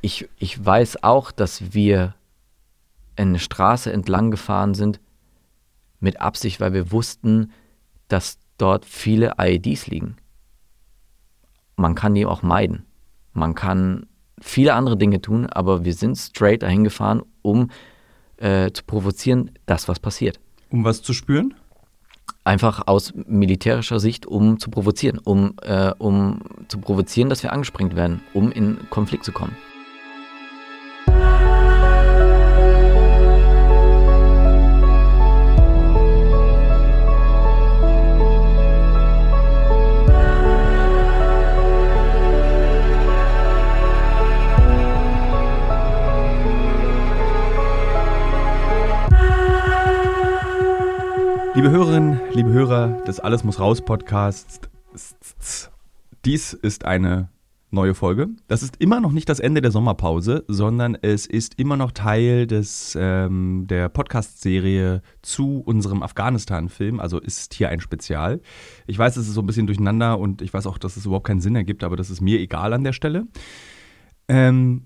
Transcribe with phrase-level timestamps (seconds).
[0.00, 2.14] ich, ich weiß auch, dass wir
[3.16, 5.00] eine Straße entlang gefahren sind
[6.00, 7.52] mit Absicht, weil wir wussten,
[8.08, 10.16] dass dort viele IEDs liegen.
[11.76, 12.86] Man kann die auch meiden.
[13.32, 14.06] Man kann
[14.40, 17.70] viele andere Dinge tun, aber wir sind straight dahin gefahren, um
[18.38, 20.40] äh, zu provozieren, das, was passiert.
[20.70, 21.54] Um was zu spüren?
[22.44, 27.96] Einfach aus militärischer Sicht, um zu provozieren, um, äh, um zu provozieren, dass wir angesprengt
[27.96, 29.56] werden, um in Konflikt zu kommen.
[51.56, 54.60] Liebe Hörerinnen, liebe Hörer des Alles muss raus Podcasts,
[56.26, 57.30] dies ist eine
[57.70, 58.28] neue Folge.
[58.46, 62.46] Das ist immer noch nicht das Ende der Sommerpause, sondern es ist immer noch Teil
[62.46, 67.00] des, ähm, der Podcast-Serie zu unserem Afghanistan-Film.
[67.00, 68.42] Also ist hier ein Spezial.
[68.86, 71.26] Ich weiß, es ist so ein bisschen durcheinander und ich weiß auch, dass es überhaupt
[71.26, 73.28] keinen Sinn ergibt, aber das ist mir egal an der Stelle.
[74.28, 74.82] Ähm,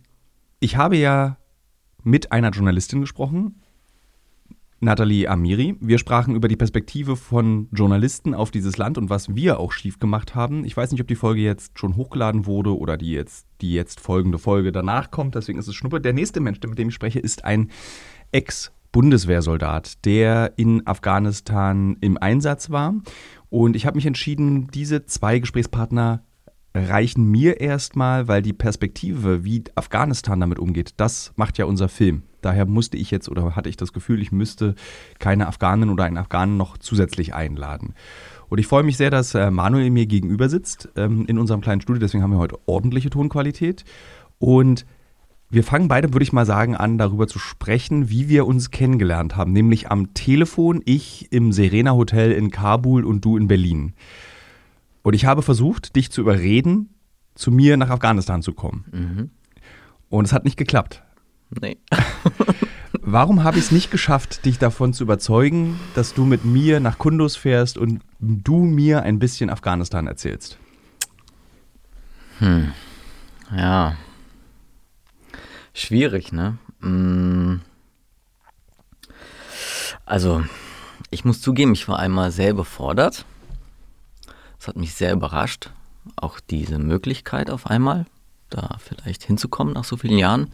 [0.61, 1.37] ich habe ja
[2.05, 3.61] mit einer Journalistin gesprochen,
[4.83, 5.77] Nathalie Amiri.
[5.81, 9.99] Wir sprachen über die Perspektive von Journalisten auf dieses Land und was wir auch schief
[9.99, 10.65] gemacht haben.
[10.65, 14.01] Ich weiß nicht, ob die Folge jetzt schon hochgeladen wurde oder die jetzt, die jetzt
[14.01, 16.01] folgende Folge danach kommt, deswegen ist es Schnuppe.
[16.01, 17.71] Der nächste Mensch, mit dem ich spreche, ist ein
[18.33, 22.95] Ex-Bundeswehrsoldat, der in Afghanistan im Einsatz war.
[23.51, 26.25] Und ich habe mich entschieden, diese zwei Gesprächspartner
[26.75, 32.23] reichen mir erstmal, weil die Perspektive, wie Afghanistan damit umgeht, das macht ja unser Film.
[32.41, 34.75] Daher musste ich jetzt oder hatte ich das Gefühl, ich müsste
[35.19, 37.95] keine Afghanen oder einen Afghanen noch zusätzlich einladen.
[38.49, 41.81] Und ich freue mich sehr, dass äh, Manuel mir gegenüber sitzt ähm, in unserem kleinen
[41.81, 42.01] Studio.
[42.01, 43.85] Deswegen haben wir heute ordentliche Tonqualität.
[44.39, 44.85] Und
[45.51, 49.37] wir fangen beide, würde ich mal sagen, an, darüber zu sprechen, wie wir uns kennengelernt
[49.37, 49.53] haben.
[49.53, 53.95] Nämlich am Telefon, ich im Serena Hotel in Kabul und du in Berlin.
[55.03, 56.91] Und ich habe versucht, dich zu überreden,
[57.35, 58.85] zu mir nach Afghanistan zu kommen.
[58.93, 59.31] Mhm.
[60.09, 61.03] Und es hat nicht geklappt.
[61.51, 61.79] Nee.
[63.03, 66.99] Warum habe ich es nicht geschafft, dich davon zu überzeugen, dass du mit mir nach
[66.99, 70.59] Kundus fährst und du mir ein bisschen Afghanistan erzählst?
[72.39, 72.73] Hm.
[73.57, 73.97] Ja.
[75.73, 76.59] Schwierig, ne?
[76.83, 77.63] Hm.
[80.05, 80.45] Also,
[81.11, 83.25] ich muss zugeben, ich war einmal sehr überfordert.
[84.59, 85.71] Das hat mich sehr überrascht.
[86.17, 88.07] Auch diese Möglichkeit auf einmal,
[88.51, 90.53] da vielleicht hinzukommen nach so vielen Jahren.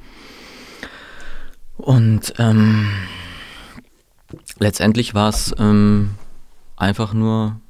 [1.77, 2.89] Und ähm,
[4.59, 6.15] letztendlich war es ähm,
[6.77, 7.61] einfach nur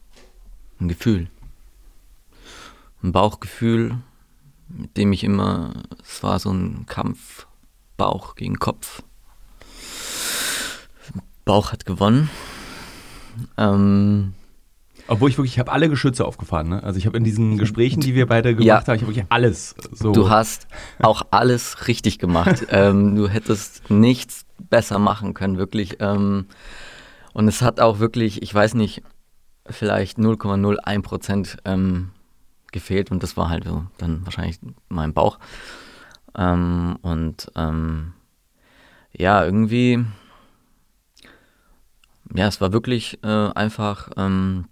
[0.81, 1.29] ein Gefühl.
[3.03, 3.99] Ein Bauchgefühl,
[4.69, 5.73] mit dem ich immer,
[6.03, 7.47] es war so ein Kampf
[7.97, 9.03] Bauch gegen Kopf.
[11.45, 12.29] Bauch hat gewonnen.
[13.57, 14.35] Ähm,
[15.09, 16.69] obwohl ich wirklich, ich habe alle Geschütze aufgefahren.
[16.69, 16.83] Ne?
[16.83, 18.77] Also ich habe in diesen Gesprächen, die wir beide gemacht ja.
[18.87, 20.13] haben, ich habe wirklich alles so.
[20.13, 20.67] Du hast
[21.01, 22.67] auch alles richtig gemacht.
[22.71, 25.99] ähm, du hättest nichts besser machen können, wirklich.
[26.01, 26.47] Ähm,
[27.33, 29.03] und es hat auch wirklich, ich weiß nicht,
[29.69, 32.11] vielleicht 0,01 Prozent ähm,
[32.73, 35.39] gefehlt und das war halt so dann wahrscheinlich mein Bauch.
[36.37, 38.13] Ähm, und ähm,
[39.13, 40.05] ja, irgendwie,
[42.35, 44.67] ja, es war wirklich äh, einfach ähm,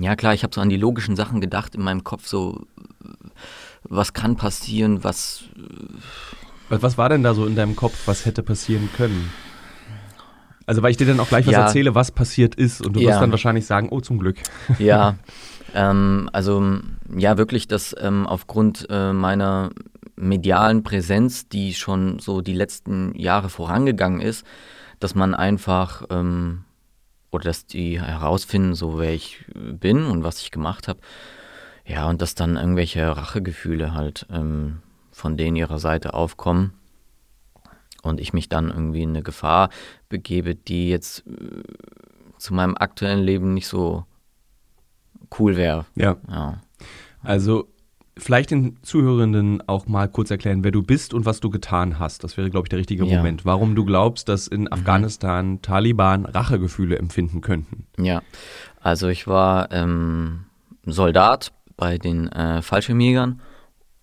[0.00, 2.66] ja klar, ich habe so an die logischen Sachen gedacht in meinem Kopf, so
[3.84, 5.44] was kann passieren, was...
[6.68, 9.30] Was war denn da so in deinem Kopf, was hätte passieren können?
[10.66, 11.62] Also weil ich dir dann auch gleich was ja.
[11.62, 13.08] erzähle, was passiert ist und du ja.
[13.08, 14.36] wirst dann wahrscheinlich sagen, oh zum Glück.
[14.78, 15.16] Ja,
[15.74, 16.80] ähm, also
[17.16, 19.70] ja wirklich, dass ähm, aufgrund äh, meiner
[20.16, 24.44] medialen Präsenz, die schon so die letzten Jahre vorangegangen ist,
[25.00, 26.64] dass man einfach ähm,
[27.30, 31.00] oder dass die herausfinden, so wer ich bin und was ich gemacht habe.
[31.86, 36.74] Ja, und dass dann irgendwelche Rachegefühle halt ähm, von denen ihrer Seite aufkommen
[38.02, 39.70] und ich mich dann irgendwie in eine Gefahr
[40.08, 41.62] begebe, die jetzt äh,
[42.38, 44.04] zu meinem aktuellen Leben nicht so
[45.38, 45.86] cool wäre.
[45.94, 46.16] Ja.
[46.28, 46.60] ja.
[47.22, 47.68] Also
[48.18, 52.24] vielleicht den Zuhörenden auch mal kurz erklären, wer du bist und was du getan hast.
[52.24, 53.16] Das wäre, glaube ich, der richtige ja.
[53.16, 53.44] Moment.
[53.44, 54.72] Warum du glaubst, dass in mhm.
[54.72, 57.86] Afghanistan Taliban Rachegefühle empfinden könnten.
[58.02, 58.22] Ja,
[58.80, 60.44] also ich war ähm,
[60.84, 63.40] Soldat bei den äh, Fallschirmjägern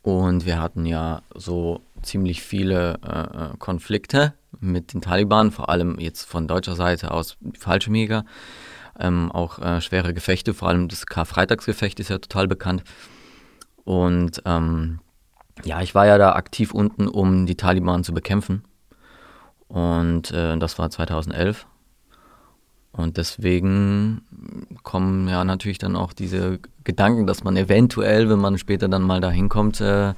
[0.02, 6.00] und wir hatten ja so ziemlich viele äh, äh Konflikte mit den Taliban, vor allem
[6.00, 8.26] jetzt von deutscher Seite aus Fallschirmjäger.
[8.98, 12.84] Ähm, auch äh, schwere Gefechte, vor allem das Karfreitagsgefecht ist ja total bekannt.
[13.86, 15.00] Und ähm,
[15.64, 18.64] ja, ich war ja da aktiv unten, um die Taliban zu bekämpfen.
[19.68, 21.66] Und äh, das war 2011.
[22.92, 24.22] Und deswegen
[24.84, 29.22] kommen ja natürlich dann auch diese Gedanken, dass man eventuell, wenn man später dann mal
[29.22, 30.14] dahin kommt, äh,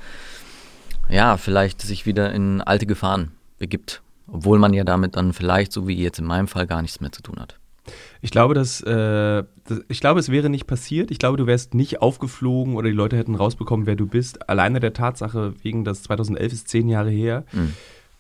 [1.10, 4.02] ja, vielleicht sich wieder in alte Gefahren begibt.
[4.28, 7.12] Obwohl man ja damit dann vielleicht, so wie jetzt in meinem Fall, gar nichts mehr
[7.12, 7.57] zu tun hat.
[8.22, 11.12] Ich glaube, dass, äh, das, ich glaube, es wäre nicht passiert.
[11.12, 14.50] Ich glaube, du wärst nicht aufgeflogen oder die Leute hätten rausbekommen, wer du bist.
[14.50, 17.46] Alleine der Tatsache, wegen das 2011 ist zehn Jahre her.
[17.52, 17.74] Mhm.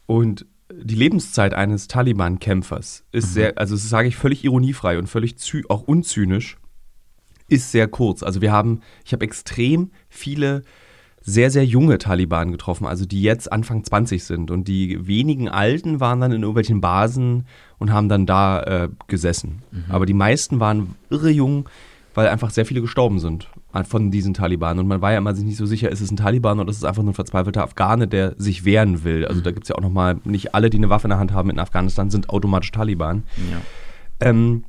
[0.06, 3.34] Und die Lebenszeit eines Taliban-Kämpfers ist mhm.
[3.34, 5.36] sehr, also das sage ich völlig ironiefrei und völlig
[5.70, 6.58] auch unzynisch,
[7.48, 8.24] ist sehr kurz.
[8.24, 10.64] Also wir haben, ich habe extrem viele
[11.22, 14.50] sehr, sehr junge Taliban getroffen, also die jetzt Anfang 20 sind.
[14.50, 17.46] Und die wenigen Alten waren dann in irgendwelchen Basen
[17.80, 19.62] und haben dann da äh, gesessen.
[19.72, 19.86] Mhm.
[19.90, 21.68] Aber die meisten waren irre jung,
[22.14, 23.50] weil einfach sehr viele gestorben sind
[23.84, 24.80] von diesen Taliban.
[24.80, 26.78] Und man war ja immer sich nicht so sicher, ist es ein Taliban oder ist
[26.78, 29.26] es einfach nur ein verzweifelter Afghane, der sich wehren will.
[29.26, 31.32] Also da gibt es ja auch nochmal, nicht alle, die eine Waffe in der Hand
[31.32, 33.24] haben in Afghanistan, sind automatisch Taliban.
[33.52, 33.62] Ja.
[34.30, 34.64] Ähm,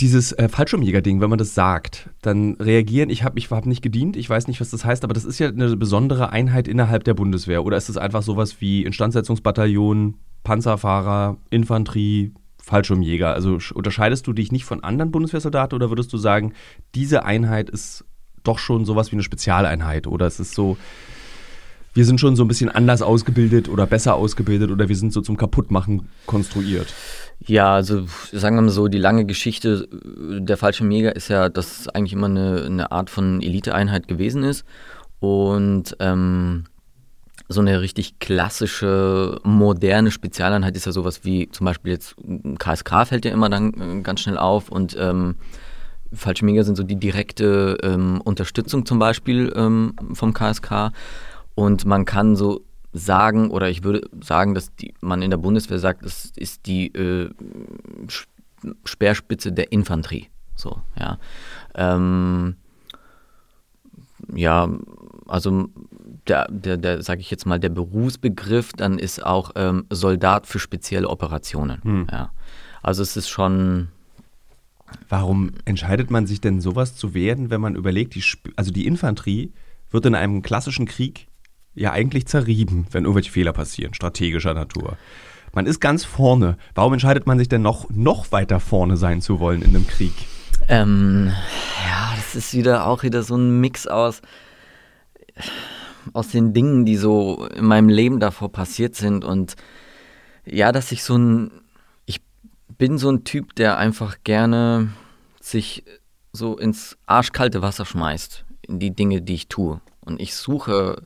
[0.00, 4.16] dieses äh, Fallschirmjäger-Ding, wenn man das sagt, dann reagieren, ich habe ich hab nicht gedient,
[4.16, 7.14] ich weiß nicht, was das heißt, aber das ist ja eine besondere Einheit innerhalb der
[7.14, 7.64] Bundeswehr.
[7.64, 10.14] Oder ist es einfach sowas wie Instandsetzungsbataillon,
[10.44, 13.34] Panzerfahrer, Infanterie, Fallschirmjäger?
[13.34, 16.52] Also unterscheidest du dich nicht von anderen Bundeswehrsoldaten oder würdest du sagen,
[16.94, 18.04] diese Einheit ist
[18.44, 20.06] doch schon sowas wie eine Spezialeinheit?
[20.06, 20.76] Oder ist es so,
[21.94, 25.22] wir sind schon so ein bisschen anders ausgebildet oder besser ausgebildet oder wir sind so
[25.22, 26.94] zum Kaputtmachen konstruiert?
[27.46, 31.88] Ja, also sagen wir mal so, die lange Geschichte der Fallschirmjäger ist ja, dass es
[31.88, 34.64] eigentlich immer eine, eine Art von Eliteeinheit gewesen ist.
[35.20, 36.64] Und ähm,
[37.48, 42.14] so eine richtig klassische, moderne Spezialeinheit ist ja sowas wie zum Beispiel jetzt
[42.58, 45.36] KSK fällt ja immer dann äh, ganz schnell auf und ähm,
[46.12, 50.92] Fallschirmjäger sind so die direkte ähm, Unterstützung zum Beispiel ähm, vom KSK
[51.54, 52.62] und man kann so
[52.92, 56.94] sagen oder ich würde sagen, dass die, man in der Bundeswehr sagt, es ist die
[56.94, 57.30] äh,
[58.84, 60.28] Speerspitze der Infanterie.
[60.54, 61.18] So, ja.
[61.74, 62.56] Ähm,
[64.34, 64.68] ja,
[65.26, 65.68] also
[66.26, 70.58] der, der, der sage ich jetzt mal, der Berufsbegriff dann ist auch ähm, Soldat für
[70.58, 71.82] spezielle Operationen.
[71.82, 72.06] Hm.
[72.10, 72.32] Ja.
[72.82, 73.88] Also es ist schon.
[75.10, 78.24] Warum entscheidet man sich denn sowas zu werden, wenn man überlegt, die,
[78.56, 79.52] also die Infanterie
[79.90, 81.27] wird in einem klassischen Krieg
[81.78, 84.96] ja eigentlich zerrieben, wenn irgendwelche Fehler passieren, strategischer Natur.
[85.54, 86.56] Man ist ganz vorne.
[86.74, 90.12] Warum entscheidet man sich denn noch, noch weiter vorne sein zu wollen in einem Krieg?
[90.68, 91.32] Ähm,
[91.86, 94.20] ja, das ist wieder auch wieder so ein Mix aus
[96.12, 99.24] aus den Dingen, die so in meinem Leben davor passiert sind.
[99.24, 99.56] Und
[100.44, 101.50] ja, dass ich so ein,
[102.06, 102.20] ich
[102.76, 104.90] bin so ein Typ, der einfach gerne
[105.40, 105.84] sich
[106.32, 109.80] so ins arschkalte Wasser schmeißt, in die Dinge, die ich tue.
[110.00, 111.02] Und ich suche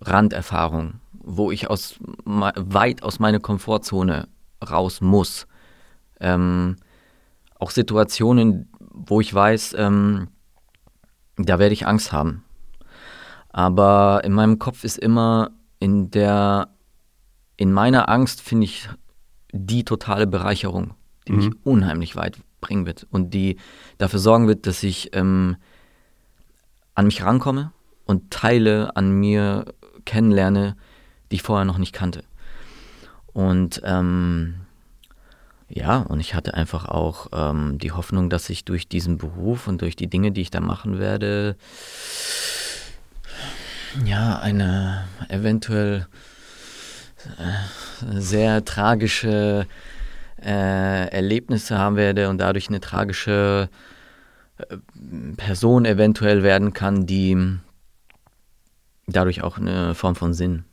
[0.00, 4.28] Randerfahrung, wo ich aus, weit aus meiner Komfortzone
[4.68, 5.46] raus muss.
[6.20, 6.76] Ähm,
[7.58, 10.28] auch Situationen, wo ich weiß, ähm,
[11.36, 12.44] da werde ich Angst haben.
[13.50, 16.68] Aber in meinem Kopf ist immer in der,
[17.56, 18.88] in meiner Angst finde ich
[19.52, 20.94] die totale Bereicherung,
[21.26, 21.38] die mhm.
[21.38, 23.56] mich unheimlich weit bringen wird und die
[23.98, 25.56] dafür sorgen wird, dass ich ähm,
[26.94, 27.72] an mich rankomme
[28.04, 29.64] und Teile an mir
[30.04, 30.76] kennenlerne,
[31.30, 32.24] die ich vorher noch nicht kannte.
[33.32, 34.56] Und ähm,
[35.68, 39.80] ja, und ich hatte einfach auch ähm, die Hoffnung, dass ich durch diesen Beruf und
[39.82, 41.54] durch die Dinge, die ich da machen werde,
[44.04, 46.06] ja, eine eventuell
[47.38, 49.66] äh, sehr tragische
[50.42, 53.68] äh, Erlebnisse haben werde und dadurch eine tragische
[54.58, 54.76] äh,
[55.36, 57.36] Person eventuell werden kann, die
[59.12, 60.64] dadurch auch eine Form von Sinn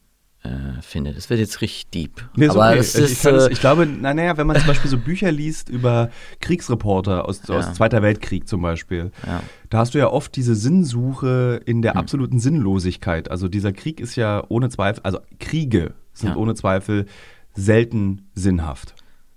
[0.43, 1.13] äh, finde.
[1.13, 2.29] Das wird jetzt richtig deep.
[2.35, 2.79] Nee, Aber okay.
[2.79, 7.25] ist, ich, äh, ich, glaube, naja, wenn man zum Beispiel so Bücher liest über Kriegsreporter
[7.25, 7.55] aus, ja.
[7.55, 9.41] aus Zweiter Weltkrieg zum Beispiel, ja.
[9.69, 11.99] da hast du ja oft diese Sinnsuche in der hm.
[11.99, 13.31] absoluten Sinnlosigkeit.
[13.31, 16.35] Also dieser Krieg ist ja ohne Zweifel, also Kriege sind ja.
[16.35, 17.05] ohne Zweifel
[17.53, 18.95] selten sinnhaft.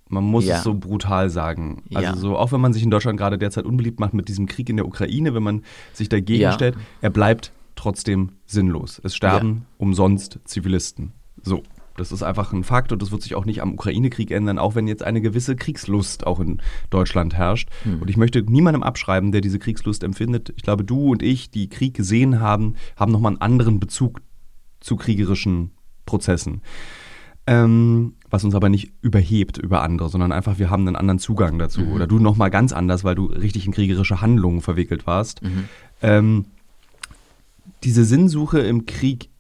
[0.08, 0.56] Man muss ja.
[0.56, 1.82] es so brutal sagen.
[1.94, 2.16] Also ja.
[2.16, 4.76] so, auch wenn man sich in Deutschland gerade derzeit unbeliebt macht mit diesem Krieg in
[4.76, 6.52] der Ukraine, wenn man sich dagegen ja.
[6.52, 9.00] stellt, er bleibt trotzdem sinnlos.
[9.02, 9.62] Es sterben ja.
[9.78, 11.12] umsonst Zivilisten.
[11.42, 11.62] So.
[11.96, 14.74] Das ist einfach ein Fakt und das wird sich auch nicht am Ukraine-Krieg ändern, auch
[14.74, 17.68] wenn jetzt eine gewisse Kriegslust auch in Deutschland herrscht.
[17.82, 18.00] Hm.
[18.00, 20.50] Und ich möchte niemandem abschreiben, der diese Kriegslust empfindet.
[20.56, 24.22] Ich glaube, du und ich, die Krieg gesehen haben, haben nochmal einen anderen Bezug
[24.78, 25.72] zu kriegerischen
[26.06, 26.62] Prozessen.
[27.46, 31.58] Ähm, was uns aber nicht überhebt über andere, sondern einfach, wir haben einen anderen Zugang
[31.58, 31.82] dazu.
[31.82, 31.92] Mhm.
[31.92, 35.42] Oder du nochmal ganz anders, weil du richtig in kriegerische Handlungen verwickelt warst.
[35.42, 35.64] Mhm.
[36.00, 36.44] Ähm,
[37.84, 39.30] diese Sinnsuche im Krieg,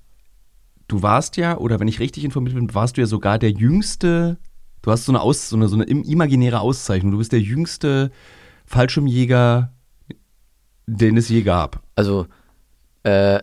[0.88, 4.38] du warst ja, oder wenn ich richtig informiert bin, warst du ja sogar der jüngste,
[4.82, 8.10] du hast so eine, Aus, so eine, so eine imaginäre Auszeichnung, du bist der jüngste
[8.66, 9.72] Fallschirmjäger,
[10.86, 11.82] den es je gab.
[11.94, 12.26] Also,
[13.02, 13.40] äh,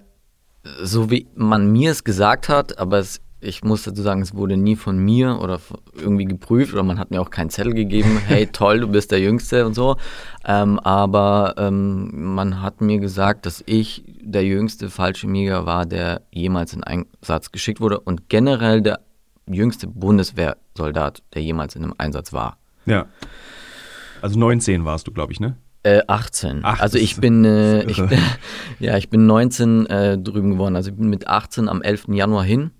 [0.81, 4.57] so wie man mir es gesagt hat, aber es ich muss dazu sagen, es wurde
[4.57, 5.59] nie von mir oder
[5.95, 9.19] irgendwie geprüft oder man hat mir auch keinen Zettel gegeben, hey toll, du bist der
[9.19, 9.97] Jüngste und so.
[10.45, 16.73] Ähm, aber ähm, man hat mir gesagt, dass ich der jüngste Fallschirmjäger war, der jemals
[16.73, 19.01] in Einsatz geschickt wurde und generell der
[19.45, 22.57] jüngste Bundeswehrsoldat, der jemals in einem Einsatz war.
[22.85, 23.05] Ja.
[24.21, 25.57] Also 19 warst du, glaube ich, ne?
[25.83, 26.61] Äh, 18.
[26.63, 28.19] Ach, also ich bin, äh, ich bin,
[28.79, 30.75] ja, ich bin 19 äh, drüben geworden.
[30.75, 32.07] Also ich bin mit 18 am 11.
[32.09, 32.71] Januar hin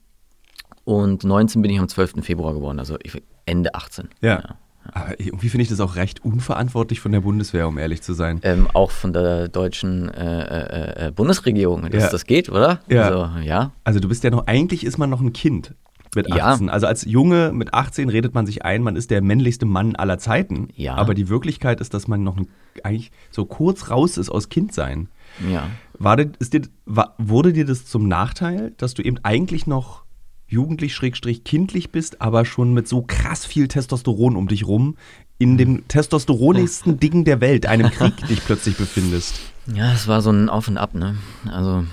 [0.88, 2.24] und 19 bin ich am 12.
[2.24, 2.98] Februar geworden, also
[3.46, 4.08] Ende 18.
[4.22, 4.40] Ja.
[4.40, 4.56] ja.
[4.94, 8.40] Aber irgendwie finde ich das auch recht unverantwortlich von der Bundeswehr, um ehrlich zu sein.
[8.44, 12.10] Ähm, auch von der deutschen äh, äh, äh Bundesregierung, dass ja.
[12.10, 12.80] das geht, oder?
[12.88, 13.04] Ja.
[13.04, 13.72] Also, ja.
[13.84, 15.76] Also du bist ja noch, eigentlich ist man noch ein Kind
[16.16, 16.68] mit 18.
[16.68, 16.74] Ja.
[16.74, 20.20] Also als Junge mit 18 redet man sich ein, man ist der männlichste Mann aller
[20.20, 20.70] Zeiten.
[20.74, 20.96] Ja.
[20.96, 22.48] Aber die Wirklichkeit ist, dass man noch ein,
[22.82, 25.10] eigentlich so kurz raus ist aus Kindsein.
[25.52, 25.68] Ja.
[26.00, 30.07] War, dir, dir, war, wurde dir das zum Nachteil, dass du eben eigentlich noch
[30.48, 34.96] jugendlich, schrägstrich kindlich bist, aber schon mit so krass viel Testosteron um dich rum
[35.40, 39.40] in dem testosteronigsten Ding der Welt, einem Krieg, dich plötzlich befindest.
[39.68, 41.18] Ja, es war so ein Auf und Ab, ne?
[41.48, 41.86] Also,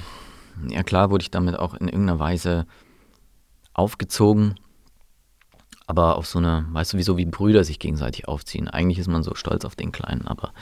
[0.68, 2.66] ja klar wurde ich damit auch in irgendeiner Weise
[3.74, 4.54] aufgezogen,
[5.86, 8.68] aber auf so eine, weißt du, wie so wie Brüder sich gegenseitig aufziehen.
[8.68, 10.54] Eigentlich ist man so stolz auf den Kleinen, aber,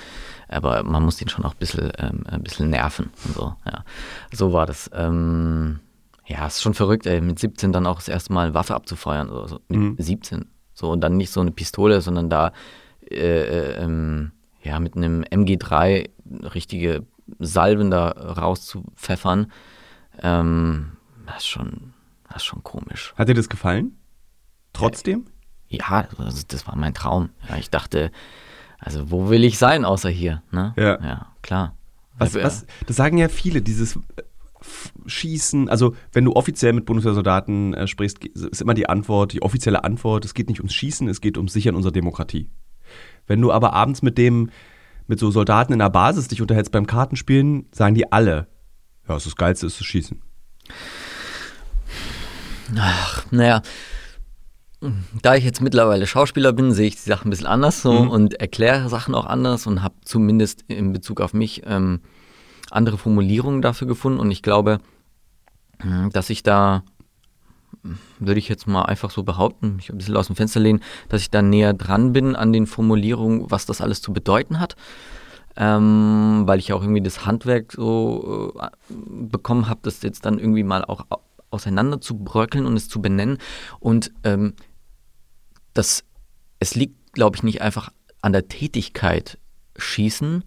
[0.49, 3.85] aber man muss den schon auch ein bisschen, ähm, ein bisschen nerven und so, ja.
[4.33, 4.91] So war das.
[4.93, 5.79] Ähm,
[6.33, 9.49] ja, ist schon verrückt, ey, mit 17 dann auch das erste Mal Waffe abzufeuern oder
[9.49, 9.61] so.
[9.69, 9.97] Mit mhm.
[9.99, 10.47] 17.
[10.73, 12.53] So, und dann nicht so eine Pistole, sondern da
[13.11, 16.09] äh, äh, ähm, ja, mit einem MG3
[16.55, 17.05] richtige
[17.39, 19.53] Salven da rauszupfeffern.
[20.23, 20.93] Ähm,
[21.27, 21.93] das ist schon,
[22.29, 23.13] das ist schon komisch.
[23.17, 23.99] Hat dir das gefallen?
[24.73, 25.27] Trotzdem?
[25.69, 27.31] Ja, also das war mein Traum.
[27.49, 28.11] Ja, ich dachte,
[28.79, 30.43] also wo will ich sein außer hier?
[30.51, 30.73] Ne?
[30.77, 30.99] Ja.
[31.03, 31.75] ja, klar.
[32.17, 33.99] Was, was, das sagen ja viele, dieses
[35.07, 39.85] Schießen, also wenn du offiziell mit Bundeswehrsoldaten äh, sprichst, ist immer die Antwort, die offizielle
[39.85, 42.49] Antwort, es geht nicht ums Schießen, es geht ums Sichern unserer Demokratie.
[43.27, 44.51] Wenn du aber abends mit dem,
[45.07, 48.49] mit so Soldaten in der Basis dich unterhältst beim Kartenspielen, sagen die alle,
[49.09, 50.21] ja, das Geilste ist das Schießen.
[52.77, 53.63] Ach, naja,
[55.23, 58.11] da ich jetzt mittlerweile Schauspieler bin, sehe ich die Sachen ein bisschen anders so mhm.
[58.11, 62.01] und erkläre Sachen auch anders und habe zumindest in Bezug auf mich ähm,
[62.73, 64.79] andere Formulierungen dafür gefunden und ich glaube,
[65.81, 66.83] hm, dass ich da,
[68.19, 71.23] würde ich jetzt mal einfach so behaupten, mich ein bisschen aus dem Fenster lehnen, dass
[71.23, 74.77] ich da näher dran bin an den Formulierungen, was das alles zu bedeuten hat.
[75.55, 80.63] Ähm, weil ich auch irgendwie das Handwerk so äh, bekommen habe, das jetzt dann irgendwie
[80.63, 81.05] mal auch
[81.51, 83.37] auseinander zu bröckeln und es zu benennen.
[83.79, 84.55] Und ähm,
[85.75, 86.05] das,
[86.59, 87.91] es liegt, glaube ich, nicht einfach
[88.23, 89.39] an der Tätigkeit
[89.77, 90.45] schießen,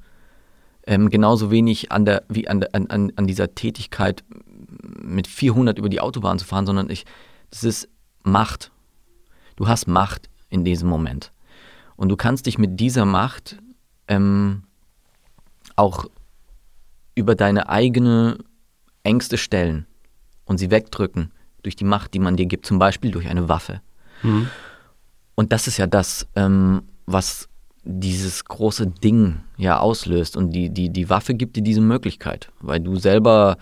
[0.88, 4.24] ähm, genauso wenig an der, wie an, an, an dieser Tätigkeit
[5.01, 7.06] mit 400 über die Autobahn zu fahren, sondern ich,
[7.50, 7.89] das ist
[8.24, 8.72] Macht.
[9.56, 11.32] Du hast Macht in diesem Moment.
[11.96, 13.58] Und du kannst dich mit dieser Macht
[14.08, 14.63] ähm,
[15.75, 16.06] auch
[17.15, 18.38] über deine eigene
[19.04, 19.86] Ängste stellen
[20.46, 21.32] und sie wegdrücken
[21.63, 23.82] durch die Macht, die man dir gibt, zum Beispiel durch eine Waffe.
[24.22, 24.50] Mhm.
[25.36, 27.50] Und das ist ja das, ähm, was
[27.86, 32.80] dieses große Ding ja auslöst und die, die, die Waffe gibt dir diese Möglichkeit, weil
[32.80, 33.58] du selber,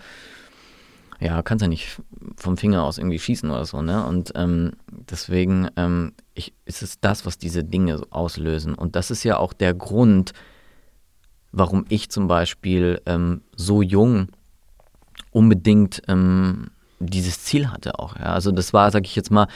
[1.20, 2.00] ja, kannst ja nicht
[2.36, 4.04] vom Finger aus irgendwie schießen oder so, ne?
[4.06, 8.74] Und ähm, deswegen ähm, ich, ist es das, was diese Dinge auslösen.
[8.74, 10.32] Und das ist ja auch der Grund,
[11.52, 14.28] warum ich zum Beispiel ähm, so jung
[15.30, 18.16] unbedingt ähm, dieses Ziel hatte auch.
[18.16, 18.32] Ja?
[18.32, 19.48] Also das war, sag ich jetzt mal,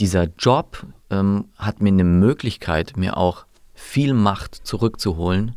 [0.00, 3.46] dieser Job ähm, hat mir eine Möglichkeit, mir auch
[3.84, 5.54] viel Macht zurückzuholen,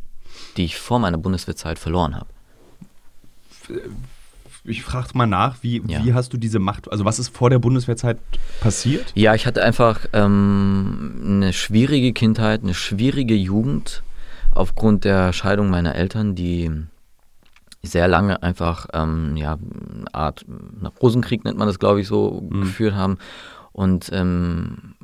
[0.57, 2.27] die ich vor meiner Bundeswehrzeit verloren habe.
[4.63, 6.03] Ich frage mal nach, wie, ja.
[6.03, 8.19] wie hast du diese Macht, also was ist vor der Bundeswehrzeit
[8.59, 9.11] passiert?
[9.15, 14.03] Ja, ich hatte einfach ähm, eine schwierige Kindheit, eine schwierige Jugend
[14.51, 16.69] aufgrund der Scheidung meiner Eltern, die
[17.81, 20.45] sehr lange einfach, ähm, ja, eine Art
[21.01, 22.61] Rosenkrieg nennt man das, glaube ich, so mhm.
[22.61, 23.17] geführt haben.
[23.71, 24.95] Und ähm,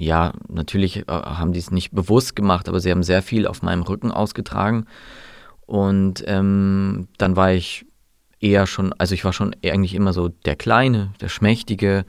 [0.00, 3.62] ja, natürlich äh, haben die es nicht bewusst gemacht, aber sie haben sehr viel auf
[3.62, 4.86] meinem Rücken ausgetragen.
[5.66, 7.86] Und ähm, dann war ich
[8.40, 12.06] eher schon, also ich war schon eigentlich immer so der Kleine, der Schmächtige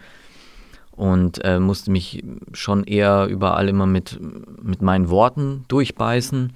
[0.91, 4.19] und äh, musste mich schon eher überall immer mit,
[4.61, 6.53] mit meinen Worten durchbeißen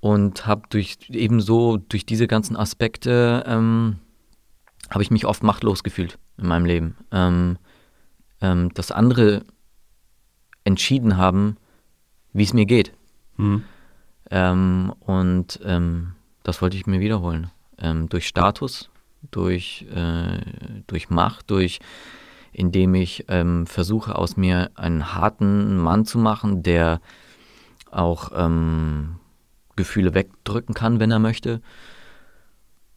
[0.00, 3.98] und habe durch ebenso durch diese ganzen Aspekte ähm,
[4.90, 6.96] habe ich mich oft machtlos gefühlt in meinem Leben.
[7.12, 7.58] Ähm,
[8.40, 9.42] ähm, dass andere
[10.68, 11.56] entschieden haben,
[12.32, 12.92] wie es mir geht.
[13.36, 13.64] Mhm.
[14.30, 17.50] Ähm, und ähm, das wollte ich mir wiederholen.
[17.78, 18.90] Ähm, durch Status,
[19.30, 20.40] durch, äh,
[20.86, 21.80] durch Macht, durch
[22.52, 27.00] indem ich ähm, versuche, aus mir einen harten Mann zu machen, der
[27.90, 29.16] auch ähm,
[29.76, 31.60] Gefühle wegdrücken kann, wenn er möchte.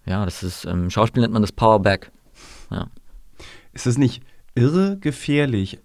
[0.05, 2.11] Ja, das ist, im Schauspiel nennt man das Powerback.
[2.71, 2.87] Ja.
[3.71, 4.23] Ist es nicht
[4.55, 5.79] irre gefährlich,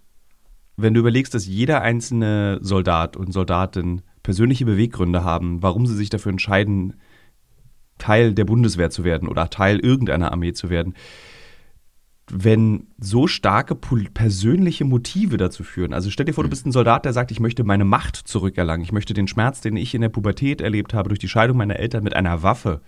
[0.77, 6.11] wenn du überlegst, dass jeder einzelne Soldat und Soldatin persönliche Beweggründe haben, warum sie sich
[6.11, 6.95] dafür entscheiden,
[7.99, 10.95] Teil der Bundeswehr zu werden oder Teil irgendeiner Armee zu werden,
[12.31, 15.95] wenn so starke persönliche Motive dazu führen.
[15.95, 16.51] Also stell dir vor, du hm.
[16.51, 19.77] bist ein Soldat, der sagt, ich möchte meine Macht zurückerlangen, ich möchte den Schmerz, den
[19.77, 22.83] ich in der Pubertät erlebt habe durch die Scheidung meiner Eltern mit einer Waffe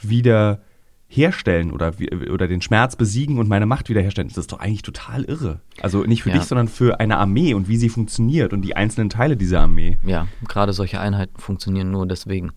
[0.00, 0.62] wieder
[1.12, 1.92] herstellen oder,
[2.32, 4.28] oder den Schmerz besiegen und meine Macht wiederherstellen.
[4.28, 5.60] Das ist doch eigentlich total irre.
[5.82, 6.36] Also nicht für ja.
[6.36, 9.98] dich, sondern für eine Armee und wie sie funktioniert und die einzelnen Teile dieser Armee.
[10.04, 12.52] Ja, gerade solche Einheiten funktionieren nur deswegen,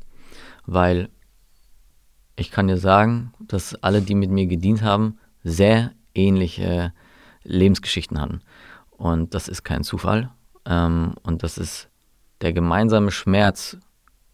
[0.68, 1.10] weil
[2.36, 6.94] ich kann dir sagen, dass alle, die mit mir gedient haben, sehr ähnliche
[7.44, 8.42] Lebensgeschichten hatten.
[8.92, 10.30] Und das ist kein Zufall.
[10.66, 11.90] Ähm, und das ist
[12.42, 13.78] der gemeinsame Schmerz,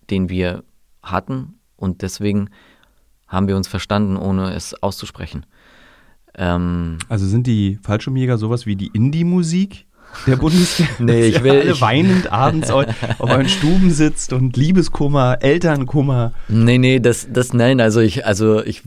[0.10, 0.66] den wir
[1.02, 1.60] hatten.
[1.78, 2.50] Und deswegen
[3.30, 5.46] haben wir uns verstanden, ohne es auszusprechen.
[6.36, 9.86] Ähm, also sind die Fallschirmjäger sowas wie die Indie-Musik
[10.28, 10.88] der Bundeswehr?
[11.00, 11.62] nee, ich will.
[11.62, 12.86] Alle weinend abends auf
[13.20, 16.34] euren Stuben sitzt und Liebeskummer, Elternkummer.
[16.48, 18.82] Nee, nee, das, das, nein, also ich, also ich,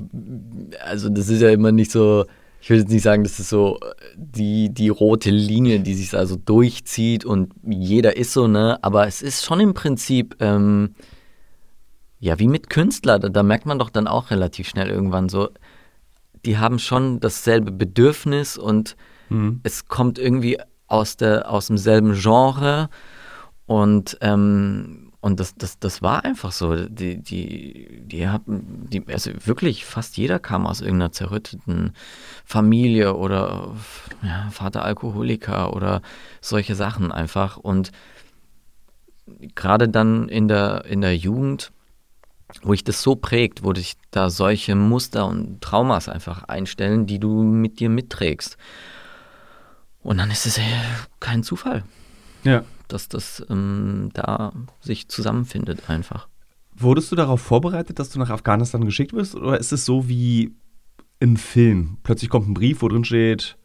[0.84, 2.26] also das ist ja immer nicht so,
[2.60, 3.78] ich will jetzt nicht sagen, das ist so
[4.16, 9.22] die, die rote Linie, die sich also durchzieht und jeder ist so, ne, aber es
[9.22, 10.94] ist schon im Prinzip, ähm,
[12.22, 15.50] ja, wie mit Künstlern, da, da, merkt man doch dann auch relativ schnell irgendwann so,
[16.46, 18.96] die haben schon dasselbe Bedürfnis und
[19.28, 19.58] mhm.
[19.64, 22.90] es kommt irgendwie aus, der, aus demselben Genre
[23.66, 26.86] und, ähm, und das, das, das war einfach so.
[26.86, 31.92] Die, die, die haben, die, also wirklich fast jeder kam aus irgendeiner zerrütteten
[32.44, 33.74] Familie oder
[34.22, 36.02] ja, Vater Alkoholiker oder
[36.40, 37.56] solche Sachen einfach.
[37.56, 37.90] Und
[39.56, 41.72] gerade dann in der, in der Jugend
[42.62, 47.18] wo ich das so prägt, wo dich da solche Muster und Traumas einfach einstellen, die
[47.18, 48.56] du mit dir mitträgst.
[50.02, 50.64] Und dann ist es ja
[51.20, 51.84] kein Zufall,
[52.44, 52.64] ja.
[52.88, 56.28] dass das ähm, da sich zusammenfindet einfach.
[56.74, 59.34] Wurdest du darauf vorbereitet, dass du nach Afghanistan geschickt wirst?
[59.34, 60.54] Oder ist es so wie
[61.20, 61.98] im Film?
[62.02, 63.56] Plötzlich kommt ein Brief, wo drin steht,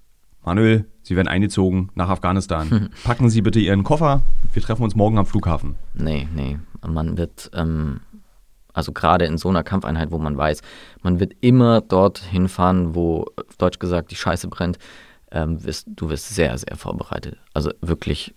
[0.47, 2.89] Manuel, Sie werden eingezogen nach Afghanistan.
[3.03, 4.21] Packen Sie bitte Ihren Koffer.
[4.53, 5.75] Wir treffen uns morgen am Flughafen.
[5.93, 6.57] Nee, nee.
[6.85, 8.01] Man wird ähm,
[8.77, 10.61] also gerade in so einer Kampfeinheit, wo man weiß,
[11.01, 13.25] man wird immer dort hinfahren, wo,
[13.57, 14.77] deutsch gesagt, die Scheiße brennt,
[15.31, 17.39] ähm, wirst, du wirst sehr, sehr vorbereitet.
[17.55, 18.35] Also wirklich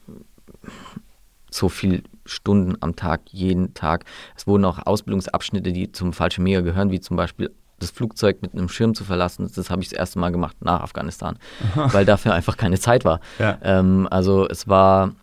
[1.50, 4.06] so viele Stunden am Tag, jeden Tag.
[4.34, 8.70] Es wurden auch Ausbildungsabschnitte, die zum Fallschirmjäger gehören, wie zum Beispiel das Flugzeug mit einem
[8.70, 9.50] Schirm zu verlassen.
[9.54, 11.38] Das habe ich das erste Mal gemacht nach Afghanistan,
[11.74, 11.88] Aha.
[11.92, 13.20] weil dafür einfach keine Zeit war.
[13.38, 13.58] Ja.
[13.62, 15.14] Ähm, also es war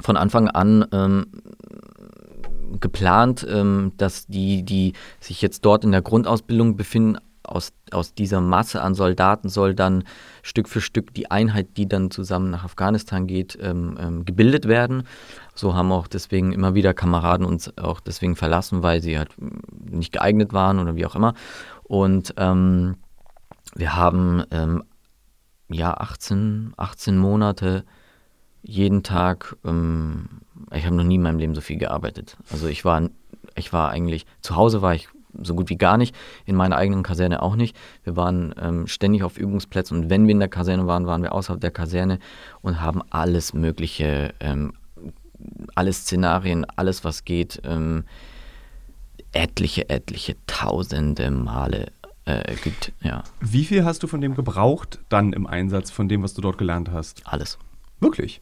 [0.00, 1.26] von Anfang an ähm,
[2.80, 8.40] geplant, ähm, dass die, die sich jetzt dort in der Grundausbildung befinden, aus, aus dieser
[8.40, 10.04] Masse an Soldaten soll dann
[10.42, 15.04] Stück für Stück die Einheit, die dann zusammen nach Afghanistan geht, ähm, ähm, gebildet werden.
[15.54, 20.12] So haben auch deswegen immer wieder Kameraden uns auch deswegen verlassen, weil sie halt nicht
[20.12, 21.34] geeignet waren oder wie auch immer.
[21.84, 22.96] Und ähm,
[23.74, 24.84] wir haben ähm,
[25.68, 27.84] ja 18, 18 Monate
[28.62, 32.36] jeden Tag ähm, ich habe noch nie in meinem Leben so viel gearbeitet.
[32.50, 33.08] Also ich war,
[33.54, 35.08] ich war eigentlich, zu Hause war ich
[35.42, 36.14] so gut wie gar nicht,
[36.46, 37.76] in meiner eigenen Kaserne auch nicht.
[38.04, 41.32] Wir waren ähm, ständig auf Übungsplätzen und wenn wir in der Kaserne waren, waren wir
[41.32, 42.18] außerhalb der Kaserne
[42.62, 44.72] und haben alles Mögliche, ähm,
[45.74, 48.04] alle Szenarien, alles was geht, ähm,
[49.32, 51.92] etliche, etliche, tausende Male
[52.24, 52.92] äh, gibt.
[53.02, 53.22] Ja.
[53.40, 56.58] Wie viel hast du von dem gebraucht dann im Einsatz, von dem, was du dort
[56.58, 57.22] gelernt hast?
[57.26, 57.58] Alles.
[58.00, 58.40] Wirklich?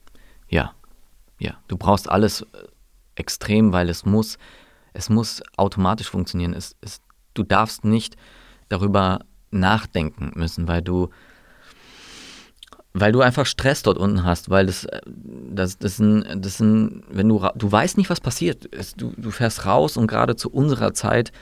[0.49, 0.73] Ja.
[1.39, 2.47] Ja, du brauchst alles äh,
[3.15, 4.39] extrem, weil es muss,
[4.93, 6.55] es muss automatisch funktionieren.
[6.55, 7.01] Es, es,
[7.35, 8.17] du darfst nicht
[8.69, 9.21] darüber
[9.51, 11.11] nachdenken müssen, weil du,
[12.93, 17.05] weil du einfach Stress dort unten hast, weil das, äh, das, das, sind, das sind,
[17.09, 18.69] wenn du, du weißt nicht, was passiert.
[18.75, 21.33] Es, du, du fährst raus und gerade zu unserer Zeit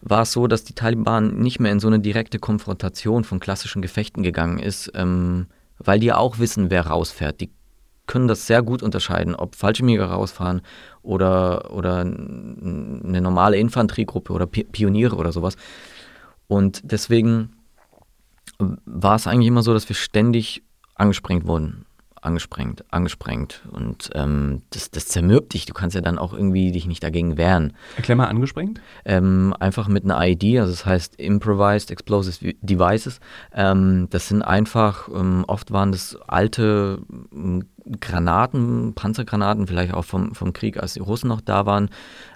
[0.00, 3.82] war es so, dass die Taliban nicht mehr in so eine direkte Konfrontation von klassischen
[3.82, 5.46] Gefechten gegangen ist, ähm,
[5.78, 7.40] weil die auch wissen, wer rausfährt.
[7.40, 7.50] Die
[8.08, 10.62] können das sehr gut unterscheiden, ob Fallschirmjäger rausfahren
[11.02, 15.54] oder, oder eine normale Infanteriegruppe oder Pioniere oder sowas.
[16.48, 17.52] Und deswegen
[18.58, 20.64] war es eigentlich immer so, dass wir ständig
[20.96, 21.86] angesprengt wurden
[22.22, 23.62] angesprengt, angesprengt.
[23.70, 25.66] Und ähm, das, das zermürbt dich.
[25.66, 27.74] Du kannst ja dann auch irgendwie dich nicht dagegen wehren.
[27.96, 28.80] Erklär mal angesprengt.
[29.04, 33.20] Ähm, einfach mit einer ID, also das heißt Improvised Explosive Devices.
[33.52, 37.00] Ähm, das sind einfach, ähm, oft waren das alte
[37.32, 37.64] ähm,
[38.00, 41.88] Granaten, Panzergranaten, vielleicht auch vom, vom Krieg, als die Russen noch da waren.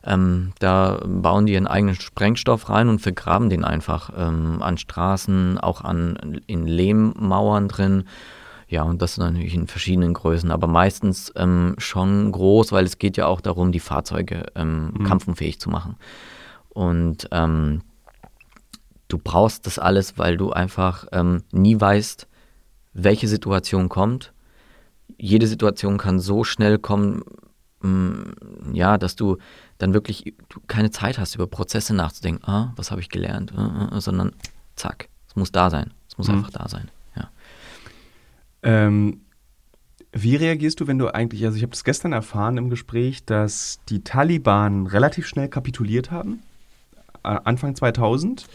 [0.02, 5.82] Ähm, da bauen die ihren eigenen Sprengstoff rein und vergraben den einfach an Straßen, auch
[5.82, 8.04] an, in Lehmmauern drin.
[8.72, 13.18] Ja, und das natürlich in verschiedenen Größen, aber meistens ähm, schon groß, weil es geht
[13.18, 15.04] ja auch darum, die Fahrzeuge ähm, mhm.
[15.04, 15.96] kampfunfähig zu machen.
[16.70, 17.82] Und ähm,
[19.08, 22.26] du brauchst das alles, weil du einfach ähm, nie weißt,
[22.94, 24.32] welche Situation kommt.
[25.18, 27.24] Jede Situation kann so schnell kommen,
[27.82, 29.37] mm, ja, dass du
[29.76, 30.35] dann wirklich
[30.66, 32.48] keine Zeit hast, über Prozesse nachzudenken.
[32.48, 33.52] Ah, was habe ich gelernt?
[33.52, 34.32] Äh, äh, sondern
[34.76, 35.92] zack, es muss da sein.
[36.08, 36.37] Es muss mhm.
[36.37, 36.90] einfach da sein.
[38.62, 39.22] Ähm,
[40.12, 43.81] wie reagierst du, wenn du eigentlich, also ich habe es gestern erfahren im Gespräch, dass
[43.88, 46.40] die Taliban relativ schnell kapituliert haben,
[47.22, 48.46] Anfang 2000.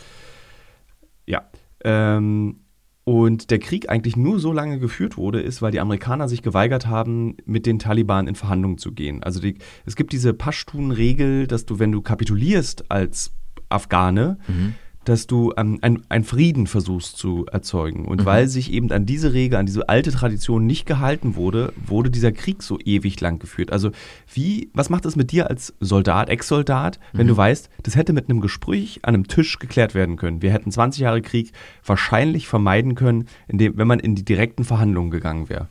[1.25, 1.49] Ja.
[1.83, 2.59] Ähm,
[3.05, 6.87] und der Krieg eigentlich nur so lange geführt wurde, ist, weil die Amerikaner sich geweigert
[6.87, 9.23] haben, mit den Taliban in Verhandlungen zu gehen.
[9.23, 13.31] Also die, es gibt diese Pashtun-Regel, dass du, wenn du kapitulierst als
[13.69, 14.75] Afghane, mhm
[15.07, 18.05] dass du ähm, einen Frieden versuchst zu erzeugen.
[18.05, 18.25] Und mhm.
[18.25, 22.33] weil sich eben an diese Regel, an diese alte Tradition nicht gehalten wurde, wurde dieser
[22.33, 23.71] Krieg so ewig lang geführt.
[23.71, 23.91] Also
[24.33, 27.31] wie, was macht es mit dir als Soldat, Ex-Soldat, wenn mhm.
[27.31, 30.41] du weißt, das hätte mit einem Gespräch an einem Tisch geklärt werden können.
[30.41, 31.53] Wir hätten 20 Jahre Krieg
[31.85, 35.69] wahrscheinlich vermeiden können, indem, wenn man in die direkten Verhandlungen gegangen wäre.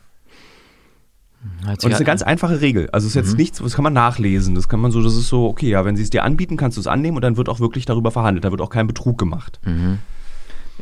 [1.43, 2.89] Und das ist eine ganz einfache Regel.
[2.91, 3.37] Also es ist jetzt mhm.
[3.37, 4.55] nichts, das kann man nachlesen.
[4.55, 6.77] Das kann man so, das ist so, okay, ja, wenn sie es dir anbieten, kannst
[6.77, 8.43] du es annehmen und dann wird auch wirklich darüber verhandelt.
[8.43, 9.59] Da wird auch kein Betrug gemacht.
[9.63, 9.99] Mhm.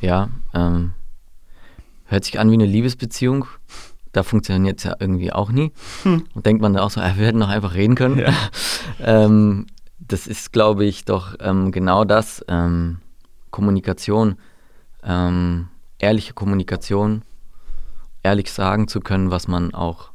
[0.01, 0.93] Ja, ähm,
[2.05, 3.45] hört sich an wie eine Liebesbeziehung.
[4.11, 5.73] Da funktioniert es ja irgendwie auch nie.
[6.03, 6.23] Hm.
[6.33, 8.17] Und denkt man dann auch so, äh, wir hätten doch einfach reden können.
[8.17, 8.33] Ja.
[8.99, 9.65] ähm,
[9.99, 12.43] das ist, glaube ich, doch ähm, genau das.
[12.47, 12.99] Ähm,
[13.51, 14.37] Kommunikation,
[15.03, 15.67] ähm,
[15.99, 17.23] ehrliche Kommunikation,
[18.23, 20.11] ehrlich sagen zu können, was man auch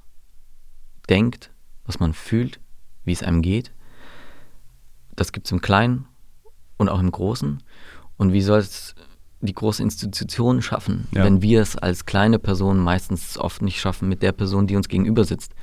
[1.11, 1.51] denkt,
[1.85, 2.61] was man fühlt,
[3.05, 3.73] wie es einem geht.
[5.17, 6.07] Das gibt es im Kleinen
[6.77, 7.63] und auch im Großen.
[8.17, 8.95] Und wie soll es
[9.41, 11.25] die große Institution schaffen, ja.
[11.25, 14.89] wenn wir es als kleine Person meistens oft nicht schaffen mit der Person, die uns
[14.89, 15.55] gegenüber sitzt.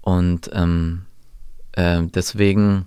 [0.00, 1.02] Und ähm,
[1.72, 2.86] äh, deswegen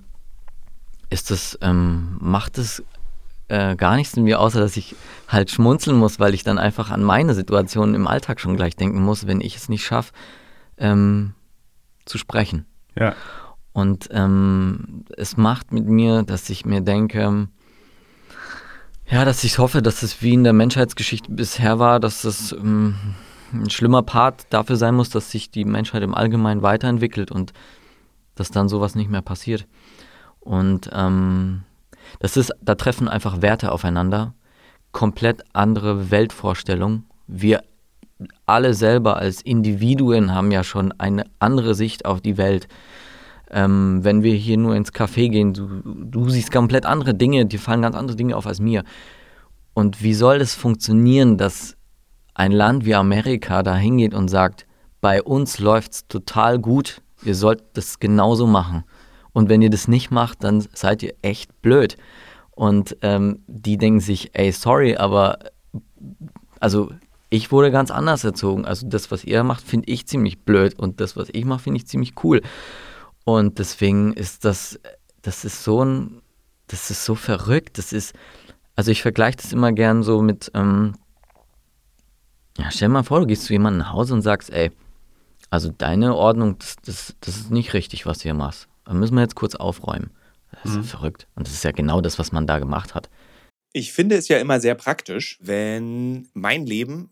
[1.09, 2.83] ist es, ähm, macht es
[3.47, 4.95] äh, gar nichts in mir, außer dass ich
[5.27, 9.01] halt schmunzeln muss, weil ich dann einfach an meine Situation im Alltag schon gleich denken
[9.01, 10.13] muss, wenn ich es nicht schaffe,
[10.77, 11.33] ähm,
[12.05, 12.65] zu sprechen.
[12.95, 13.15] Ja.
[13.73, 17.47] Und ähm, es macht mit mir, dass ich mir denke,
[19.09, 22.95] ja, dass ich hoffe, dass es wie in der Menschheitsgeschichte bisher war, dass das ähm,
[23.53, 27.53] ein schlimmer Part dafür sein muss, dass sich die Menschheit im Allgemeinen weiterentwickelt und
[28.35, 29.67] dass dann sowas nicht mehr passiert.
[30.39, 31.63] Und ähm,
[32.19, 34.33] das ist, da treffen einfach Werte aufeinander,
[34.91, 37.05] komplett andere Weltvorstellungen.
[37.27, 37.63] Wir
[38.45, 42.67] alle selber als Individuen haben ja schon eine andere Sicht auf die Welt.
[43.49, 47.60] Ähm, wenn wir hier nur ins Café gehen, du, du siehst komplett andere Dinge, dir
[47.60, 48.84] fallen ganz andere Dinge auf als mir.
[49.73, 51.77] Und wie soll es funktionieren, dass
[52.34, 54.65] ein Land wie Amerika da hingeht und sagt,
[55.01, 58.84] bei uns läuft es total gut, ihr sollt das genauso machen.
[59.34, 61.97] Und wenn ihr das nicht macht, dann seid ihr echt blöd.
[62.51, 65.38] Und ähm, die denken sich, ey, sorry, aber
[66.60, 66.91] also
[67.29, 68.65] ich wurde ganz anders erzogen.
[68.65, 71.77] Also das, was ihr macht, finde ich ziemlich blöd und das, was ich mache, finde
[71.77, 72.41] ich ziemlich cool.
[73.25, 74.79] Und deswegen ist das,
[75.21, 76.21] das ist so ein,
[76.67, 77.77] das ist so verrückt.
[77.77, 78.15] Das ist,
[78.75, 80.95] also ich vergleiche das immer gern so mit, ähm,
[82.57, 84.71] ja, stell dir mal vor, du gehst zu jemandem nach Hause und sagst, ey,
[85.49, 88.67] also deine Ordnung, das, das, das ist nicht richtig, was du hier machst.
[88.85, 90.11] Da müssen wir jetzt kurz aufräumen.
[90.63, 90.83] Das ist mhm.
[90.85, 91.27] verrückt.
[91.35, 93.09] Und das ist ja genau das, was man da gemacht hat.
[93.73, 97.11] Ich finde es ja immer sehr praktisch, wenn mein Leben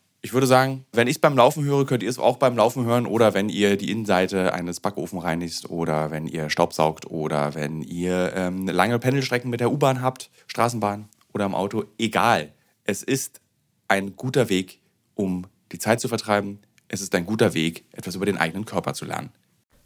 [0.23, 2.85] ich würde sagen, wenn ich es beim Laufen höre, könnt ihr es auch beim Laufen
[2.85, 7.81] hören oder wenn ihr die Innenseite eines Backofen reinigt oder wenn ihr Staubsaugt oder wenn
[7.81, 11.85] ihr ähm, lange Pendelstrecken mit der U-Bahn habt, Straßenbahn oder im Auto.
[11.97, 12.53] Egal.
[12.83, 13.41] Es ist
[13.87, 14.79] ein guter Weg,
[15.15, 16.59] um die Zeit zu vertreiben.
[16.87, 19.31] Es ist ein guter Weg, etwas über den eigenen Körper zu lernen.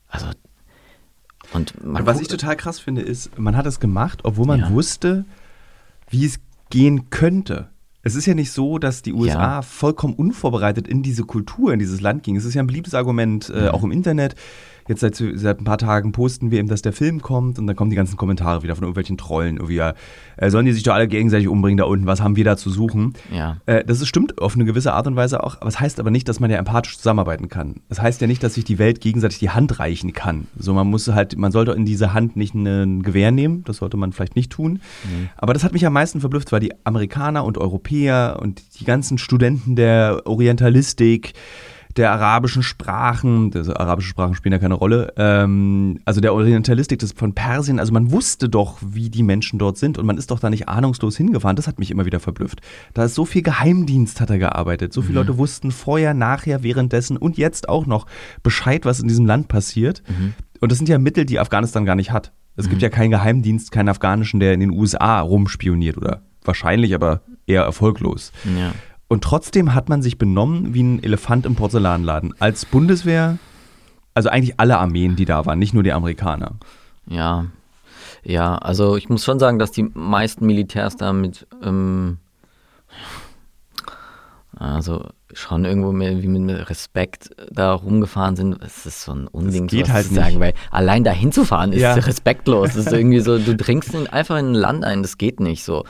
[0.10, 0.28] Also,
[1.54, 4.72] und, und was ich total krass finde, ist, man hat es gemacht, obwohl man ja.
[4.72, 5.26] wusste,
[6.10, 7.70] wie es gehen könnte.
[8.06, 9.62] Es ist ja nicht so, dass die USA ja.
[9.64, 12.36] vollkommen unvorbereitet in diese Kultur, in dieses Land ging.
[12.36, 13.68] Es ist ja ein beliebtes Argument, äh, mhm.
[13.70, 14.36] auch im Internet.
[14.88, 17.76] Jetzt seit, seit ein paar Tagen posten wir eben, dass der Film kommt und dann
[17.76, 19.58] kommen die ganzen Kommentare wieder von irgendwelchen Trollen.
[19.58, 19.80] Irgendwie,
[20.38, 22.06] äh, sollen die sich doch alle gegenseitig umbringen da unten?
[22.06, 23.14] Was haben wir da zu suchen?
[23.32, 23.58] Ja.
[23.66, 25.56] Äh, das ist, stimmt auf eine gewisse Art und Weise auch.
[25.58, 27.76] Aber es das heißt aber nicht, dass man ja empathisch zusammenarbeiten kann.
[27.90, 30.48] Das heißt ja nicht, dass sich die Welt gegenseitig die Hand reichen kann.
[30.58, 33.64] So, man muss halt, man sollte in diese Hand nicht ein Gewehr nehmen.
[33.64, 34.74] Das sollte man vielleicht nicht tun.
[35.04, 35.30] Mhm.
[35.36, 39.18] Aber das hat mich am meisten verblüfft, weil die Amerikaner und Europäer und die ganzen
[39.18, 41.34] Studenten der Orientalistik,
[41.98, 47.14] der arabischen Sprachen, also arabische Sprachen spielen ja keine Rolle, ähm, also der Orientalistik des,
[47.14, 50.40] von Persien, also man wusste doch, wie die Menschen dort sind und man ist doch
[50.40, 51.56] da nicht ahnungslos hingefahren.
[51.56, 52.62] Das hat mich immer wieder verblüfft.
[52.94, 54.92] Da ist so viel Geheimdienst hat er gearbeitet.
[54.92, 55.28] So viele mhm.
[55.28, 58.08] Leute wussten vorher, nachher, währenddessen und jetzt auch noch
[58.44, 60.04] Bescheid, was in diesem Land passiert.
[60.08, 60.34] Mhm.
[60.60, 62.34] Und das sind ja Mittel, die Afghanistan gar nicht hat.
[62.58, 62.72] Es mhm.
[62.72, 67.64] gibt ja keinen Geheimdienst, keinen afghanischen, der in den USA rumspioniert oder wahrscheinlich, aber eher
[67.64, 68.32] erfolglos.
[68.58, 68.74] Ja.
[69.08, 72.34] Und trotzdem hat man sich benommen wie ein Elefant im Porzellanladen.
[72.40, 73.38] Als Bundeswehr,
[74.14, 76.54] also eigentlich alle Armeen, die da waren, nicht nur die Amerikaner.
[77.08, 77.46] Ja,
[78.26, 82.18] ja, also ich muss schon sagen, dass die meisten Militärs da mit, ähm,
[84.58, 88.58] also schon irgendwo mehr wie mit Respekt da rumgefahren sind.
[88.64, 91.82] Es ist so ein Unding, das geht halt zu sagen, weil allein da hinzufahren ist
[91.82, 91.94] ja.
[91.94, 92.70] respektlos.
[92.70, 95.84] Das ist irgendwie so, du dringst einfach in ein Land ein, das geht nicht so.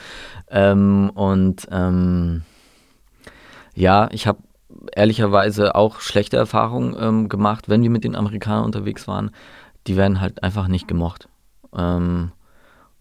[0.50, 2.42] Ähm, und ähm,
[3.76, 4.38] ja, ich habe
[4.94, 9.30] ehrlicherweise auch schlechte Erfahrungen ähm, gemacht, wenn wir mit den Amerikanern unterwegs waren.
[9.86, 11.28] Die werden halt einfach nicht gemocht.
[11.76, 12.32] Ähm,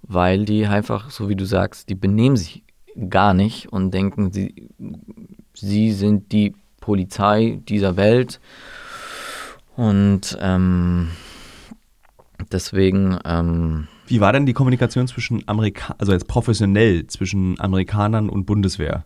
[0.04, 2.64] weil die einfach, so wie du sagst, die benehmen sich
[3.10, 4.70] gar nicht und denken, sie,
[5.54, 8.40] sie sind die Polizei dieser Welt.
[9.76, 11.10] Und ähm,
[12.52, 13.18] deswegen.
[13.26, 19.06] Ähm, wie war denn die Kommunikation zwischen Amerika also jetzt professionell zwischen Amerikanern und Bundeswehr?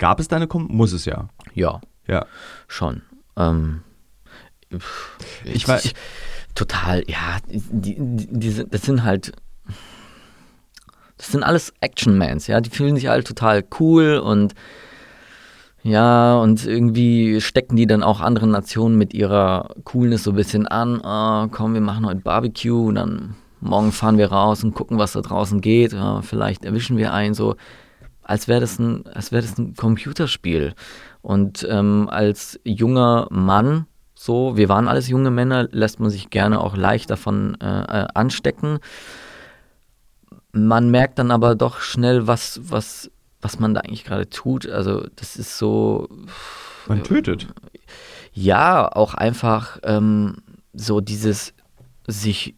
[0.00, 1.28] Gab es da eine Kom Muss es ja.
[1.54, 1.80] Ja.
[2.08, 2.26] Ja.
[2.66, 3.02] Schon.
[3.36, 3.82] Ähm,
[5.44, 5.68] ich.
[5.68, 5.94] Ich,
[6.54, 9.32] total, ja, die, die, die, das sind halt.
[11.18, 12.62] Das sind alles Action-Mans, ja.
[12.62, 14.54] Die fühlen sich halt total cool und
[15.82, 20.66] ja, und irgendwie stecken die dann auch andere Nationen mit ihrer Coolness so ein bisschen
[20.66, 21.00] an.
[21.04, 25.12] Oh, komm, wir machen heute Barbecue und dann morgen fahren wir raus und gucken, was
[25.12, 25.92] da draußen geht.
[25.92, 27.56] Ja, vielleicht erwischen wir einen so
[28.30, 30.74] als wäre das, ein, wär das ein Computerspiel.
[31.22, 36.60] Und ähm, als junger Mann, so, wir waren alles junge Männer, lässt man sich gerne
[36.60, 38.78] auch leicht davon äh, äh, anstecken.
[40.52, 44.68] Man merkt dann aber doch schnell, was, was was man da eigentlich gerade tut.
[44.68, 46.08] Also das ist so.
[46.86, 47.48] Man tötet.
[48.32, 50.36] Ja, auch einfach ähm,
[50.72, 51.54] so dieses
[52.06, 52.54] sich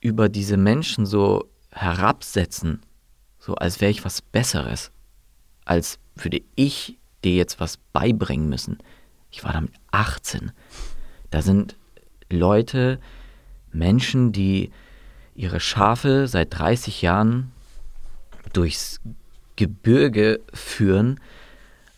[0.00, 2.80] über diese Menschen so herabsetzen,
[3.40, 4.92] so als wäre ich was Besseres,
[5.64, 8.78] als würde ich dir jetzt was beibringen müssen.
[9.30, 10.52] Ich war damit 18.
[11.30, 11.76] Da sind
[12.30, 13.00] Leute,
[13.72, 14.70] Menschen, die
[15.34, 17.52] ihre Schafe seit 30 Jahren
[18.52, 19.00] durchs
[19.56, 21.20] Gebirge führen.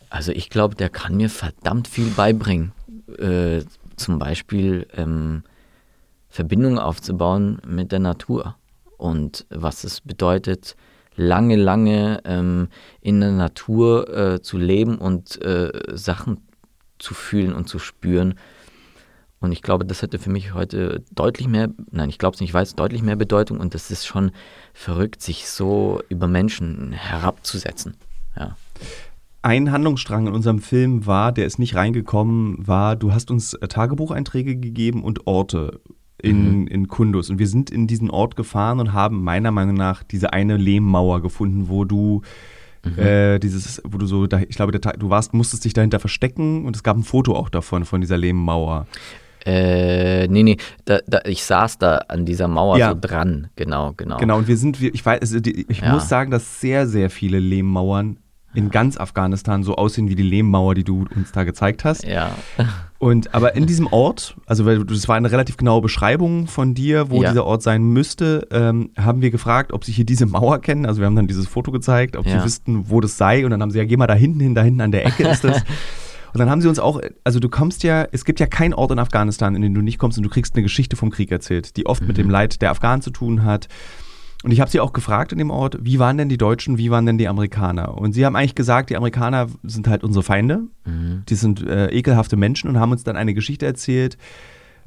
[0.09, 2.71] Also ich glaube, der kann mir verdammt viel beibringen.
[3.17, 3.63] Äh,
[3.95, 5.43] zum Beispiel ähm,
[6.29, 8.55] Verbindungen aufzubauen mit der Natur
[8.97, 10.75] und was es bedeutet,
[11.15, 12.69] lange, lange ähm,
[13.01, 16.37] in der Natur äh, zu leben und äh, Sachen
[16.99, 18.35] zu fühlen und zu spüren.
[19.39, 22.51] Und ich glaube, das hätte für mich heute deutlich mehr, nein, ich glaube es nicht,
[22.51, 24.31] ich weiß, deutlich mehr Bedeutung und das ist schon
[24.73, 27.97] verrückt, sich so über Menschen herabzusetzen.
[28.37, 28.55] Ja.
[29.41, 33.67] Ein Handlungsstrang in unserem Film war, der ist nicht reingekommen, war, du hast uns äh,
[33.67, 35.81] Tagebucheinträge gegeben und Orte,
[36.23, 36.67] in, mhm.
[36.67, 37.29] in Kundus.
[37.29, 41.21] Und wir sind in diesen Ort gefahren und haben meiner Meinung nach diese eine Lehmmauer
[41.21, 42.21] gefunden, wo du
[42.83, 42.97] mhm.
[42.97, 46.75] äh, dieses, wo du so, ich glaube, der, du warst, musstest dich dahinter verstecken und
[46.75, 48.87] es gab ein Foto auch davon, von dieser Lehmmauer.
[49.45, 52.91] Äh, nee, nee, da, da, ich saß da an dieser Mauer ja.
[52.91, 54.15] so dran, genau, genau.
[54.17, 55.91] Genau, und wir sind, ich weiß, also die, ich ja.
[55.91, 58.17] muss sagen, dass sehr, sehr viele Lehmmauern
[58.53, 62.05] in ganz Afghanistan so aussehen wie die Lehmmauer, die du uns da gezeigt hast.
[62.05, 62.31] Ja.
[63.03, 67.09] Und aber in diesem Ort, also weil das war eine relativ genaue Beschreibung von dir,
[67.09, 67.31] wo ja.
[67.31, 70.85] dieser Ort sein müsste, ähm, haben wir gefragt, ob sie hier diese Mauer kennen.
[70.85, 72.39] Also wir haben dann dieses Foto gezeigt, ob ja.
[72.39, 73.43] sie wüssten, wo das sei.
[73.43, 75.27] Und dann haben sie ja, geh mal da hinten hin, da hinten an der Ecke
[75.27, 75.63] ist das.
[76.33, 78.91] Und dann haben sie uns auch, also du kommst ja, es gibt ja keinen Ort
[78.91, 81.77] in Afghanistan, in den du nicht kommst und du kriegst eine Geschichte vom Krieg erzählt,
[81.77, 82.07] die oft mhm.
[82.07, 83.67] mit dem Leid der Afghanen zu tun hat.
[84.43, 86.91] Und ich habe sie auch gefragt in dem Ort, wie waren denn die Deutschen, wie
[86.91, 87.97] waren denn die Amerikaner?
[87.97, 91.23] Und sie haben eigentlich gesagt, die Amerikaner sind halt unsere Feinde, mhm.
[91.29, 94.17] die sind äh, ekelhafte Menschen und haben uns dann eine Geschichte erzählt,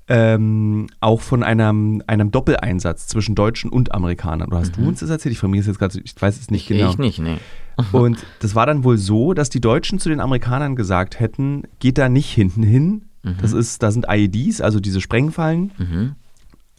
[0.08, 4.48] ähm, auch von einem, einem Doppeleinsatz zwischen Deutschen und Amerikanern.
[4.48, 4.82] Oder hast mhm.
[4.82, 5.32] du uns das erzählt?
[5.32, 6.90] Ich vermisse jetzt gerade, ich weiß es nicht genau.
[6.90, 7.38] Ich nicht, nee.
[7.92, 11.98] und das war dann wohl so, dass die Deutschen zu den Amerikanern gesagt hätten, geht
[11.98, 13.06] da nicht hinten hin.
[13.22, 13.36] Mhm.
[13.40, 15.72] Das ist, da sind IEDs, also diese Sprengfallen.
[15.78, 16.14] Mhm.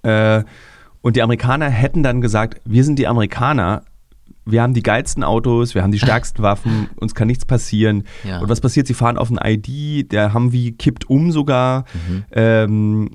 [0.04, 0.44] Äh,
[1.08, 3.84] und die Amerikaner hätten dann gesagt, wir sind die Amerikaner,
[4.44, 8.04] wir haben die geilsten Autos, wir haben die stärksten Waffen, uns kann nichts passieren.
[8.26, 8.40] Ja.
[8.42, 8.88] Und was passiert?
[8.88, 11.86] Sie fahren auf ein ID, der Humvee kippt um sogar.
[12.10, 12.24] Mhm.
[12.32, 13.10] Ähm,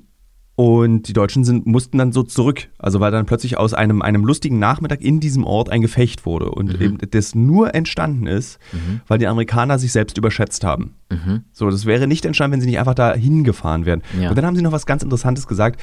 [0.55, 2.67] und die Deutschen sind, mussten dann so zurück.
[2.79, 6.49] Also weil dann plötzlich aus einem, einem lustigen Nachmittag in diesem Ort ein Gefecht wurde.
[6.49, 6.81] Und mhm.
[6.81, 9.01] eben das nur entstanden ist, mhm.
[9.07, 10.95] weil die Amerikaner sich selbst überschätzt haben.
[11.11, 11.43] Mhm.
[11.51, 14.01] So, das wäre nicht entstanden, wenn sie nicht einfach da hingefahren wären.
[14.19, 14.29] Ja.
[14.29, 15.79] Und dann haben sie noch was ganz Interessantes gesagt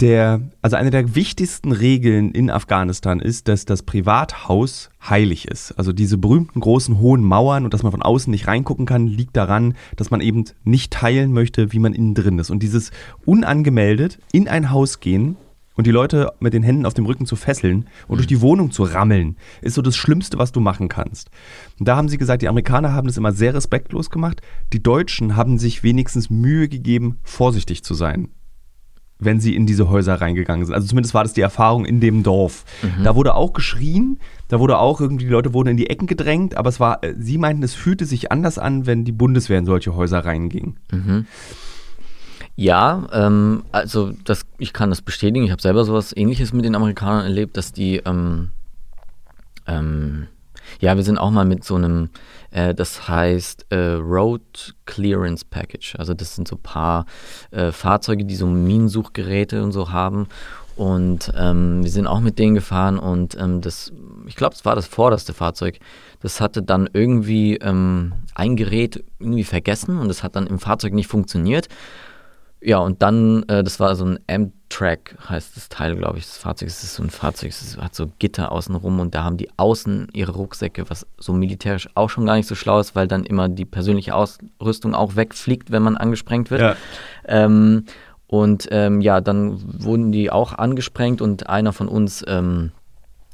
[0.00, 5.72] der, also eine der wichtigsten Regeln in Afghanistan ist, dass das Privathaus heilig ist.
[5.72, 9.36] Also diese berühmten großen hohen Mauern und dass man von außen nicht reingucken kann, liegt
[9.36, 12.50] daran, dass man eben nicht teilen möchte, wie man innen drin ist.
[12.50, 12.90] Und dieses
[13.24, 15.36] unangemeldet in ein Haus gehen
[15.76, 18.16] und die Leute mit den Händen auf dem Rücken zu fesseln und mhm.
[18.16, 21.30] durch die Wohnung zu rammeln, ist so das Schlimmste, was du machen kannst.
[21.78, 24.40] Und da haben sie gesagt, die Amerikaner haben das immer sehr respektlos gemacht.
[24.72, 28.28] Die Deutschen haben sich wenigstens Mühe gegeben, vorsichtig zu sein
[29.18, 30.74] wenn sie in diese Häuser reingegangen sind.
[30.74, 32.64] Also zumindest war das die Erfahrung in dem Dorf.
[32.82, 33.04] Mhm.
[33.04, 36.56] Da wurde auch geschrien, da wurde auch irgendwie, die Leute wurden in die Ecken gedrängt,
[36.56, 39.66] aber es war, äh, sie meinten, es fühlte sich anders an, wenn die Bundeswehr in
[39.66, 40.76] solche Häuser reinging.
[40.90, 41.26] Mhm.
[42.56, 45.44] Ja, ähm, also das, ich kann das bestätigen.
[45.44, 48.50] Ich habe selber sowas ähnliches mit den Amerikanern erlebt, dass die ähm,
[49.66, 50.28] ähm,
[50.80, 52.10] ja, wir sind auch mal mit so einem,
[52.50, 55.96] äh, das heißt äh, Road Clearance Package.
[55.98, 57.06] Also das sind so ein paar
[57.50, 60.28] äh, Fahrzeuge, die so Minensuchgeräte und so haben.
[60.76, 63.92] Und ähm, wir sind auch mit denen gefahren und ähm, das,
[64.26, 65.78] ich glaube, es war das vorderste Fahrzeug.
[66.20, 70.92] Das hatte dann irgendwie ähm, ein Gerät irgendwie vergessen und das hat dann im Fahrzeug
[70.92, 71.68] nicht funktioniert.
[72.64, 76.38] Ja, und dann, äh, das war so ein M-Track, heißt das Teil, glaube ich, das
[76.38, 76.68] Fahrzeug.
[76.68, 80.08] Es ist so ein Fahrzeug, es hat so Gitter außenrum und da haben die außen
[80.14, 83.50] ihre Rucksäcke, was so militärisch auch schon gar nicht so schlau ist, weil dann immer
[83.50, 86.62] die persönliche Ausrüstung auch wegfliegt, wenn man angesprengt wird.
[86.62, 86.76] Ja.
[87.26, 87.84] Ähm,
[88.26, 92.72] und ähm, ja, dann wurden die auch angesprengt und einer von uns ähm,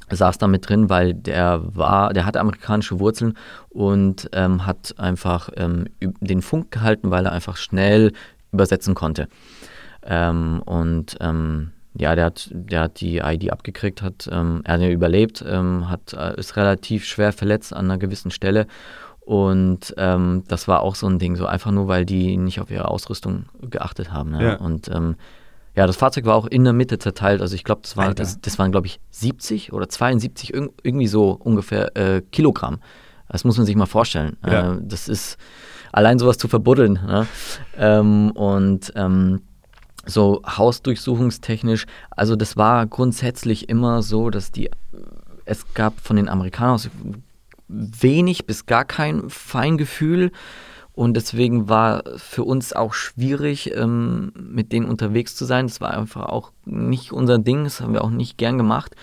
[0.09, 3.37] saß da mit drin, weil der war, der hatte amerikanische Wurzeln
[3.69, 8.11] und ähm, hat einfach ähm, den Funk gehalten, weil er einfach schnell
[8.51, 9.27] übersetzen konnte.
[10.03, 14.81] Ähm, und ähm, ja, der hat, der hat die ID abgekriegt, hat, ähm, er hat
[14.81, 18.65] ja überlebt, ähm, hat, äh, ist relativ schwer verletzt an einer gewissen Stelle.
[19.19, 22.71] Und ähm, das war auch so ein Ding, so einfach nur, weil die nicht auf
[22.71, 24.31] ihre Ausrüstung geachtet haben.
[24.31, 24.43] Ne?
[24.43, 24.55] Ja.
[24.55, 25.15] Und ähm,
[25.75, 27.41] Ja, das Fahrzeug war auch in der Mitte zerteilt.
[27.41, 31.07] Also ich glaube, das, war, das, das waren, glaube ich, 70 oder 72, irg irgendwie
[31.07, 32.79] so ungefähr äh, Kilogramm.
[33.29, 34.35] Das muss man sich mal vorstellen.
[34.45, 34.73] Ja.
[34.73, 35.37] Äh, das ist
[35.91, 36.93] allein sowas zu verbuddeln.
[36.93, 37.27] Ne?
[37.77, 39.41] Ähm, und ähm,
[40.05, 44.69] so hausdurchsuchungstechnisch, also das war grundsätzlich immer so, dass die,
[45.45, 46.79] es gab von den Amerikanern
[47.67, 50.31] wenig bis gar kein Feingefühl
[50.93, 55.67] und deswegen war für uns auch schwierig, ähm, mit denen unterwegs zu sein.
[55.67, 58.95] Das war einfach auch nicht unser Ding, das haben wir auch nicht gern gemacht.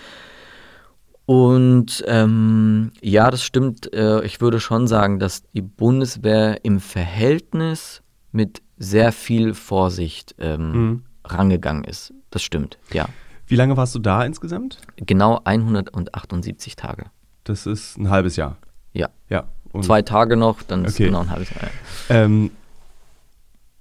[1.33, 3.93] Und ähm, ja, das stimmt.
[3.93, 8.01] Äh, ich würde schon sagen, dass die Bundeswehr im Verhältnis
[8.31, 11.03] mit sehr viel Vorsicht ähm, Mhm.
[11.23, 12.15] rangegangen ist.
[12.31, 13.07] Das stimmt, ja.
[13.45, 14.79] Wie lange warst du da insgesamt?
[14.95, 17.05] Genau 178 Tage.
[17.43, 18.57] Das ist ein halbes Jahr.
[18.93, 19.09] Ja.
[19.29, 19.43] Ja.
[19.71, 21.05] Und, Zwei Tage noch, dann ist Okay.
[21.05, 21.61] genau ein halbes Jahr.
[22.09, 22.15] ja.
[22.23, 22.49] Ähm,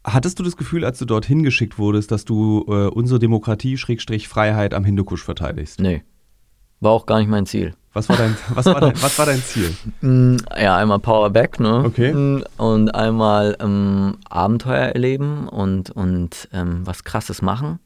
[0.04, 4.28] hattest du das Gefühl, als du dorthin geschickt wurdest, dass du äh, unsere Demokratie, Schrägstrich
[4.28, 5.80] Freiheit am Hindukusch verteidigst?
[5.80, 6.02] Nee.
[6.80, 7.74] War auch gar nicht mein Ziel.
[7.94, 9.74] Was war dein, was war dein, was war dein Ziel?
[10.00, 11.82] Mm, Ja, einmal Power Back, ne?
[11.84, 12.12] Okay.
[12.12, 17.80] Mm, Und einmal ähm, Abenteuer erleben und, und ähm, was Krasses machen.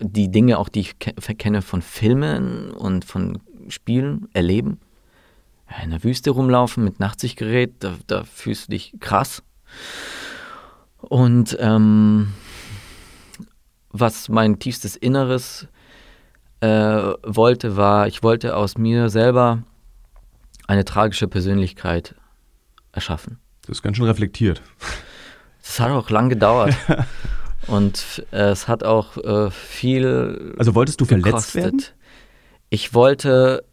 [0.00, 4.80] Die Dinge auch, die ich ke kenne von Filmen und von Spielen, erleben.
[5.70, 9.42] Ja, in der Wüste rumlaufen mit Nachtsichtgerät, da, da fühlst du dich krass.
[10.98, 12.32] Und ähm,
[13.90, 15.66] was mein tiefstes Inneres
[16.60, 16.66] äh,
[17.22, 19.62] wollte, war, ich wollte aus mir selber
[20.66, 22.14] eine tragische Persönlichkeit
[22.92, 23.38] erschaffen.
[23.62, 24.62] Das ist ganz schön reflektiert.
[25.62, 26.74] Das hat auch lang gedauert.
[27.66, 31.62] Und äh, es hat auch äh, viel Also wolltest du verletzt gekostet.
[31.62, 31.82] werden?
[32.70, 33.64] Ich wollte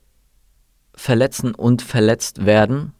[0.93, 2.93] verletzen und verletzt werden.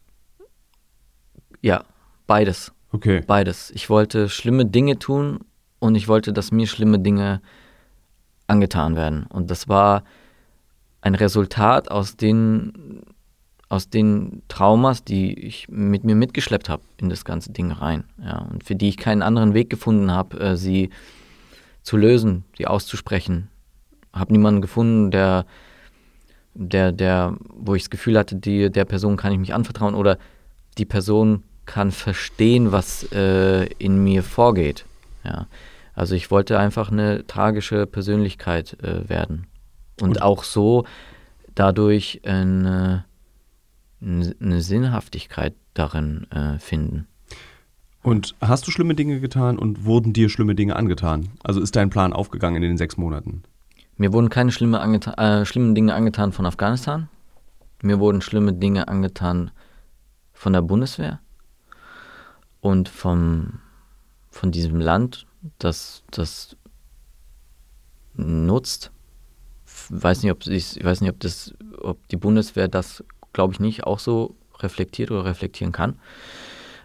[1.60, 1.84] Ja,
[2.26, 2.72] beides.
[2.92, 3.22] Okay.
[3.26, 3.70] Beides.
[3.72, 5.40] Ich wollte schlimme Dinge tun
[5.78, 7.42] und ich wollte, dass mir schlimme Dinge
[8.48, 9.26] angetan werden.
[9.28, 10.02] Und das war
[11.00, 13.02] ein Resultat aus den,
[13.68, 18.04] aus den Traumas, die ich mit mir mitgeschleppt habe in das ganze Ding rein.
[18.22, 20.90] Ja, und für die ich keinen anderen Weg gefunden habe, äh, sie
[21.82, 23.48] zu lösen, sie auszusprechen.
[24.12, 25.46] Habe niemanden gefunden, der,
[26.54, 30.18] der, der, wo ich das Gefühl hatte, die, der Person kann ich mich anvertrauen oder
[30.78, 34.86] die Person kann verstehen, was äh, in mir vorgeht.
[35.22, 35.46] Ja.
[35.98, 39.48] Also ich wollte einfach eine tragische Persönlichkeit äh, werden.
[40.00, 40.84] Und, Und- auch so
[41.56, 43.04] dadurch eine,
[44.00, 47.08] eine Sinnhaftigkeit darin äh, finden.
[48.04, 51.30] Und hast du schlimme Dinge getan und wurden dir schlimme Dinge angetan?
[51.42, 53.42] Also ist dein Plan aufgegangen in den sechs Monaten?
[53.96, 57.08] Mir wurden keine schlimme äh, schlimmen Dinge angetan von Afghanistan.
[57.82, 59.50] Mir wurden schlimme Dinge angetan
[60.32, 61.18] von der Bundeswehr
[62.60, 63.58] und vom,
[64.30, 65.26] von diesem Land,
[65.58, 66.56] das das
[68.14, 68.90] nutzt.
[69.90, 73.84] Weiß nicht, ob ich, weiß nicht, ob das, ob die Bundeswehr das, glaube ich nicht,
[73.84, 75.98] auch so reflektiert oder reflektieren kann.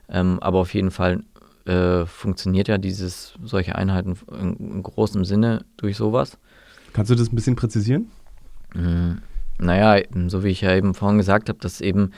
[0.10, 1.24] Ähm, aber auf jeden Fall
[1.66, 6.38] äh, funktioniert ja dieses solche Einheiten in, in großem Sinne durch sowas.
[6.92, 8.12] Kannst du das ein bisschen präzisieren?
[8.76, 9.22] Mhm.
[9.60, 12.12] Naja, so wie ich ja eben vorhin gesagt habe, dass eben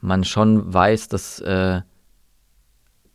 [0.00, 1.82] man schon weiß, dass, äh,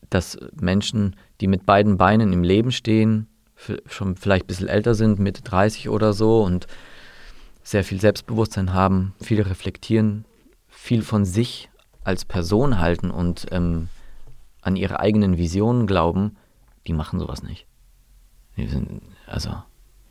[0.10, 3.28] dass Menschen, die mit beiden Beinen im Leben stehen,
[3.88, 6.68] schon vielleicht ein bisschen älter sind, Mitte 30 oder so und
[7.64, 10.26] sehr viel Selbstbewusstsein haben, viel reflektieren,
[10.68, 11.70] viel von sich
[12.04, 13.88] als Person halten und ähm,
[14.62, 16.38] an ihre eigenen Visionen glauben,
[16.86, 17.66] die machen sowas nicht.
[18.58, 19.50] Die sind, also,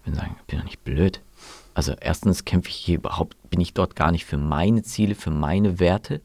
[0.01, 1.21] ich will sagen, ich bin doch nicht blöd.
[1.75, 5.31] Also erstens kämpfe ich hier überhaupt, bin ich dort gar nicht für meine Ziele, für
[5.31, 6.21] meine Werte,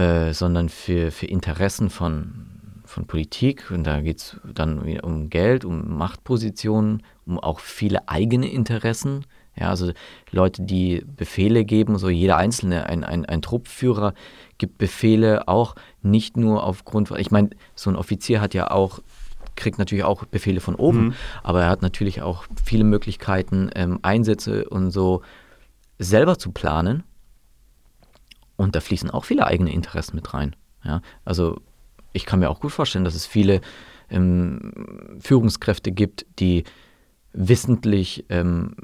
[0.00, 2.46] äh, sondern für, für Interessen von,
[2.86, 3.70] von Politik.
[3.70, 9.26] Und da geht es dann wieder um Geld, um Machtpositionen, um auch viele eigene Interessen.
[9.56, 9.92] Ja, also
[10.30, 14.14] Leute, die Befehle geben, so jeder Einzelne, ein, ein, ein Truppführer
[14.56, 19.00] gibt Befehle auch nicht nur aufgrund von, ich meine, so ein Offizier hat ja auch
[19.56, 21.14] kriegt natürlich auch Befehle von oben, Mhm.
[21.42, 25.20] aber er hat natürlich auch viele Möglichkeiten, ähm, Einsätze und so
[25.98, 27.02] selber zu planen.
[28.60, 30.54] Und da fließen auch viele eigene Interessen mit rein.
[30.84, 31.00] Ja?
[31.24, 31.60] Also
[32.12, 33.60] ich kann mir auch gut vorstellen, dass es viele
[34.10, 34.72] ähm,
[35.20, 36.64] Führungskräfte gibt, die
[37.32, 38.74] wissentlich ähm,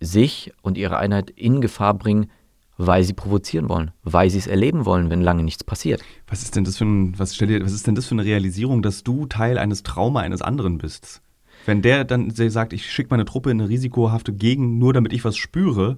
[0.00, 2.30] sich und ihre Einheit in Gefahr bringen,
[2.78, 6.04] weil sie provozieren wollen, weil sie es erleben wollen, wenn lange nichts passiert.
[6.28, 8.24] Was ist denn das für ein, was stell dir, was ist denn das für eine
[8.24, 11.22] Realisierung, dass du Teil eines Trauma eines anderen bist?
[11.64, 15.24] Wenn der dann sagt, ich schicke meine Truppe in eine risikohafte Gegend, nur damit ich
[15.24, 15.96] was spüre,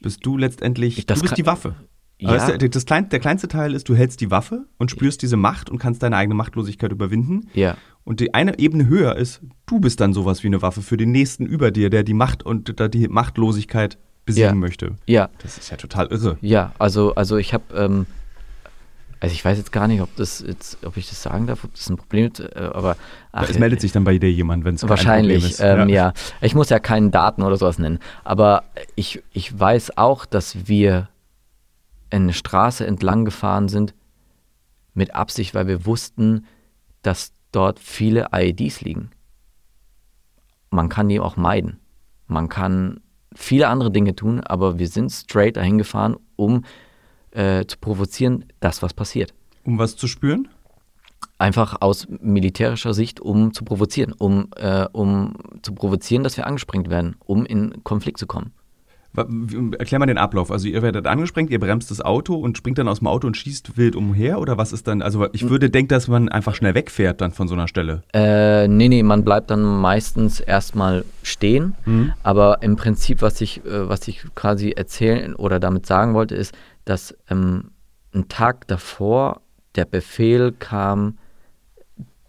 [0.00, 1.74] bist du letztendlich, Das du bist kann- die Waffe.
[2.18, 2.30] Ja.
[2.30, 5.36] Aber das, das klein, der kleinste Teil ist, du hältst die Waffe und spürst diese
[5.36, 7.48] Macht und kannst deine eigene Machtlosigkeit überwinden.
[7.52, 7.76] Ja.
[8.04, 11.10] Und die eine Ebene höher ist, du bist dann sowas wie eine Waffe für den
[11.10, 14.54] nächsten über dir, der die Macht und da die Machtlosigkeit besiegen Ja.
[14.54, 14.94] möchte.
[15.06, 16.38] Ja, Das ist ja total irre.
[16.40, 18.06] ja, also, also ich habe, ähm,
[19.20, 21.74] also ich weiß jetzt gar nicht, ob das jetzt, ob ich das sagen darf, ob
[21.74, 22.96] das ein Problem ist, äh, aber
[23.32, 25.82] ach, es meldet sich dann bei dir jemand, wenn es kein Wahrscheinlich, Problem ist.
[25.82, 26.12] ähm, ja.
[26.40, 27.98] Ich muss ja keinen Daten oder sowas nennen.
[28.24, 28.64] Aber
[28.94, 31.08] ich, ich weiß auch, dass wir
[32.10, 33.94] eine Straße entlang gefahren sind
[34.94, 36.46] mit Absicht, weil wir wussten,
[37.02, 39.10] dass dort viele IEDs liegen.
[40.70, 41.78] Man kann die auch meiden.
[42.26, 43.00] Man kann
[43.34, 46.64] viele andere Dinge tun, aber wir sind straight dahin gefahren, um
[47.30, 49.34] äh, zu provozieren, dass was passiert
[49.64, 50.48] Um was zu spüren?
[51.38, 56.88] einfach aus militärischer Sicht, um zu provozieren, um, äh, um zu provozieren, dass wir angesprengt
[56.88, 58.52] werden, um in Konflikt zu kommen.
[59.16, 60.50] Erklär mal den Ablauf.
[60.50, 63.36] Also ihr werdet angesprengt, ihr bremst das Auto und springt dann aus dem Auto und
[63.36, 65.02] schießt wild umher oder was ist dann?
[65.02, 68.02] Also ich würde denken, dass man einfach schnell wegfährt dann von so einer Stelle.
[68.12, 71.74] Äh, nee, nee, man bleibt dann meistens erstmal stehen,
[72.22, 76.54] aber im Prinzip, was ich, äh, was ich quasi erzählen oder damit sagen wollte, ist,
[76.84, 77.70] dass ähm,
[78.14, 79.40] ein Tag davor
[79.74, 81.18] der Befehl kam,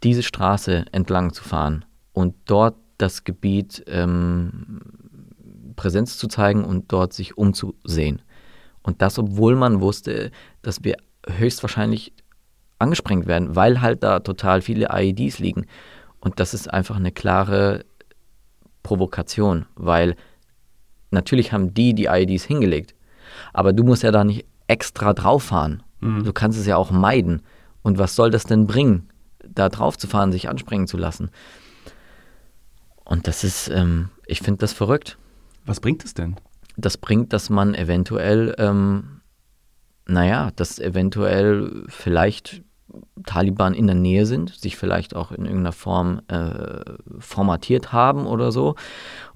[0.03, 4.81] diese Straße entlang zu fahren und dort das Gebiet ähm,
[5.77, 8.21] Präsenz zu zeigen und dort sich umzusehen.
[8.81, 12.13] Und das, obwohl man wusste, dass wir höchstwahrscheinlich
[12.79, 15.65] angesprengt werden, weil halt da total viele IEDs liegen.
[16.19, 17.85] Und das ist einfach eine klare
[18.83, 20.15] Provokation, weil
[21.11, 22.95] natürlich haben die die IEDs hingelegt,
[23.53, 25.83] aber du musst ja da nicht extra drauf fahren.
[26.23, 27.41] Du kannst es ja auch meiden.
[27.81, 29.09] Und was soll das denn bringen,
[29.43, 31.31] da drauf zu fahren, sich ansprengen zu lassen?
[33.03, 35.17] Und das ist, ähm, ich finde das verrückt.
[35.67, 36.35] Was bringt es denn?
[36.77, 39.21] Das bringt, dass man eventuell, ähm,
[40.07, 42.63] naja, dass eventuell vielleicht
[43.25, 46.79] Taliban in der Nähe sind, sich vielleicht auch in irgendeiner Form äh,
[47.19, 48.75] formatiert haben oder so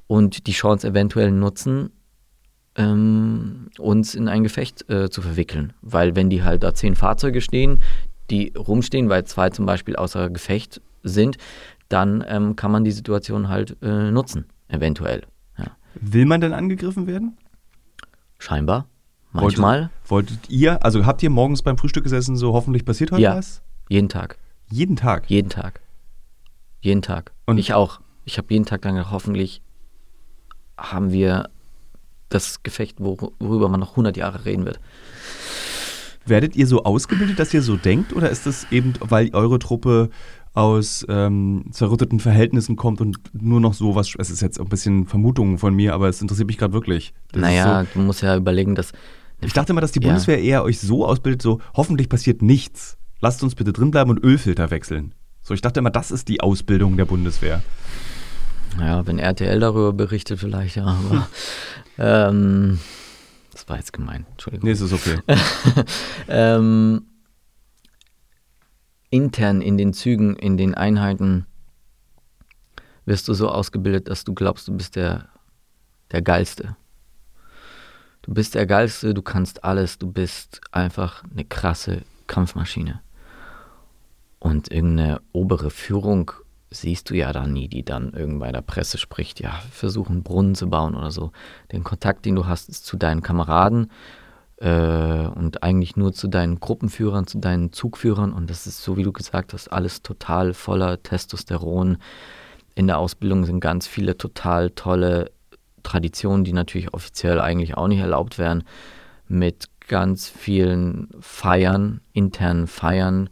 [0.08, 1.92] und die Chance eventuell nutzen,
[2.76, 5.74] ähm, uns in ein Gefecht äh, zu verwickeln.
[5.82, 7.80] Weil wenn die halt da zehn Fahrzeuge stehen,
[8.30, 11.38] die rumstehen, weil zwei zum Beispiel außer Gefecht sind,
[11.90, 15.24] dann ähm, kann man die Situation halt äh, nutzen, eventuell.
[16.00, 17.38] Will man denn angegriffen werden?
[18.40, 18.88] Scheinbar.
[19.34, 19.90] Manchmal.
[20.06, 23.36] Wolltet, wolltet ihr, also habt ihr morgens beim Frühstück gesessen, so hoffentlich passiert heute Ja.
[23.36, 23.62] was?
[23.90, 24.38] Jeden Tag.
[24.70, 25.30] Jeden Tag.
[25.30, 25.82] Jeden Tag.
[26.82, 27.32] Jeden Tag.
[27.46, 28.00] Und- ich auch.
[28.26, 29.62] Ich habe jeden Tag gedacht, hoffentlich
[30.78, 31.50] haben wir
[32.30, 34.80] das Gefecht, wor- worüber man noch 100 Jahre reden wird.
[36.26, 38.14] Werdet ihr so ausgebildet, dass ihr so denkt?
[38.14, 40.10] Oder ist das eben, weil eure Truppe
[40.54, 45.58] aus ähm, zerrütteten Verhältnissen kommt und nur noch sowas, es ist jetzt ein bisschen Vermutungen
[45.58, 47.14] von mir, aber es interessiert mich gerade wirklich.
[47.32, 48.92] Das naja, so, du musst ja überlegen, dass.
[49.42, 50.08] ich dachte immer, dass die Ja.
[50.10, 52.98] Bundeswehr eher euch so ausbildet, so hoffentlich passiert nichts.
[53.22, 55.14] Lasst uns bitte drinbleiben und Ölfilter wechseln.
[55.42, 57.62] So, ich dachte immer, das ist die Ausbildung der Bundeswehr.
[58.80, 61.28] Ja, wenn RTL darüber berichtet, vielleicht, ja, aber.
[61.98, 62.80] ähm,
[63.62, 64.66] das war jetzt gemein, Entschuldigung.
[64.66, 65.20] Nee, es ist okay.
[66.28, 67.06] ähm,
[69.12, 71.46] intern in den Zügen, in den Einheiten
[73.06, 75.30] wirst du so ausgebildet, dass du glaubst, du bist der,
[76.12, 76.76] der Geilste.
[78.24, 83.02] Du bist der Geilste, du kannst alles, du bist einfach eine krasse Kampfmaschine.
[84.40, 86.32] Und irgendeine obere Führung
[86.72, 90.24] siehst du ja da nie, die dann irgendwann bei der Presse spricht, ja, versuch einen
[90.24, 91.32] Brunnen zu bauen oder so.
[91.72, 93.92] Den Kontakt, den du hast, ist zu deinen Kameraden
[94.58, 98.32] äh, und eigentlich nur zu deinen Gruppenführern, zu deinen Zugführern.
[98.32, 101.98] Und das ist, so wie du gesagt hast, alles total voller Testosteron.
[102.74, 105.30] In der Ausbildung sind ganz viele total tolle
[105.84, 108.64] Traditionen, die natürlich offiziell eigentlich auch nicht erlaubt wären,
[109.28, 113.30] mit ganz vielen Feiern, internen Feiern,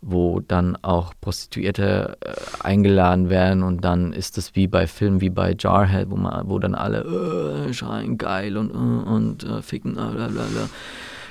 [0.00, 2.32] wo dann auch Prostituierte äh,
[2.64, 6.58] eingeladen werden und dann ist es wie bei Filmen wie bei Jarhead, wo man, wo
[6.58, 10.68] dann alle äh, schreien geil und äh, und äh, ficken, äh, bla bla bla.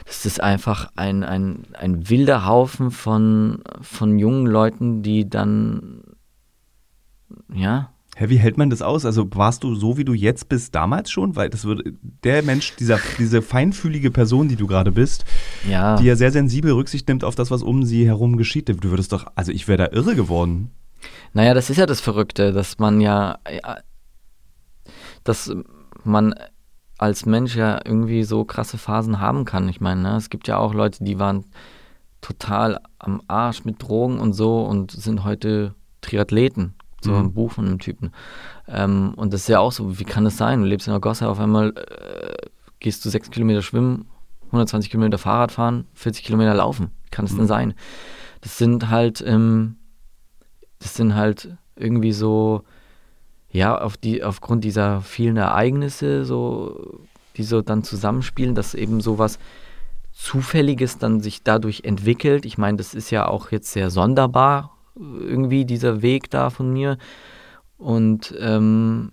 [0.06, 6.02] Das ist einfach ein, ein, ein wilder Haufen von, von jungen Leuten, die dann
[7.54, 9.06] ja, Hä, wie hält man das aus?
[9.06, 11.36] Also warst du so, wie du jetzt bist, damals schon?
[11.36, 11.94] Weil das würde,
[12.24, 15.24] der Mensch, dieser, diese feinfühlige Person, die du gerade bist,
[15.70, 15.98] ja.
[15.98, 18.70] die ja sehr sensibel Rücksicht nimmt auf das, was um sie herum geschieht.
[18.70, 20.72] Du würdest doch, also ich wäre da irre geworden.
[21.34, 23.78] Naja, das ist ja das Verrückte, dass man ja, ja,
[25.24, 25.54] dass
[26.04, 26.34] man
[26.98, 29.70] als Mensch ja irgendwie so krasse Phasen haben kann.
[29.70, 31.46] Ich meine, ne, es gibt ja auch Leute, die waren
[32.22, 36.74] total am Arsch mit Drogen und so und sind heute Triathleten.
[37.08, 37.20] So Mhm.
[37.26, 38.12] ein Buch von einem Typen.
[38.68, 40.62] Ähm, und das ist ja auch so, wie kann das sein?
[40.62, 42.36] Du lebst in der Gosse, auf einmal äh,
[42.80, 44.06] gehst du sechs Kilometer schwimmen,
[44.48, 46.92] 120 Kilometer Fahrrad fahren, 40 Kilometer laufen.
[47.06, 47.74] Wie kann das denn sein?
[48.42, 49.78] Das sind halt, ähm,
[50.80, 52.64] das sind halt irgendwie so,
[53.52, 57.00] ja, auf die, aufgrund dieser vielen Ereignisse, so,
[57.36, 59.40] die so dann zusammenspielen, dass eben sowas
[60.14, 62.46] Zufälliges dann sich dadurch entwickelt.
[62.46, 66.98] Ich meine, das ist ja auch jetzt sehr sonderbar, irgendwie dieser Weg da von mir.
[67.78, 69.12] Und, ähm,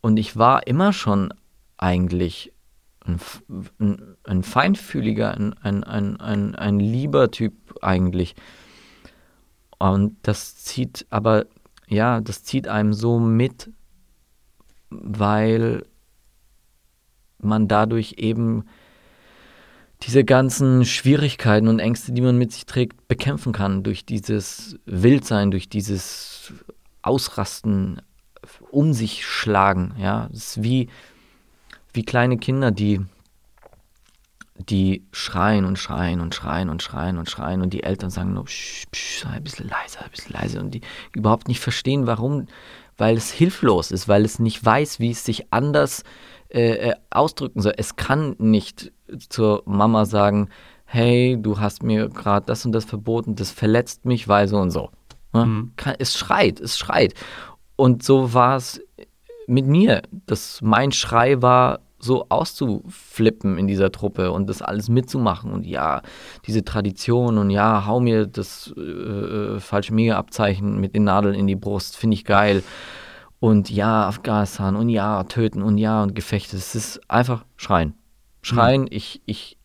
[0.00, 1.32] und ich war immer schon
[1.76, 2.52] eigentlich
[3.04, 3.20] ein,
[3.78, 8.34] ein, ein feinfühliger, ein, ein, ein, ein, ein lieber Typ eigentlich.
[9.78, 11.46] Und das zieht aber,
[11.88, 13.70] ja, das zieht einem so mit,
[14.90, 15.84] weil
[17.38, 18.64] man dadurch eben
[20.02, 25.50] diese ganzen Schwierigkeiten und Ängste, die man mit sich trägt, bekämpfen kann durch dieses Wildsein,
[25.50, 26.52] durch dieses
[27.02, 28.00] Ausrasten,
[28.70, 29.94] um sich schlagen.
[29.98, 30.88] Ja, es ist wie,
[31.92, 33.00] wie kleine Kinder, die,
[34.54, 38.46] die schreien und schreien und schreien und schreien und schreien und die Eltern sagen nur,
[38.46, 40.80] psch, psch, ein bisschen leiser, ein bisschen leiser und die
[41.12, 42.46] überhaupt nicht verstehen, warum,
[42.96, 46.04] weil es hilflos ist, weil es nicht weiß, wie es sich anders äh,
[46.50, 47.74] äh ausdrücken soll.
[47.76, 48.92] Es kann nicht
[49.28, 50.48] zur Mama sagen,
[50.84, 54.70] hey, du hast mir gerade das und das verboten, das verletzt mich, weil so und
[54.70, 54.90] so.
[55.32, 55.46] Ne?
[55.46, 55.72] Mhm.
[55.98, 57.14] Es schreit, es schreit.
[57.76, 58.80] Und so war es
[59.46, 65.52] mit mir, dass mein Schrei war, so auszuflippen in dieser Truppe und das alles mitzumachen
[65.52, 66.00] und ja,
[66.46, 71.46] diese Tradition und ja, hau mir das äh, äh falsche Mega-Abzeichen mit den Nadeln in
[71.46, 72.62] die Brust, finde ich geil.
[73.40, 76.56] Und ja, Afghanistan und ja, töten und ja und Gefechte.
[76.56, 77.94] Es ist einfach schreien
[78.42, 78.88] schreien, mhm.
[78.90, 79.56] ich, ich,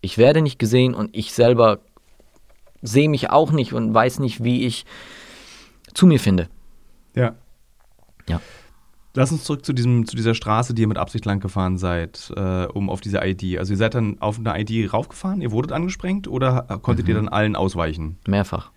[0.00, 1.80] ich werde nicht gesehen und ich selber
[2.82, 4.86] sehe mich auch nicht und weiß nicht, wie ich
[5.92, 6.48] zu mir finde.
[7.14, 7.34] Ja.
[8.28, 8.40] Ja.
[9.14, 12.32] Lass uns zurück zu, diesem, zu dieser Straße, die ihr mit Absicht lang gefahren seid,
[12.36, 13.58] äh, um auf diese ID.
[13.58, 17.10] Also ihr seid dann auf eine ID raufgefahren, ihr wurdet angesprengt oder konntet mhm.
[17.10, 18.18] ihr dann allen ausweichen?
[18.26, 18.70] Mehrfach.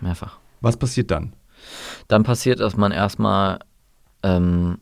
[0.00, 0.38] Mehrfach.
[0.62, 1.34] Was passiert dann?
[2.08, 3.58] Dann passiert, dass man erstmal
[4.26, 4.78] ähm,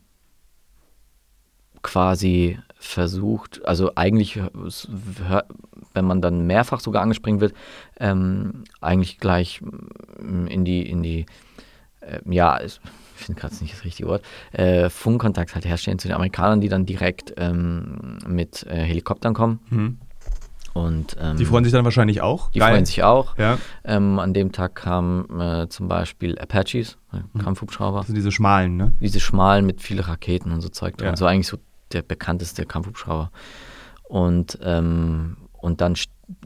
[1.82, 4.40] quasi versucht, also eigentlich,
[5.94, 7.54] wenn man dann mehrfach sogar angespringen wird,
[8.00, 11.26] ähm, eigentlich gleich mm, in die, in die,
[12.00, 12.80] äh, ja, ich
[13.14, 16.86] finde gerade nicht das richtige Wort, äh, Funkkontakt halt herstellen zu den Amerikanern, die dann
[16.86, 19.60] direkt ähm, mit äh, Helikoptern kommen.
[19.70, 19.98] Mhm.
[20.74, 22.50] Und, ähm, die freuen sich dann wahrscheinlich auch.
[22.50, 22.72] Die Geil.
[22.72, 23.38] freuen sich auch.
[23.38, 23.58] Ja.
[23.84, 27.40] Ähm, an dem Tag kamen äh, zum Beispiel Apaches, äh, mhm.
[27.40, 27.98] Kampfhubschrauber.
[27.98, 28.92] Das sind diese schmalen, ne?
[29.00, 31.00] Diese schmalen mit vielen Raketen und so Zeug.
[31.00, 31.16] Ja.
[31.16, 31.58] So eigentlich so
[31.92, 33.30] der bekannteste Kampfhubschrauber.
[34.02, 35.94] Und, ähm, und dann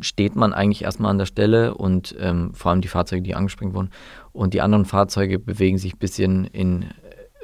[0.01, 3.75] steht man eigentlich erstmal an der Stelle und ähm, vor allem die Fahrzeuge, die angesprengt
[3.75, 3.91] wurden.
[4.33, 6.85] Und die anderen Fahrzeuge bewegen sich ein bisschen in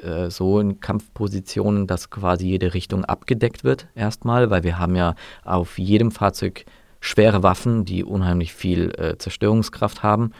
[0.01, 5.15] äh, so in Kampfpositionen, dass quasi jede Richtung abgedeckt wird erstmal, weil wir haben ja
[5.43, 6.65] auf jedem Fahrzeug
[6.99, 10.31] schwere Waffen, die unheimlich viel äh, Zerstörungskraft haben,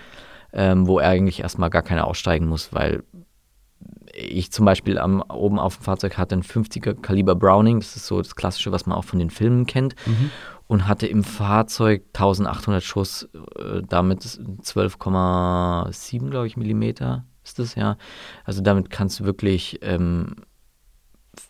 [0.53, 3.03] ähm, wo er eigentlich erstmal gar keiner aussteigen muss, weil
[4.13, 8.07] ich zum Beispiel am, oben auf dem Fahrzeug hatte ein 50er Kaliber Browning, das ist
[8.07, 10.31] so das Klassische, was man auch von den Filmen kennt, mhm.
[10.67, 13.29] und hatte im Fahrzeug 1800 Schuss,
[13.59, 17.97] äh, damit 12,7, glaube ich, Millimeter ist das, ja.
[18.43, 20.35] Also damit kannst du wirklich ähm,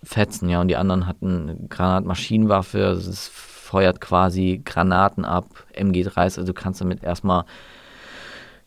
[0.04, 0.62] fetzen, ja.
[0.62, 6.82] Und die anderen hatten Granatmaschinenwaffe, also es feuert quasi Granaten ab, MG30, also du kannst
[6.82, 7.46] damit erstmal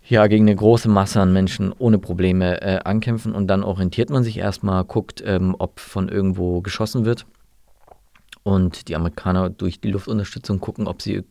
[0.08, 4.24] ja, gegen eine große Masse an Menschen ohne Probleme äh, ankämpfen und dann orientiert man
[4.24, 7.26] sich erstmal, guckt, ähm, ob von irgendwo geschossen wird.
[8.42, 11.24] Und die Amerikaner durch die Luftunterstützung gucken, ob sie äh,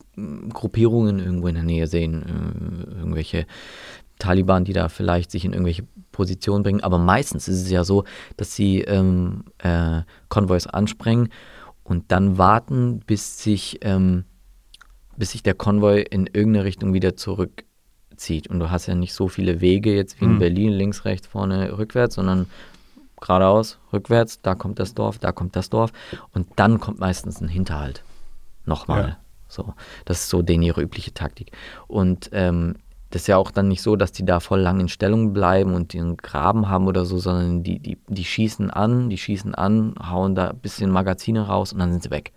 [0.52, 3.46] Gruppierungen irgendwo in der Nähe sehen, äh, irgendwelche
[4.18, 6.82] Taliban, die da vielleicht sich in irgendwelche Positionen bringen.
[6.82, 8.04] Aber meistens ist es ja so,
[8.36, 11.30] dass sie ähm, äh, Konvois ansprengen
[11.84, 14.24] und dann warten, bis sich, ähm,
[15.16, 17.64] bis sich der Konvoi in irgendeine Richtung wieder zurück
[18.16, 18.48] zieht.
[18.48, 20.38] Und du hast ja nicht so viele Wege jetzt wie in mhm.
[20.38, 22.46] Berlin, links, rechts, vorne, rückwärts, sondern
[23.20, 25.92] geradeaus, rückwärts, da kommt das Dorf, da kommt das Dorf.
[26.32, 28.02] Und dann kommt meistens ein Hinterhalt.
[28.64, 29.08] Nochmal.
[29.08, 29.16] Ja.
[29.48, 31.52] So, das ist so denen ihre übliche Taktik.
[31.86, 32.76] Und ähm,
[33.10, 35.74] das ist ja auch dann nicht so, dass die da voll lang in Stellung bleiben
[35.74, 39.94] und den Graben haben oder so, sondern die, die, die schießen an, die schießen an,
[40.10, 42.32] hauen da ein bisschen Magazine raus und dann sind sie weg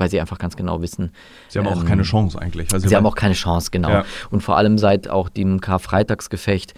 [0.00, 1.12] weil sie einfach ganz genau wissen.
[1.48, 2.70] Sie haben ähm, auch keine Chance eigentlich.
[2.70, 3.90] sie haben auch keine Chance, genau.
[3.90, 4.04] Ja.
[4.30, 6.72] Und vor allem seit auch dem Karfreitagsgefecht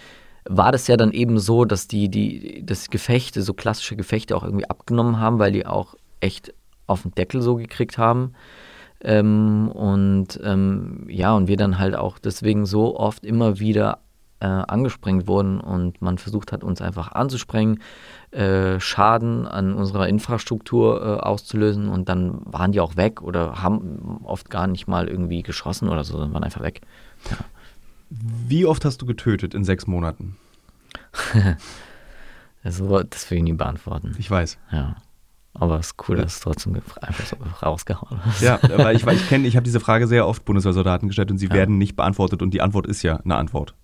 [0.45, 4.43] war das ja dann eben so, dass die, die, das Gefechte, so klassische Gefechte auch
[4.43, 6.53] irgendwie abgenommen haben, weil die auch echt
[6.89, 8.35] auf den Deckel so gekriegt haben.
[9.03, 13.99] Ähm, und ähm, ja, und wir dann halt auch deswegen so oft immer wieder
[14.43, 17.81] äh, angesprengt wurden und man versucht hat, uns einfach anzusprengen,
[18.33, 24.21] äh, Schaden an unserer Infrastruktur äh, auszulösen und dann waren die auch weg oder haben
[24.25, 26.81] oft gar nicht mal irgendwie geschossen oder so, sondern waren einfach weg.
[27.31, 27.37] Ja.
[28.11, 30.37] Wie oft hast du getötet in sechs Monaten?
[32.65, 34.15] also, das will ich nie beantworten.
[34.19, 34.59] Ich weiß.
[34.71, 34.97] Ja.
[35.63, 38.43] Aber es ist cool, dass du es trotzdem einfach so rausgehauen hast.
[38.43, 41.39] Ja, weil ich, weil ich kenne, ich habe diese Frage sehr oft Bundeswehrsoldaten gestellt und
[41.39, 41.55] sie ja.
[41.55, 43.77] werden nicht beantwortet und die Antwort ist ja eine Antwort.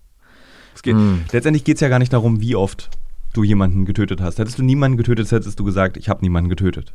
[0.75, 1.21] Es geht, mm.
[1.31, 2.89] Letztendlich geht es ja gar nicht darum, wie oft
[3.31, 4.39] du jemanden getötet hast.
[4.39, 6.93] Hättest du niemanden getötet, hättest du gesagt, ich habe niemanden getötet.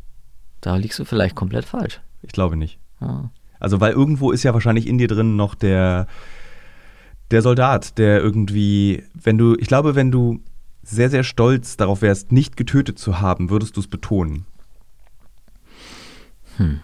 [0.60, 2.02] Da liegst du vielleicht komplett falsch.
[2.20, 2.78] Ich glaube nicht.
[3.00, 3.30] Ah.
[3.60, 6.08] Also, weil irgendwo ist ja wahrscheinlich in dir drin noch der,
[7.30, 10.42] der Soldat, der irgendwie, wenn du, ich glaube, wenn du
[10.82, 14.44] sehr, sehr stolz darauf wärst, nicht getötet zu haben, würdest du es betonen.
[16.56, 16.80] Hm.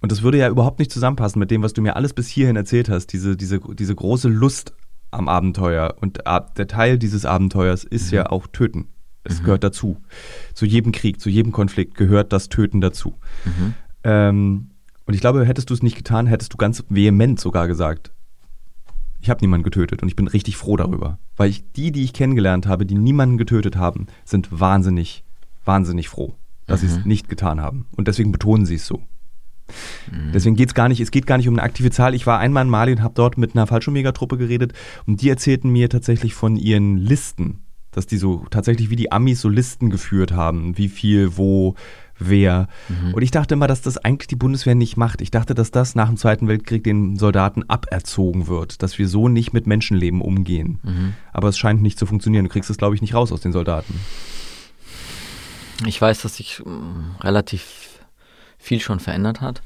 [0.00, 2.56] Und das würde ja überhaupt nicht zusammenpassen mit dem, was du mir alles bis hierhin
[2.56, 3.08] erzählt hast.
[3.08, 4.72] Diese, diese, diese große Lust
[5.10, 5.94] am Abenteuer.
[6.00, 8.16] Und der Teil dieses Abenteuers ist mhm.
[8.16, 8.88] ja auch Töten.
[9.24, 9.44] Es mhm.
[9.44, 9.98] gehört dazu.
[10.54, 13.14] Zu jedem Krieg, zu jedem Konflikt gehört das Töten dazu.
[13.44, 13.74] Mhm.
[14.04, 14.70] Ähm,
[15.04, 18.12] und ich glaube, hättest du es nicht getan, hättest du ganz vehement sogar gesagt,
[19.20, 21.18] ich habe niemanden getötet und ich bin richtig froh darüber.
[21.36, 25.24] Weil ich die, die ich kennengelernt habe, die niemanden getötet haben, sind wahnsinnig,
[25.64, 26.36] wahnsinnig froh
[26.70, 26.88] dass mhm.
[26.88, 27.86] sie es nicht getan haben.
[27.96, 29.02] Und deswegen betonen sie es so.
[30.10, 30.32] Mhm.
[30.32, 32.14] Deswegen geht es gar nicht, es geht gar nicht um eine aktive Zahl.
[32.14, 34.72] Ich war einmal in Mali und habe dort mit einer Fallschirmjägertruppe geredet
[35.06, 37.60] und die erzählten mir tatsächlich von ihren Listen,
[37.90, 41.74] dass die so tatsächlich wie die Amis so Listen geführt haben, wie viel, wo,
[42.18, 42.68] wer.
[42.88, 43.14] Mhm.
[43.14, 45.20] Und ich dachte immer, dass das eigentlich die Bundeswehr nicht macht.
[45.20, 49.28] Ich dachte, dass das nach dem Zweiten Weltkrieg den Soldaten aberzogen wird, dass wir so
[49.28, 50.78] nicht mit Menschenleben umgehen.
[50.82, 51.12] Mhm.
[51.32, 52.44] Aber es scheint nicht zu funktionieren.
[52.44, 53.94] Du kriegst es, glaube ich, nicht raus aus den Soldaten.
[55.86, 58.00] Ich weiß, dass sich ähm, relativ
[58.58, 59.62] viel schon verändert hat,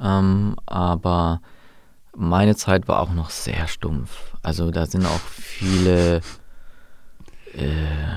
[0.00, 1.40] ähm, aber
[2.14, 4.34] meine Zeit war auch noch sehr stumpf.
[4.42, 6.20] Also da sind auch viele,
[7.54, 8.14] äh,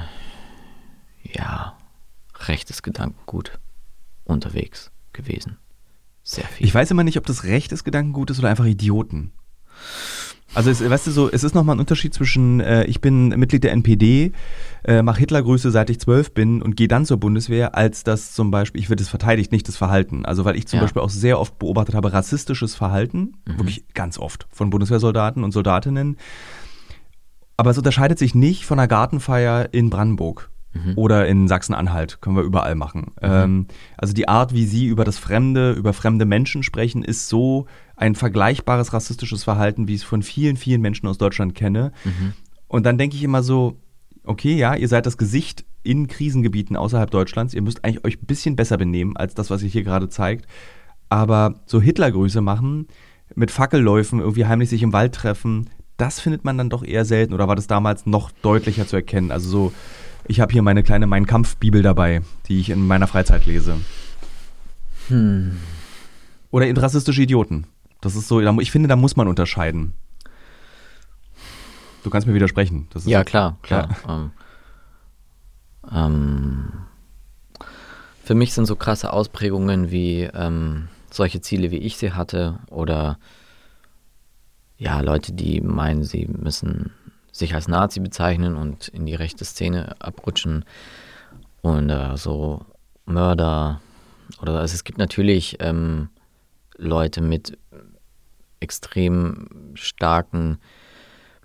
[1.23, 1.77] ja,
[2.47, 3.59] rechtes Gedankengut
[4.23, 5.57] unterwegs gewesen.
[6.23, 6.67] Sehr viel.
[6.67, 9.33] Ich weiß immer nicht, ob das rechtes Gedankengut ist oder einfach Idioten.
[10.53, 13.63] Also es, weißt du so, es ist nochmal ein Unterschied zwischen, äh, ich bin Mitglied
[13.63, 14.31] der NPD,
[14.83, 18.49] äh, mache Hitlergrüße seit ich zwölf bin und gehe dann zur Bundeswehr, als das zum
[18.49, 20.25] Beispiel, ich werde es verteidigt, nicht das Verhalten.
[20.25, 20.83] Also weil ich zum ja.
[20.83, 23.59] Beispiel auch sehr oft beobachtet habe, rassistisches Verhalten, mhm.
[23.59, 26.17] wirklich ganz oft von Bundeswehrsoldaten und Soldatinnen.
[27.57, 30.49] Aber es unterscheidet sich nicht von einer Gartenfeier in Brandenburg.
[30.73, 30.93] Mhm.
[30.95, 33.11] Oder in Sachsen-Anhalt können wir überall machen.
[33.21, 33.29] Mhm.
[33.29, 37.65] Ähm, also die Art, wie sie über das Fremde, über fremde Menschen sprechen, ist so
[37.99, 41.91] ein vergleichbares rassistisches Verhalten, wie ich es von vielen, vielen Menschen aus Deutschland kenne.
[42.05, 42.33] Mhm.
[42.67, 43.77] Und dann denke ich immer so,
[44.23, 48.25] okay, ja, ihr seid das Gesicht in Krisengebieten außerhalb Deutschlands, ihr müsst eigentlich euch ein
[48.25, 50.45] bisschen besser benehmen als das, was ihr hier gerade zeigt.
[51.09, 52.87] Aber so Hitlergrüße machen,
[53.35, 57.33] mit Fackelläufen irgendwie heimlich sich im Wald treffen, das findet man dann doch eher selten
[57.33, 59.31] oder war das damals noch deutlicher zu erkennen?
[59.31, 59.73] Also so,
[60.25, 63.75] ich habe hier meine kleine Mein Kampf-Bibel dabei, die ich in meiner Freizeit lese.
[65.09, 65.57] Hm.
[66.51, 67.65] Oder in rassistische Idioten.
[68.01, 69.93] Das ist so, ich finde, da muss man unterscheiden.
[72.03, 72.87] Du kannst mir widersprechen.
[73.05, 73.89] ja, klar, klar.
[74.07, 74.15] Ja.
[74.15, 74.31] Ähm,
[75.91, 76.71] ähm,
[78.23, 83.17] für mich sind so krasse Ausprägungen wie ähm, solche Ziele, wie ich sie hatte, oder
[84.77, 86.91] ja, Leute, die meinen, sie müssen
[87.31, 90.63] sich als Nazi bezeichnen und in die rechte Szene abrutschen
[91.61, 92.65] und äh, so
[93.05, 93.81] Mörder
[94.41, 96.09] oder also es gibt natürlich ähm,
[96.77, 97.57] Leute mit
[98.59, 100.59] extrem starken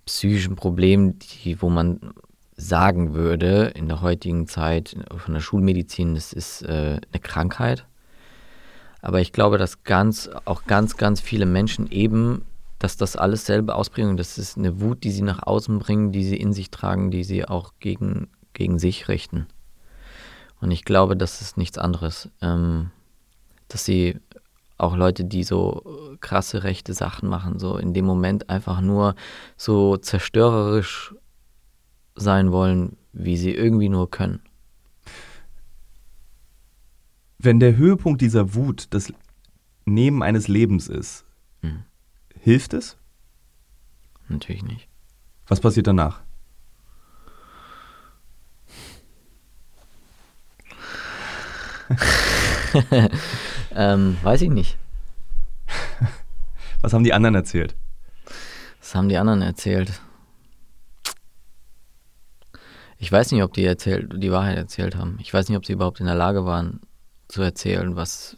[0.07, 2.13] psychischen Problemen, die, wo man
[2.57, 7.87] sagen würde, in der heutigen Zeit von der Schulmedizin, das ist äh, eine Krankheit.
[9.03, 12.45] Aber ich glaube, dass ganz, auch ganz, ganz viele Menschen eben,
[12.79, 16.25] dass das alles selbe Ausprägung, das ist eine Wut, die sie nach außen bringen, die
[16.25, 19.47] sie in sich tragen, die sie auch gegen, gegen sich richten.
[20.61, 22.31] Und ich glaube, das ist nichts anderes.
[22.41, 22.91] Ähm,
[23.69, 24.21] dass sie
[24.85, 29.15] auch Leute, die so krasse rechte Sachen machen, so in dem Moment einfach nur
[29.57, 31.15] so zerstörerisch
[32.15, 34.41] sein wollen, wie sie irgendwie nur können.
[37.39, 39.13] Wenn der Höhepunkt dieser Wut das
[39.85, 41.25] Nehmen eines Lebens ist,
[41.61, 41.83] hm.
[42.41, 42.97] hilft es?
[44.29, 44.89] Natürlich nicht.
[45.47, 46.23] Was passiert danach?
[53.75, 54.79] ähm, weiß ich nicht.
[56.81, 57.75] Was haben die anderen erzählt?
[58.81, 60.01] Was haben die anderen erzählt?
[62.99, 65.19] Ich weiß nicht, ob die erzählt, die Wahrheit erzählt haben.
[65.21, 66.81] Ich weiß nicht, ob sie überhaupt in der Lage waren
[67.29, 68.37] zu erzählen, was,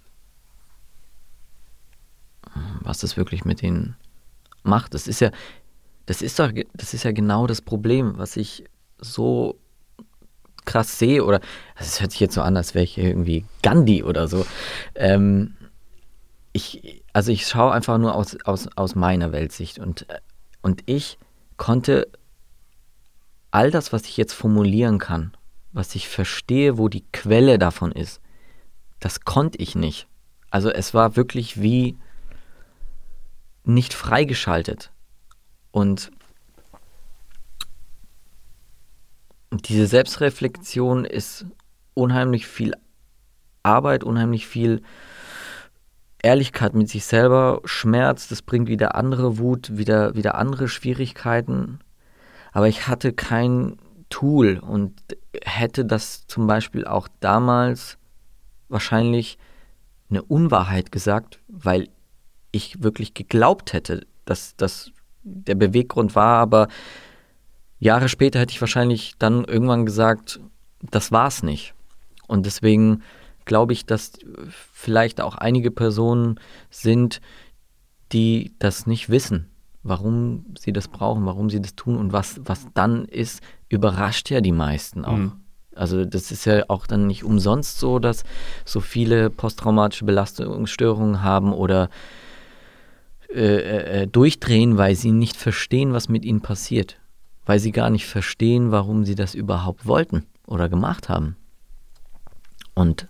[2.80, 3.96] was das wirklich mit ihnen
[4.62, 4.94] macht.
[4.94, 5.30] Das ist ja,
[6.06, 8.64] das ist doch, das ist ja genau das Problem, was ich
[8.98, 9.58] so
[10.66, 11.40] krass sehe, oder
[11.78, 14.44] das hört sich jetzt so an, als wäre ich irgendwie Gandhi oder so.
[14.94, 15.56] Ähm,
[16.52, 20.06] ich, also ich schaue einfach nur aus, aus, aus meiner Weltsicht und,
[20.60, 21.18] und ich
[21.56, 22.08] konnte
[23.50, 25.32] all das, was ich jetzt formulieren kann,
[25.72, 28.20] was ich verstehe, wo die Quelle davon ist,
[29.00, 30.06] das konnte ich nicht.
[30.50, 31.96] Also es war wirklich wie
[33.64, 34.90] nicht freigeschaltet.
[35.70, 36.10] Und
[39.62, 41.46] diese Selbstreflexion ist
[41.94, 42.74] unheimlich viel
[43.62, 44.82] Arbeit, unheimlich viel
[46.22, 51.78] Ehrlichkeit mit sich selber, Schmerz, das bringt wieder andere Wut, wieder, wieder andere Schwierigkeiten.
[52.52, 53.76] Aber ich hatte kein
[54.08, 54.94] Tool und
[55.44, 57.98] hätte das zum Beispiel auch damals
[58.68, 59.38] wahrscheinlich
[60.10, 61.88] eine Unwahrheit gesagt, weil
[62.52, 64.90] ich wirklich geglaubt hätte, dass das
[65.22, 66.68] der Beweggrund war, aber
[67.78, 70.40] Jahre später hätte ich wahrscheinlich dann irgendwann gesagt,
[70.82, 71.74] das war's nicht.
[72.26, 73.02] Und deswegen
[73.44, 74.12] glaube ich, dass
[74.50, 77.20] vielleicht auch einige Personen sind,
[78.12, 79.48] die das nicht wissen,
[79.82, 84.40] warum sie das brauchen, warum sie das tun und was, was dann ist, überrascht ja
[84.40, 85.16] die meisten auch.
[85.16, 85.32] Mhm.
[85.74, 88.24] Also das ist ja auch dann nicht umsonst so, dass
[88.64, 91.90] so viele posttraumatische Belastungsstörungen haben oder
[93.28, 96.98] äh, äh, äh, durchdrehen, weil sie nicht verstehen, was mit ihnen passiert.
[97.46, 101.36] Weil sie gar nicht verstehen, warum sie das überhaupt wollten oder gemacht haben.
[102.74, 103.08] Und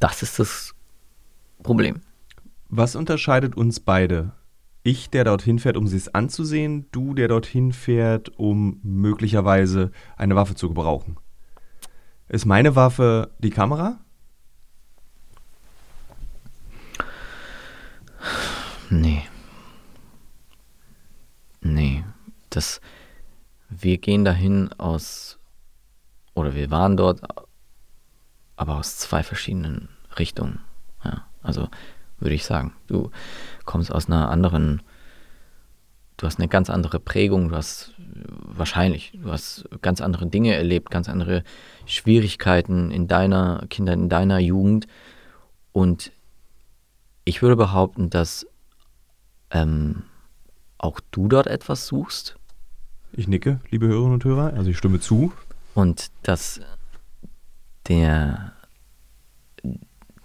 [0.00, 0.74] das ist das
[1.62, 2.00] Problem.
[2.68, 4.32] Was unterscheidet uns beide?
[4.82, 10.34] Ich, der dorthin fährt, um sie es anzusehen, du, der dorthin fährt, um möglicherweise eine
[10.34, 11.16] Waffe zu gebrauchen.
[12.28, 14.00] Ist meine Waffe die Kamera?
[18.90, 19.22] Nee.
[21.60, 22.04] Nee.
[22.50, 22.80] Das,
[23.80, 25.38] wir gehen dahin aus,
[26.34, 27.20] oder wir waren dort,
[28.56, 30.60] aber aus zwei verschiedenen Richtungen.
[31.04, 31.68] Ja, also
[32.18, 33.10] würde ich sagen, du
[33.64, 34.82] kommst aus einer anderen
[36.22, 40.90] du hast eine ganz andere Prägung, du hast wahrscheinlich, du hast ganz andere Dinge erlebt,
[40.90, 41.42] ganz andere
[41.84, 44.86] Schwierigkeiten in deiner Kindheit, in deiner Jugend.
[45.72, 46.12] Und
[47.24, 48.46] ich würde behaupten, dass
[49.50, 50.04] ähm,
[50.78, 52.36] auch du dort etwas suchst.
[53.14, 55.34] Ich nicke, liebe Hörerinnen und Hörer, also ich stimme zu.
[55.74, 56.60] Und dass
[57.86, 58.54] der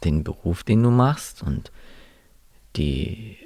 [0.06, 1.72] den Beruf, den du machst und
[2.78, 3.38] die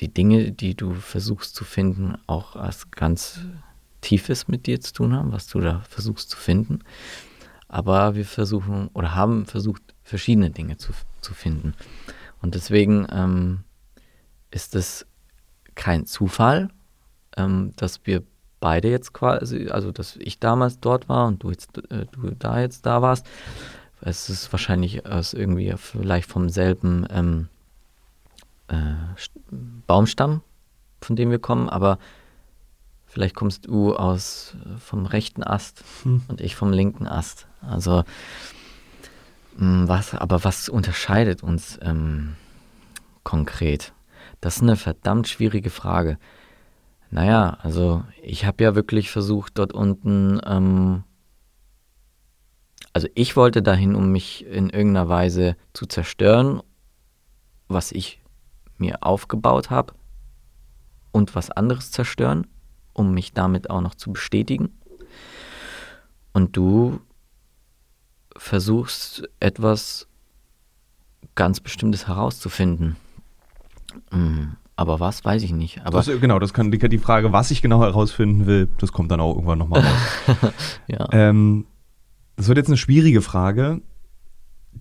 [0.00, 3.40] die Dinge, die du versuchst zu finden, auch was ganz
[4.00, 6.80] Tiefes mit dir zu tun haben, was du da versuchst zu finden.
[7.68, 11.74] Aber wir versuchen oder haben versucht, verschiedene Dinge zu, zu finden.
[12.40, 13.60] Und deswegen ähm,
[14.50, 15.06] ist es
[15.74, 16.70] kein Zufall,
[17.36, 18.22] ähm, dass wir
[18.62, 22.60] beide jetzt quasi, also dass ich damals dort war und du jetzt äh, du da
[22.60, 23.26] jetzt da warst.
[24.00, 27.48] Es ist wahrscheinlich aus irgendwie vielleicht vom selben ähm,
[28.68, 28.94] äh,
[29.86, 30.42] Baumstamm,
[31.00, 31.98] von dem wir kommen, aber
[33.04, 36.22] vielleicht kommst du aus äh, vom rechten Ast hm.
[36.28, 37.48] und ich vom linken Ast.
[37.60, 38.04] Also
[39.56, 42.36] mh, mm, was, aber was unterscheidet uns ähm,
[43.24, 43.92] konkret?
[44.40, 46.16] Das ist eine verdammt schwierige Frage.
[47.12, 51.04] Naja, also ich habe ja wirklich versucht, dort unten, ähm,
[52.94, 56.62] also ich wollte dahin, um mich in irgendeiner Weise zu zerstören,
[57.68, 58.22] was ich
[58.78, 59.92] mir aufgebaut habe
[61.12, 62.46] und was anderes zerstören,
[62.94, 64.70] um mich damit auch noch zu bestätigen.
[66.32, 66.98] Und du
[68.38, 70.08] versuchst etwas
[71.34, 72.96] ganz Bestimmtes herauszufinden.
[74.10, 75.84] Hm, aber was, weiß ich nicht.
[75.84, 79.10] Aber das, genau, das kann die, die, Frage, was ich genau herausfinden will, das kommt
[79.10, 80.52] dann auch irgendwann nochmal raus.
[80.88, 81.08] ja.
[81.12, 81.66] ähm,
[82.36, 83.82] das wird jetzt eine schwierige Frage.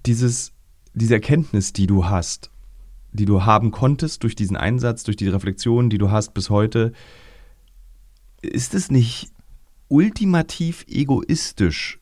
[0.05, 0.53] Dieses,
[0.93, 2.49] diese Erkenntnis, die du hast,
[3.11, 6.93] die du haben konntest durch diesen Einsatz, durch die Reflexion, die du hast bis heute,
[8.41, 9.31] ist es nicht
[9.89, 12.00] ultimativ egoistisch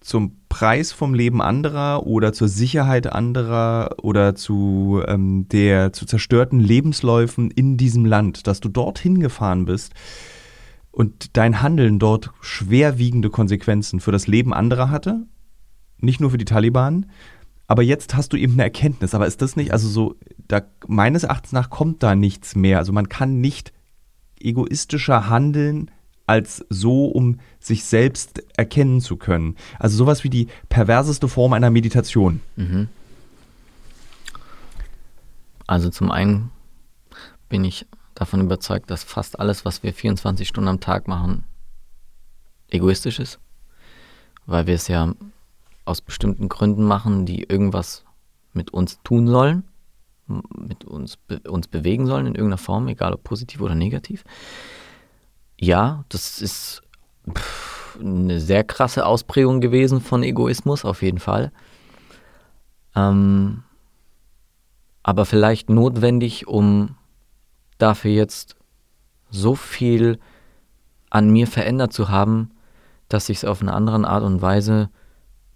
[0.00, 6.60] zum Preis vom Leben anderer oder zur Sicherheit anderer oder zu ähm, der zu zerstörten
[6.60, 9.92] Lebensläufen in diesem Land, dass du dorthin gefahren bist
[10.90, 15.26] und dein Handeln dort schwerwiegende Konsequenzen für das Leben anderer hatte,
[15.98, 17.06] nicht nur für die Taliban,
[17.68, 19.14] aber jetzt hast du eben eine Erkenntnis.
[19.14, 20.16] Aber ist das nicht, also so,
[20.48, 22.78] da, meines Erachtens nach kommt da nichts mehr.
[22.78, 23.72] Also man kann nicht
[24.40, 25.90] egoistischer handeln
[26.28, 29.56] als so, um sich selbst erkennen zu können.
[29.78, 32.40] Also sowas wie die perverseste Form einer Meditation.
[32.56, 32.88] Mhm.
[35.66, 36.50] Also zum einen
[37.48, 41.44] bin ich davon überzeugt, dass fast alles, was wir 24 Stunden am Tag machen,
[42.68, 43.38] egoistisch ist,
[44.44, 45.14] weil wir es ja
[45.86, 48.04] aus bestimmten Gründen machen, die irgendwas
[48.52, 49.64] mit uns tun sollen,
[50.26, 54.24] mit uns, be uns bewegen sollen in irgendeiner Form, egal ob positiv oder negativ.
[55.60, 56.82] Ja, das ist
[58.00, 61.52] eine sehr krasse Ausprägung gewesen von Egoismus, auf jeden Fall.
[62.94, 63.64] Ähm,
[65.02, 66.96] aber vielleicht notwendig, um
[67.78, 68.56] dafür jetzt
[69.30, 70.18] so viel
[71.10, 72.50] an mir verändert zu haben,
[73.08, 74.90] dass ich es auf eine andere Art und Weise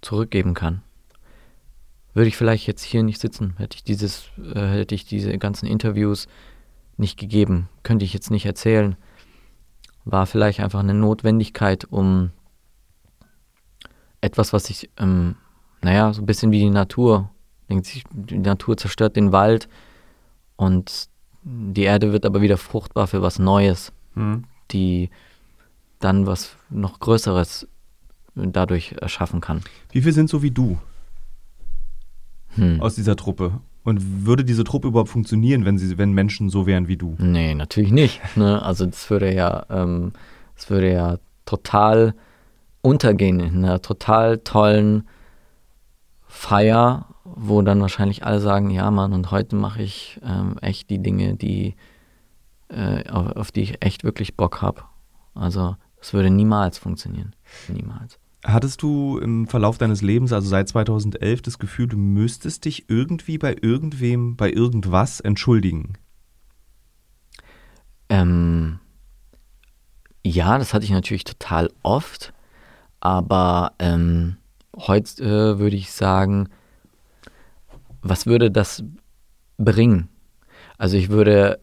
[0.00, 0.82] zurückgeben kann.
[2.14, 5.66] Würde ich vielleicht jetzt hier nicht sitzen, hätte ich dieses, äh, hätte ich diese ganzen
[5.66, 6.28] Interviews
[6.96, 8.96] nicht gegeben, könnte ich jetzt nicht erzählen.
[10.04, 12.30] War vielleicht einfach eine Notwendigkeit, um
[14.20, 15.36] etwas, was ich, ähm,
[15.80, 17.30] naja, so ein bisschen wie die Natur.
[17.68, 19.68] Die Natur zerstört den Wald
[20.56, 21.08] und
[21.42, 24.44] die Erde wird aber wieder fruchtbar für was Neues, mhm.
[24.70, 25.10] die
[25.98, 27.66] dann was noch Größeres
[28.34, 29.62] dadurch erschaffen kann.
[29.90, 30.78] Wie viele sind so wie du
[32.54, 32.80] hm.
[32.80, 33.60] aus dieser Truppe?
[33.84, 37.16] Und würde diese Truppe überhaupt funktionieren, wenn, sie, wenn Menschen so wären wie du?
[37.18, 38.20] Nee, natürlich nicht.
[38.36, 38.62] Ne?
[38.62, 40.12] Also das würde ja, ähm,
[40.54, 42.14] das würde ja total
[42.80, 45.08] untergehen in einer total tollen
[46.26, 50.98] Feier, wo dann wahrscheinlich alle sagen, ja Mann, und heute mache ich ähm, echt die
[50.98, 51.74] Dinge, die
[52.68, 54.82] äh, auf, auf, die ich echt wirklich Bock habe.
[55.34, 57.34] Also das würde niemals funktionieren.
[57.68, 58.18] Niemals.
[58.44, 63.38] Hattest du im Verlauf deines Lebens, also seit 2011, das Gefühl, du müsstest dich irgendwie
[63.38, 65.92] bei irgendwem, bei irgendwas entschuldigen?
[68.08, 68.80] Ähm,
[70.24, 72.32] ja, das hatte ich natürlich total oft,
[73.00, 74.36] aber ähm,
[74.76, 76.48] heute äh, würde ich sagen,
[78.02, 78.82] was würde das
[79.56, 80.08] bringen?
[80.78, 81.60] Also ich würde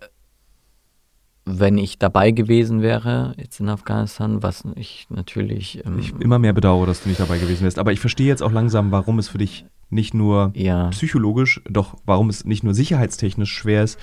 [1.58, 5.84] wenn ich dabei gewesen wäre, jetzt in Afghanistan, was ich natürlich.
[5.86, 7.80] Ähm, ich immer mehr bedauere, dass du nicht dabei gewesen wärst.
[7.80, 10.90] Aber ich verstehe jetzt auch langsam, warum es für dich nicht nur ja.
[10.90, 13.98] psychologisch, doch warum es nicht nur sicherheitstechnisch schwer ist.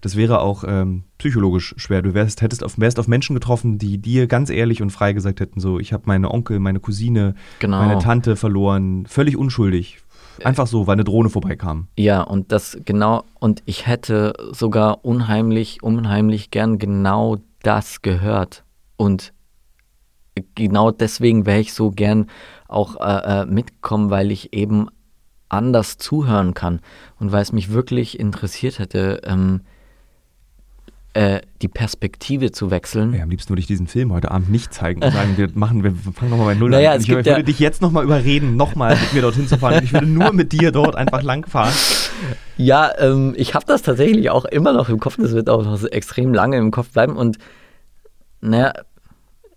[0.00, 2.02] Das wäre auch ähm, psychologisch schwer.
[2.02, 5.40] Du wärst, hättest auf, wärst auf Menschen getroffen, die dir ganz ehrlich und frei gesagt
[5.40, 7.78] hätten: so, ich habe meine Onkel, meine Cousine, genau.
[7.78, 9.98] meine Tante verloren, völlig unschuldig,
[10.44, 11.88] Einfach so, weil eine Drohne vorbeikam.
[11.96, 18.64] Ja, und das genau, und ich hätte sogar unheimlich, unheimlich gern genau das gehört.
[18.96, 19.32] Und
[20.54, 22.26] genau deswegen wäre ich so gern
[22.68, 24.88] auch äh, äh, mitgekommen, weil ich eben
[25.48, 26.80] anders zuhören kann
[27.18, 29.62] und weil es mich wirklich interessiert hätte, ähm,
[31.16, 33.14] äh, die Perspektive zu wechseln.
[33.14, 35.82] Ja, am liebsten würde ich diesen Film heute Abend nicht zeigen und sagen, wir machen,
[35.82, 37.00] wir fangen nochmal bei Null naja, an.
[37.00, 39.82] Ich, ich würde dich jetzt nochmal überreden, nochmal mit mir dorthin zu fahren.
[39.82, 41.72] Ich würde nur mit dir dort einfach langfahren.
[42.58, 45.16] Ja, ähm, ich habe das tatsächlich auch immer noch im Kopf.
[45.16, 47.16] Das wird auch noch extrem lange im Kopf bleiben.
[47.16, 47.38] Und
[48.42, 48.74] naja,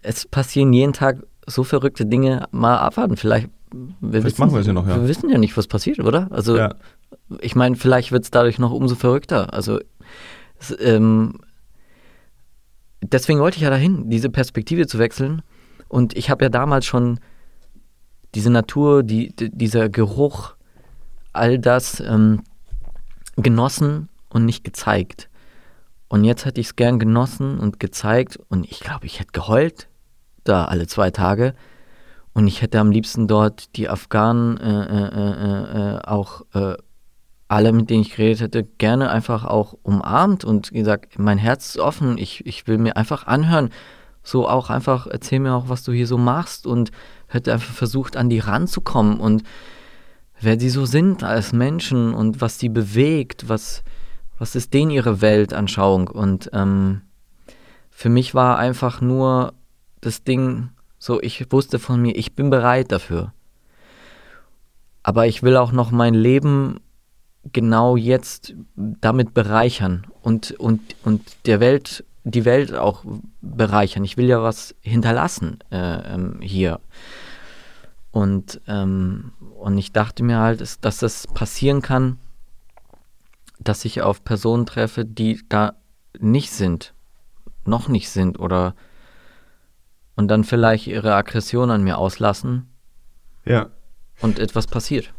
[0.01, 2.47] es passieren jeden Tag so verrückte Dinge.
[2.51, 3.17] Mal abwarten.
[3.17, 3.49] Vielleicht,
[3.99, 4.95] wir vielleicht machen wir es ja noch, ja.
[4.95, 6.29] Wir wissen ja nicht, was passiert, oder?
[6.31, 6.73] Also, ja.
[7.41, 9.53] ich meine, vielleicht wird es dadurch noch umso verrückter.
[9.53, 9.81] Also,
[10.57, 11.33] es, ähm,
[13.01, 15.41] deswegen wollte ich ja dahin, diese Perspektive zu wechseln.
[15.87, 17.19] Und ich habe ja damals schon
[18.35, 20.55] diese Natur, die, die, dieser Geruch,
[21.33, 22.43] all das ähm,
[23.35, 25.29] genossen und nicht gezeigt.
[26.07, 29.87] Und jetzt hätte ich es gern genossen und gezeigt und ich glaube, ich hätte geheult
[30.43, 31.53] da alle zwei Tage.
[32.33, 36.75] Und ich hätte am liebsten dort die Afghanen äh, äh, äh, äh auch äh,
[37.49, 41.79] alle, mit denen ich geredet hätte, gerne einfach auch umarmt und gesagt, mein Herz ist
[41.79, 43.71] offen, ich, ich will mir einfach anhören.
[44.21, 46.91] So auch einfach, erzähl mir auch, was du hier so machst und
[47.27, 49.43] hätte einfach versucht, an die ranzukommen und
[50.39, 53.83] wer sie so sind als Menschen und was sie bewegt, was,
[54.37, 56.07] was ist denen ihre Weltanschauung.
[56.07, 57.01] Und ähm,
[57.89, 59.53] für mich war einfach nur
[60.01, 60.69] das Ding,
[60.99, 63.33] so ich wusste von mir, ich bin bereit dafür.
[65.01, 66.79] Aber ich will auch noch mein Leben
[67.51, 73.03] genau jetzt damit bereichern und, und, und der Welt, die Welt auch
[73.41, 74.03] bereichern.
[74.03, 76.79] Ich will ja was hinterlassen äh, ähm, hier.
[78.11, 82.17] Und, ähm, und ich dachte mir halt, dass das passieren kann,
[83.59, 85.73] dass ich auf Personen treffe, die da
[86.19, 86.93] nicht sind,
[87.65, 88.75] noch nicht sind oder
[90.15, 92.67] und dann vielleicht ihre Aggression an mir auslassen.
[93.45, 93.69] Ja.
[94.19, 95.13] Und etwas passiert.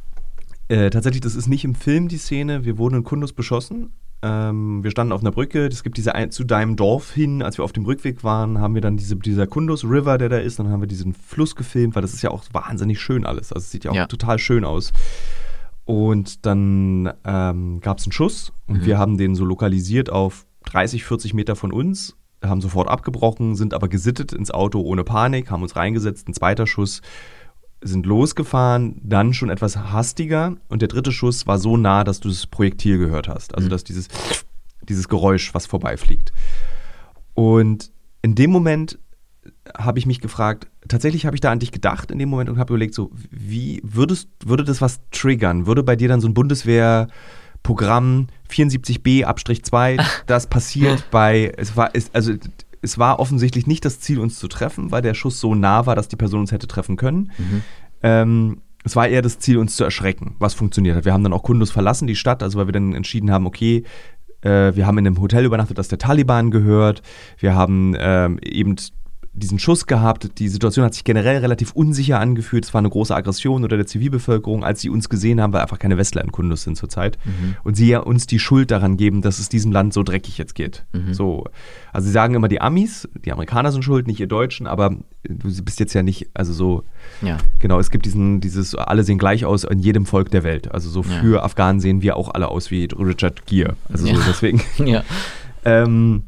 [0.70, 2.64] Äh, tatsächlich, das ist nicht im Film die Szene.
[2.64, 3.90] Wir wurden in Kundus beschossen.
[4.22, 5.66] Ähm, wir standen auf einer Brücke.
[5.66, 8.74] Es gibt diese ein, zu deinem Dorf hin, als wir auf dem Rückweg waren, haben
[8.74, 11.96] wir dann diese, dieser Kundus River, der da ist, dann haben wir diesen Fluss gefilmt,
[11.96, 13.52] weil das ist ja auch wahnsinnig schön alles.
[13.52, 14.06] Also es sieht ja auch ja.
[14.06, 14.92] total schön aus.
[15.86, 18.86] Und dann ähm, gab es einen Schuss und mhm.
[18.86, 23.74] wir haben den so lokalisiert auf 30, 40 Meter von uns, haben sofort abgebrochen, sind
[23.74, 27.02] aber gesittet ins Auto ohne Panik, haben uns reingesetzt, ein zweiter Schuss
[27.83, 32.28] sind losgefahren, dann schon etwas hastiger und der dritte Schuss war so nah, dass du
[32.28, 33.55] das Projektil gehört hast.
[33.55, 33.70] Also mhm.
[33.70, 34.09] dass dieses,
[34.89, 36.33] dieses Geräusch, was vorbeifliegt.
[37.35, 37.91] Und
[38.22, 38.99] in dem Moment
[39.76, 42.59] habe ich mich gefragt, tatsächlich habe ich da an dich gedacht in dem Moment und
[42.59, 45.66] habe überlegt, so, wie würdest, würde das was triggern?
[45.66, 52.35] Würde bei dir dann so ein Bundeswehrprogramm 74b-2, das passiert bei, es war, es, also
[52.83, 55.97] es war offensichtlich nicht das Ziel, uns zu treffen, weil der Schuss so nah war,
[55.97, 57.31] dass die Person uns hätte treffen können.
[57.39, 57.62] Mhm.
[58.03, 61.05] Ähm, es war eher das Ziel, uns zu erschrecken, was funktioniert hat.
[61.05, 63.85] Wir haben dann auch Kundus verlassen, die Stadt, also weil wir dann entschieden haben, okay,
[64.43, 67.03] äh, wir haben in einem Hotel übernachtet, das der Taliban gehört.
[67.39, 68.76] Wir haben ähm, eben
[69.33, 70.39] diesen Schuss gehabt.
[70.39, 72.64] Die Situation hat sich generell relativ unsicher angefühlt.
[72.64, 75.78] Es war eine große Aggression unter der Zivilbevölkerung, als sie uns gesehen haben, weil einfach
[75.78, 77.16] keine Westler in Kundus sind zurzeit.
[77.24, 77.57] Mhm.
[77.62, 80.55] Und sie ja uns die Schuld daran geben, dass es diesem Land so dreckig jetzt
[80.55, 80.85] geht.
[80.93, 81.14] Mhm.
[81.14, 81.45] So.
[81.93, 85.64] Also sie sagen immer, die Amis, die Amerikaner sind schuld, nicht ihr Deutschen, aber du
[85.64, 86.83] bist jetzt ja nicht, also so.
[87.22, 87.39] Ja.
[87.61, 90.72] Genau, es gibt diesen, dieses, alle sehen gleich aus in jedem Volk der Welt.
[90.72, 91.43] Also so für ja.
[91.43, 93.76] Afghanen sehen wir auch alle aus wie Richard Gere.
[93.89, 94.61] Also so deswegen.
[94.85, 95.05] ja.
[95.64, 96.22] ähm,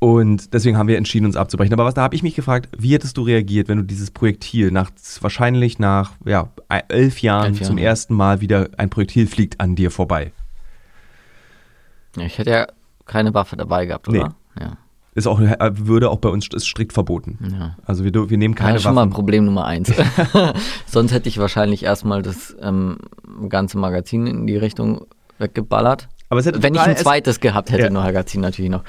[0.00, 1.74] und deswegen haben wir entschieden, uns abzubrechen.
[1.74, 4.70] Aber was, da habe ich mich gefragt, wie hättest du reagiert, wenn du dieses Projektil
[4.70, 4.90] nach
[5.20, 6.48] wahrscheinlich nach ja,
[6.88, 10.32] elf Jahren elf zum ersten Mal wieder ein Projektil fliegt an dir vorbei?
[12.16, 12.66] Ja, ich hätte ja
[13.04, 14.34] keine Waffe dabei gehabt, oder?
[14.56, 14.64] Nee.
[14.64, 14.78] Ja.
[15.14, 17.38] Ist auch, äh, würde auch bei uns ist strikt verboten.
[17.52, 17.76] Ja.
[17.84, 19.92] Also wir, wir nehmen keine ja, das ist schon mal Problem Nummer eins.
[20.86, 22.96] Sonst hätte ich wahrscheinlich erstmal das ähm,
[23.50, 25.06] ganze Magazin in die Richtung
[25.38, 26.08] weggeballert.
[26.30, 27.90] Aber Wenn ich ein zweites gehabt hätte, ja.
[27.90, 28.84] Magazin natürlich noch.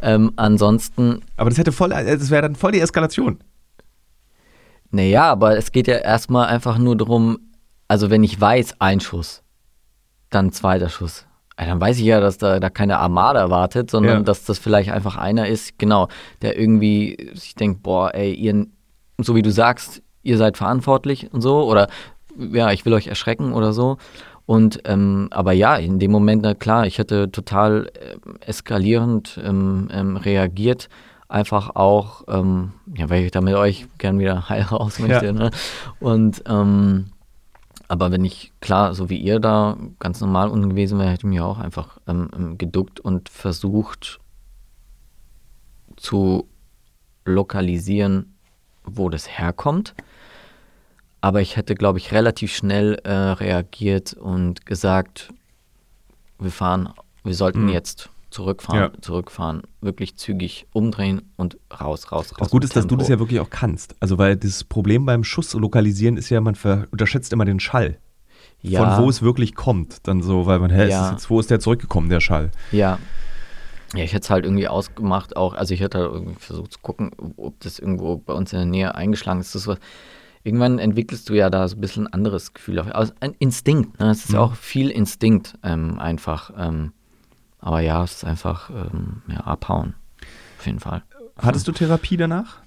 [0.00, 1.22] Ähm, ansonsten.
[1.36, 3.38] Aber das hätte voll, das wäre dann voll die Eskalation.
[4.90, 7.38] Naja, aber es geht ja erstmal einfach nur darum,
[7.86, 9.42] also wenn ich weiß, ein Schuss,
[10.30, 11.26] dann zweiter Schuss.
[11.56, 14.22] Dann weiß ich ja, dass da, da keine Armada wartet, sondern ja.
[14.22, 16.08] dass das vielleicht einfach einer ist, genau,
[16.40, 18.66] der irgendwie sich denkt, boah, ey, ihr,
[19.18, 21.88] so wie du sagst, ihr seid verantwortlich und so, oder
[22.38, 23.96] ja, ich will euch erschrecken oder so.
[24.46, 28.16] Und ähm, aber ja, in dem Moment, na klar, ich hätte total äh,
[28.46, 30.88] eskalierend ähm, ähm, reagiert.
[31.28, 35.26] Einfach auch, ähm, ja, weil ich da mit euch gern wieder heil raus möchte.
[35.26, 35.32] Ja.
[35.32, 35.50] Ne?
[35.98, 37.06] Und ähm,
[37.88, 41.30] aber wenn ich, klar, so wie ihr da ganz normal unten gewesen wäre, hätte ich
[41.30, 44.20] mir auch einfach ähm, geduckt und versucht
[45.96, 46.48] zu
[47.24, 48.34] lokalisieren,
[48.84, 49.94] wo das herkommt.
[51.20, 55.32] Aber ich hätte, glaube ich, relativ schnell äh, reagiert und gesagt,
[56.38, 56.90] wir fahren,
[57.24, 57.70] wir sollten mhm.
[57.70, 59.00] jetzt zurückfahren, ja.
[59.00, 62.38] zurückfahren, wirklich zügig umdrehen und raus, raus, raus.
[62.38, 63.96] Das Gute ist, dass du das ja wirklich auch kannst.
[64.00, 66.56] Also, weil das Problem beim Schuss lokalisieren ist ja, man
[66.90, 67.98] unterschätzt immer den Schall.
[68.60, 68.96] Ja.
[68.96, 70.06] Von wo es wirklich kommt.
[70.06, 71.06] Dann so, weil man, hä, ja.
[71.06, 72.50] ist jetzt, wo ist der zurückgekommen, der Schall?
[72.72, 72.98] Ja.
[73.94, 76.80] Ja, ich hätte es halt irgendwie ausgemacht, auch, also ich hätte halt irgendwie versucht zu
[76.80, 79.54] gucken, ob das irgendwo bei uns in der Nähe eingeschlagen ist.
[79.54, 79.78] Das war,
[80.46, 82.78] irgendwann entwickelst du ja da so ein bisschen ein anderes Gefühl.
[82.78, 83.98] Also ein Instinkt.
[83.98, 84.10] Ne?
[84.10, 84.38] Es ist mhm.
[84.38, 86.52] auch viel Instinkt ähm, einfach.
[86.56, 86.92] Ähm,
[87.58, 89.94] aber ja, es ist einfach ähm, ja, abhauen.
[90.58, 91.02] Auf jeden Fall.
[91.36, 92.58] Hattest du Therapie danach?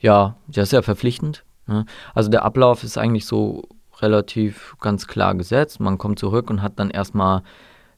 [0.00, 1.44] Ja, das ist ja verpflichtend.
[1.66, 1.84] Ne?
[2.14, 3.68] Also der Ablauf ist eigentlich so
[4.00, 5.78] relativ ganz klar gesetzt.
[5.78, 7.42] Man kommt zurück und hat dann erstmal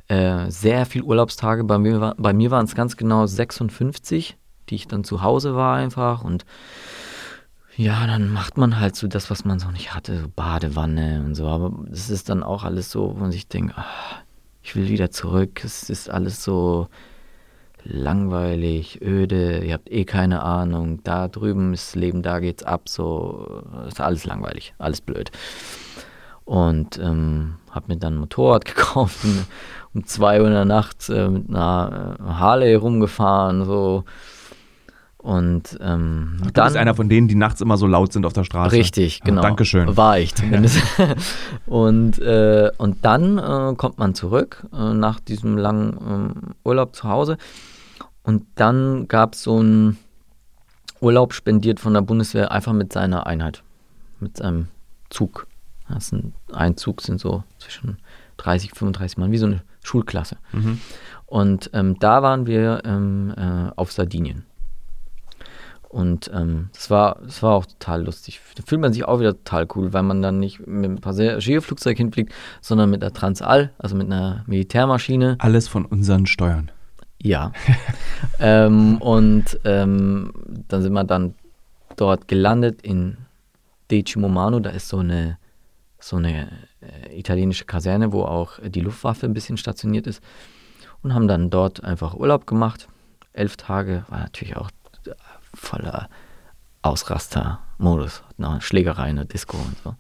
[0.09, 1.63] äh, sehr viel Urlaubstage.
[1.63, 4.37] Bei mir, war, bei mir waren es ganz genau 56,
[4.69, 6.45] die ich dann zu Hause war einfach und
[7.79, 11.37] ja, dann macht man halt so das, was man so nicht hatte, so Badewanne und
[11.37, 11.47] so.
[11.47, 14.17] Aber das ist dann auch alles so, wo man sich denkt, ach,
[14.65, 15.63] ich will wieder zurück.
[15.65, 16.89] Es ist alles so
[17.85, 21.05] langweilig, öde, ihr habt eh keine Ahnung.
[21.05, 25.31] Da drüben ist das Leben, da geht's ab, so ist alles langweilig, alles blöd.
[26.45, 29.47] Und ähm, hab mir dann ein Motorrad gekauft und
[29.95, 34.05] um zwei Uhr in der Nacht äh, mit einer Harley rumgefahren, so
[35.19, 38.25] und ähm, Ach, du dann, bist einer von denen, die nachts immer so laut sind
[38.25, 38.75] auf der Straße.
[38.75, 39.41] Richtig, genau.
[39.41, 39.97] Ach, Dankeschön.
[39.97, 40.81] War ich zumindest.
[41.67, 46.33] und, äh, und dann äh, kommt man zurück äh, nach diesem langen ähm,
[46.65, 47.37] Urlaub zu Hause.
[48.23, 49.99] Und dann gab es so einen
[51.01, 53.63] Urlaub spendiert von der Bundeswehr einfach mit seiner Einheit,
[54.21, 54.69] mit seinem
[55.11, 55.47] Zug.
[55.89, 57.99] Das sind, ein Zug sind so zwischen
[58.37, 60.37] 30, 35 Mann, wie so eine Schulklasse.
[60.53, 60.81] Mhm.
[61.27, 64.45] Und ähm, da waren wir ähm, äh, auf Sardinien.
[65.89, 68.41] Und ähm, das, war, das war auch total lustig.
[68.57, 71.97] Da fühlt man sich auch wieder total cool, weil man dann nicht mit einem Passagierflugzeug
[71.97, 75.37] hinfliegt, sondern mit einer Transall, also mit einer Militärmaschine.
[75.39, 76.71] Alles von unseren Steuern.
[77.23, 77.53] Ja.
[78.39, 80.33] ähm, und ähm,
[80.69, 81.35] dann sind wir dann
[81.97, 83.17] dort gelandet in
[83.91, 84.61] Decimomano.
[84.61, 85.39] Da ist so eine,
[85.99, 86.51] so eine
[86.81, 90.23] äh, italienische Kaserne, wo auch die Luftwaffe ein bisschen stationiert ist.
[91.03, 92.89] Und haben dann dort einfach Urlaub gemacht.
[93.33, 94.71] Elf Tage, war natürlich auch
[95.59, 96.09] voller
[96.83, 99.95] Ausraster-Modus, eine Schlägerei, eine Disco und so.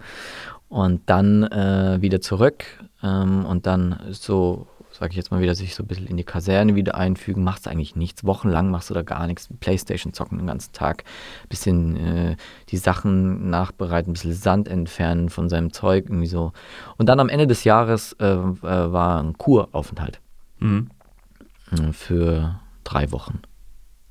[0.68, 2.64] Und dann äh, wieder zurück
[3.02, 6.24] ähm, und dann so, sage ich jetzt mal wieder, sich so ein bisschen in die
[6.24, 8.24] Kaserne wieder einfügen, machst du eigentlich nichts.
[8.24, 9.48] Wochenlang machst du da gar nichts.
[9.60, 11.04] Playstation zocken den ganzen Tag,
[11.48, 12.36] bisschen äh,
[12.68, 16.52] die Sachen nachbereiten, ein bisschen Sand entfernen von seinem Zeug, irgendwie so.
[16.98, 20.20] Und dann am Ende des Jahres äh, äh, war ein Kuraufenthalt
[20.60, 20.90] Mhm.
[21.92, 23.40] für drei Wochen.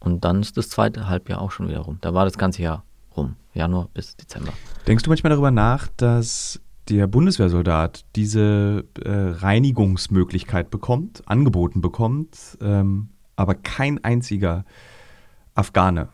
[0.08, 1.98] Und dann ist das zweite Halbjahr auch schon wieder rum.
[2.00, 2.86] Da war das ganze Jahr
[3.18, 4.54] rum, Januar bis Dezember.
[4.88, 13.10] Denkst du manchmal darüber nach, dass der Bundeswehrsoldat diese äh, Reinigungsmöglichkeit bekommt, angeboten bekommt, ähm,
[13.36, 14.64] aber kein einziger
[15.56, 16.08] Afghane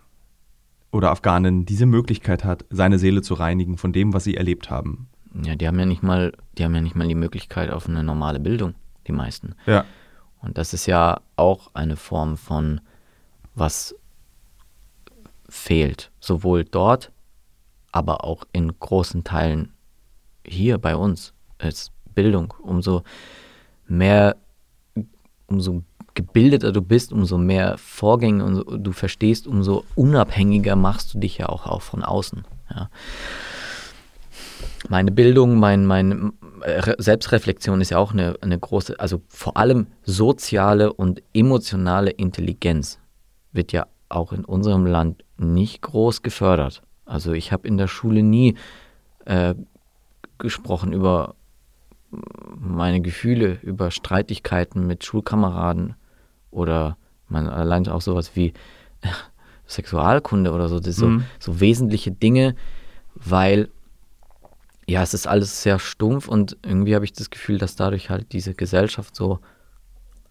[0.91, 5.07] oder Afghanin diese Möglichkeit hat, seine Seele zu reinigen von dem, was sie erlebt haben?
[5.43, 8.03] Ja, die haben ja nicht mal, die haben ja nicht mal die Möglichkeit auf eine
[8.03, 8.73] normale Bildung,
[9.05, 9.53] die meisten.
[9.67, 9.85] Ja.
[10.41, 12.81] Und das ist ja auch eine Form von,
[13.55, 13.95] was
[15.49, 16.11] fehlt.
[16.19, 17.11] Sowohl dort,
[17.91, 19.73] aber auch in großen Teilen
[20.45, 22.53] hier bei uns als Bildung.
[22.61, 23.03] Umso
[23.87, 24.35] mehr,
[25.47, 25.83] umso
[26.15, 31.37] gebildeter du bist, umso mehr Vorgänge und so, du verstehst, umso unabhängiger machst du dich
[31.37, 32.45] ja auch, auch von außen.
[32.69, 32.89] Ja.
[34.89, 39.87] Meine Bildung, mein, meine äh, Selbstreflexion ist ja auch eine, eine große, also vor allem
[40.03, 42.99] soziale und emotionale Intelligenz
[43.53, 46.81] wird ja auch in unserem Land nicht groß gefördert.
[47.05, 48.55] Also ich habe in der Schule nie
[49.25, 49.55] äh,
[50.37, 51.35] gesprochen über
[52.55, 55.95] meine Gefühle, über Streitigkeiten mit Schulkameraden
[56.51, 56.97] oder
[57.27, 58.49] man, allein auch sowas wie
[59.01, 59.07] äh,
[59.65, 61.23] Sexualkunde oder so, so, Mhm.
[61.39, 62.55] so wesentliche Dinge,
[63.15, 63.69] weil
[64.85, 68.33] ja, es ist alles sehr stumpf und irgendwie habe ich das Gefühl, dass dadurch halt
[68.33, 69.39] diese Gesellschaft so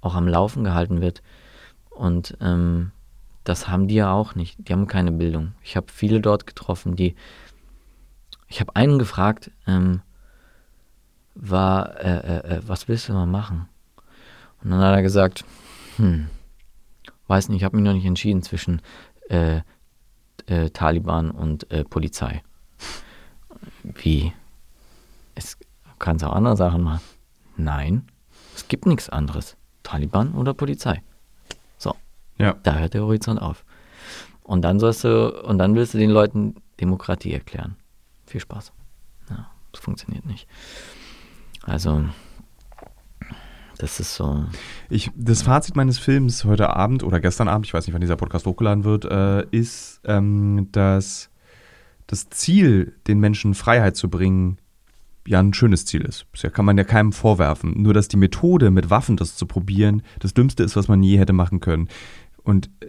[0.02, 1.22] auch am Laufen gehalten wird.
[1.88, 2.92] Und ähm,
[3.44, 4.56] das haben die ja auch nicht.
[4.58, 5.52] Die haben keine Bildung.
[5.62, 7.14] Ich habe viele dort getroffen, die.
[8.48, 10.02] Ich habe einen gefragt, ähm,
[11.34, 13.68] war, äh, äh, äh, was willst du mal machen?
[14.62, 15.44] Und dann hat er gesagt,
[15.96, 16.28] hm,
[17.26, 18.82] weiß nicht, ich habe mich noch nicht entschieden zwischen
[19.30, 19.62] äh,
[20.46, 22.42] äh, Taliban und äh, Polizei.
[23.82, 24.32] Wie?
[25.34, 25.56] Es
[25.98, 27.00] kannst auch andere Sachen machen.
[27.56, 28.06] Nein,
[28.54, 29.56] es gibt nichts anderes.
[29.82, 31.02] Taliban oder Polizei.
[32.38, 32.56] Ja.
[32.62, 33.64] da hört der Horizont auf.
[34.42, 37.76] Und dann sollst du, und dann willst du den Leuten Demokratie erklären.
[38.26, 38.72] Viel Spaß.
[39.30, 40.48] Ja, das funktioniert nicht.
[41.62, 42.04] Also,
[43.78, 44.44] das ist so.
[44.90, 48.16] Ich, das Fazit meines Films heute Abend oder gestern Abend, ich weiß nicht, wann dieser
[48.16, 51.30] Podcast hochgeladen wird, äh, ist, ähm, dass
[52.06, 54.58] das Ziel, den Menschen Freiheit zu bringen,
[55.26, 56.26] ja ein schönes Ziel ist.
[56.32, 57.80] Das kann man ja keinem vorwerfen.
[57.80, 61.18] Nur, dass die Methode, mit Waffen das zu probieren, das Dümmste ist, was man je
[61.18, 61.88] hätte machen können.
[62.44, 62.86] Und äh,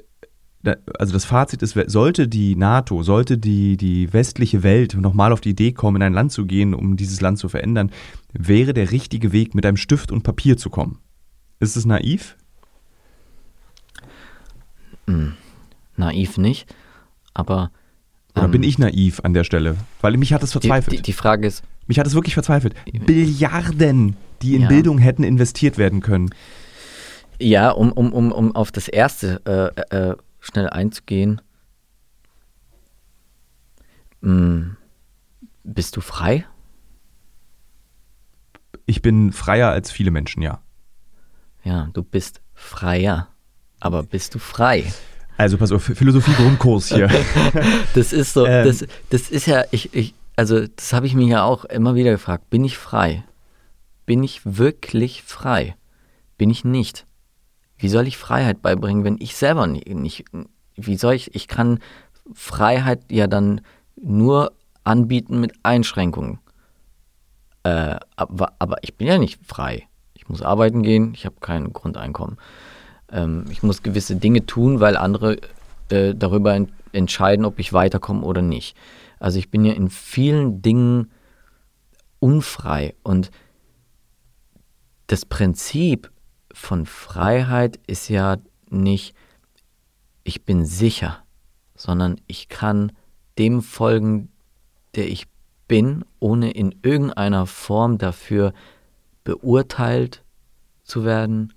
[0.63, 5.41] da, also das Fazit ist, sollte die NATO, sollte die, die westliche Welt nochmal auf
[5.41, 7.91] die Idee kommen, in ein Land zu gehen, um dieses Land zu verändern,
[8.31, 10.99] wäre der richtige Weg, mit einem Stift und Papier zu kommen.
[11.59, 12.37] Ist es naiv?
[15.05, 15.33] Mh,
[15.97, 16.73] naiv nicht,
[17.33, 17.71] aber.
[18.35, 19.75] Oder ähm, bin ich naiv an der Stelle?
[20.01, 20.97] Weil mich hat es die, verzweifelt.
[20.99, 22.73] die, die Frage ist, mich hat es wirklich verzweifelt.
[23.05, 24.67] Billiarden, die in Ja.
[24.69, 26.29] Bildung hätten investiert werden können.
[27.39, 29.41] Ja, um, um, um, um auf das erste
[29.91, 31.41] äh, äh, schnell einzugehen.
[34.21, 34.75] Mh,
[35.63, 36.45] bist du frei?
[38.85, 40.61] Ich bin freier als viele Menschen, ja.
[41.63, 43.29] Ja, du bist freier.
[43.79, 44.91] Aber bist du frei?
[45.37, 47.09] Also pass auf, Philosophie-Grundkurs hier.
[47.93, 48.65] Das ist so, Ähm.
[48.65, 52.11] das, das ist ja, ich, ich, also das habe ich mich ja auch immer wieder
[52.11, 52.49] gefragt.
[52.49, 53.23] Bin ich frei?
[54.05, 55.75] Bin ich wirklich frei?
[56.37, 57.05] Bin ich nicht?
[57.83, 60.23] Wie soll ich Freiheit beibringen, wenn ich selber nicht, nicht
[60.77, 61.79] wie soll ich, ich kann
[62.33, 63.59] Freiheit ja dann
[64.01, 64.53] nur
[64.85, 66.39] anbieten mit Einschränkungen.
[67.63, 69.89] Äh, aber, aber ich bin ja nicht frei.
[70.13, 72.37] Ich muss arbeiten gehen, ich habe kein Grundeinkommen.
[73.11, 75.39] Ähm, ich muss gewisse Dinge tun, weil andere
[75.89, 78.77] äh, darüber en entscheiden, ob ich weiterkomme oder nicht.
[79.19, 81.11] Also ich bin ja in vielen Dingen
[82.19, 83.29] unfrei und
[85.07, 86.12] das Prinzip
[86.53, 88.37] von Freiheit ist ja
[88.69, 89.15] nicht,
[90.23, 91.23] ich bin sicher,
[91.75, 92.91] sondern ich kann
[93.37, 94.31] dem folgen,
[94.95, 95.27] der ich
[95.67, 98.53] bin, ohne in irgendeiner Form dafür
[99.23, 100.23] beurteilt
[100.83, 101.53] zu werden,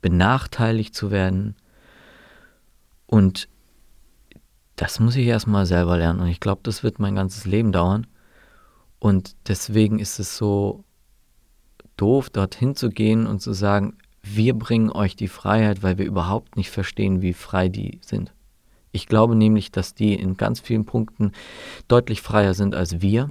[0.00, 1.54] benachteiligt zu werden.
[3.06, 3.48] Und
[4.76, 6.20] das muss ich erstmal selber lernen.
[6.20, 8.06] Und ich glaube, das wird mein ganzes Leben dauern.
[8.98, 10.84] Und deswegen ist es so
[11.96, 16.56] doof, dorthin zu gehen und zu sagen, wir bringen euch die Freiheit, weil wir überhaupt
[16.56, 18.32] nicht verstehen, wie frei die sind.
[18.90, 21.32] Ich glaube nämlich, dass die in ganz vielen Punkten
[21.88, 23.30] deutlich freier sind als wir.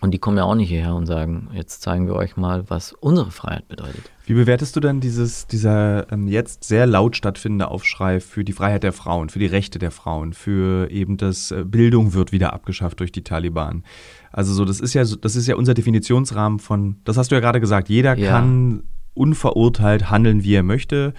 [0.00, 2.92] Und die kommen ja auch nicht hierher und sagen, jetzt zeigen wir euch mal, was
[2.92, 4.12] unsere Freiheit bedeutet.
[4.26, 8.84] Wie bewertest du dann dieses, dieser ähm, jetzt sehr laut stattfindende Aufschrei für die Freiheit
[8.84, 13.00] der Frauen, für die Rechte der Frauen, für eben das äh, Bildung wird wieder abgeschafft
[13.00, 13.82] durch die Taliban?
[14.30, 17.40] Also so, das ist ja, das ist ja unser Definitionsrahmen von, das hast du ja
[17.40, 18.30] gerade gesagt, jeder Ja.
[18.30, 21.14] kann unverurteilt handeln, wie er möchte.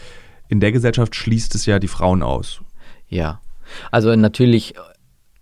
[0.48, 2.62] In der Gesellschaft schließt es ja die Frauen aus.
[3.08, 3.42] Ja.
[3.92, 4.74] Also natürlich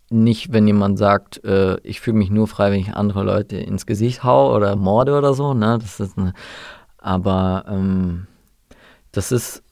[0.10, 3.86] nicht, wenn jemand sagt, äh, ich fühle mich nur frei, wenn ich andere Leute ins
[3.86, 5.78] Gesicht hau oder morde oder so, ne?
[5.82, 6.34] Das ist eine,
[6.98, 8.28] aber ähm,
[9.12, 9.64] das ist,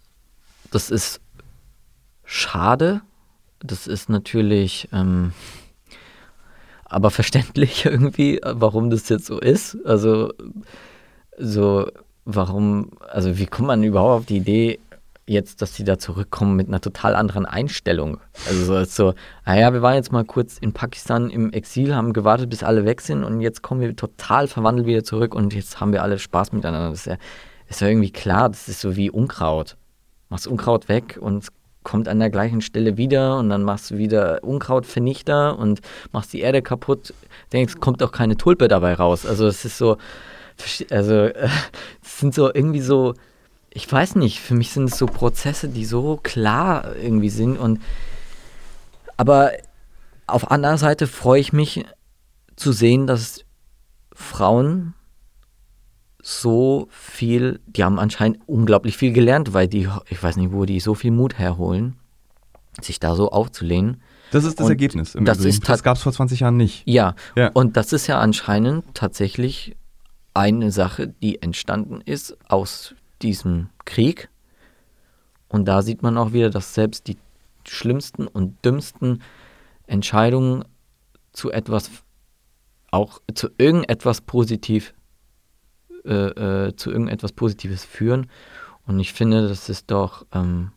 [0.72, 1.22] das ist
[2.24, 3.02] schade.
[3.60, 5.32] Das ist natürlich ähm,
[6.86, 9.78] aber verständlich irgendwie, warum das jetzt so ist.
[9.86, 10.34] Also
[11.38, 11.90] so,
[12.26, 14.80] warum, also wie kommt man überhaupt auf die Idee,
[15.28, 18.20] jetzt, dass die da zurückkommen mit einer total anderen Einstellung?
[18.48, 19.14] Also so, als so,
[19.46, 23.02] naja, wir waren jetzt mal kurz in Pakistan im Exil, haben gewartet, bis alle weg
[23.02, 26.52] sind und jetzt kommen wir total verwandelt wieder zurück und jetzt haben wir alle Spaß
[26.52, 26.90] miteinander.
[26.90, 27.18] Das ist ja,
[27.68, 29.78] ist ja irgendwie klar, das ist so wie Unkraut.
[30.30, 31.50] Machst Unkraut weg und es
[31.84, 35.82] kommt an der gleichen Stelle wieder und dann machst du wieder Unkrautvernichter und
[36.12, 37.14] machst die Erde kaputt.
[37.54, 39.26] Denkst, kommt auch keine Tulpe dabei raus.
[39.26, 39.98] Also es ist so,
[40.92, 41.50] also äh,
[42.04, 43.14] es sind so irgendwie so,
[43.70, 47.82] ich weiß nicht, für mich sind es so Prozesse, die so klar irgendwie sind und
[49.18, 49.52] aber
[50.28, 51.86] auf anderer Seite freue ich mich
[52.56, 53.42] zu sehen, dass
[54.14, 54.94] Frauen
[56.22, 60.80] so viel, die haben anscheinend unglaublich viel gelernt, weil die, ich weiß nicht, wo die
[60.80, 61.98] so viel Mut herholen,
[62.82, 64.02] sich da so aufzulehnen.
[64.32, 65.14] Das ist das Und Ergebnis.
[65.16, 65.50] Im das Übrigen.
[65.52, 66.82] ist das gab es vor 20 Jahren nicht.
[66.88, 67.52] Ja, Ja.
[67.54, 69.76] und das ist ja anscheinend tatsächlich
[70.36, 74.30] eine Sache, die entstanden ist aus diesem Krieg.
[75.48, 77.18] Und da sieht man auch wieder, dass selbst die
[77.68, 79.24] schlimmsten und dümmsten
[79.88, 80.66] Entscheidungen
[81.32, 81.90] zu etwas,
[82.92, 84.94] auch zu irgendetwas positiv,
[86.06, 88.30] äh, äh, zu irgendetwas Positives führen.
[88.86, 90.72] Und ich finde, das ist doch, ähm,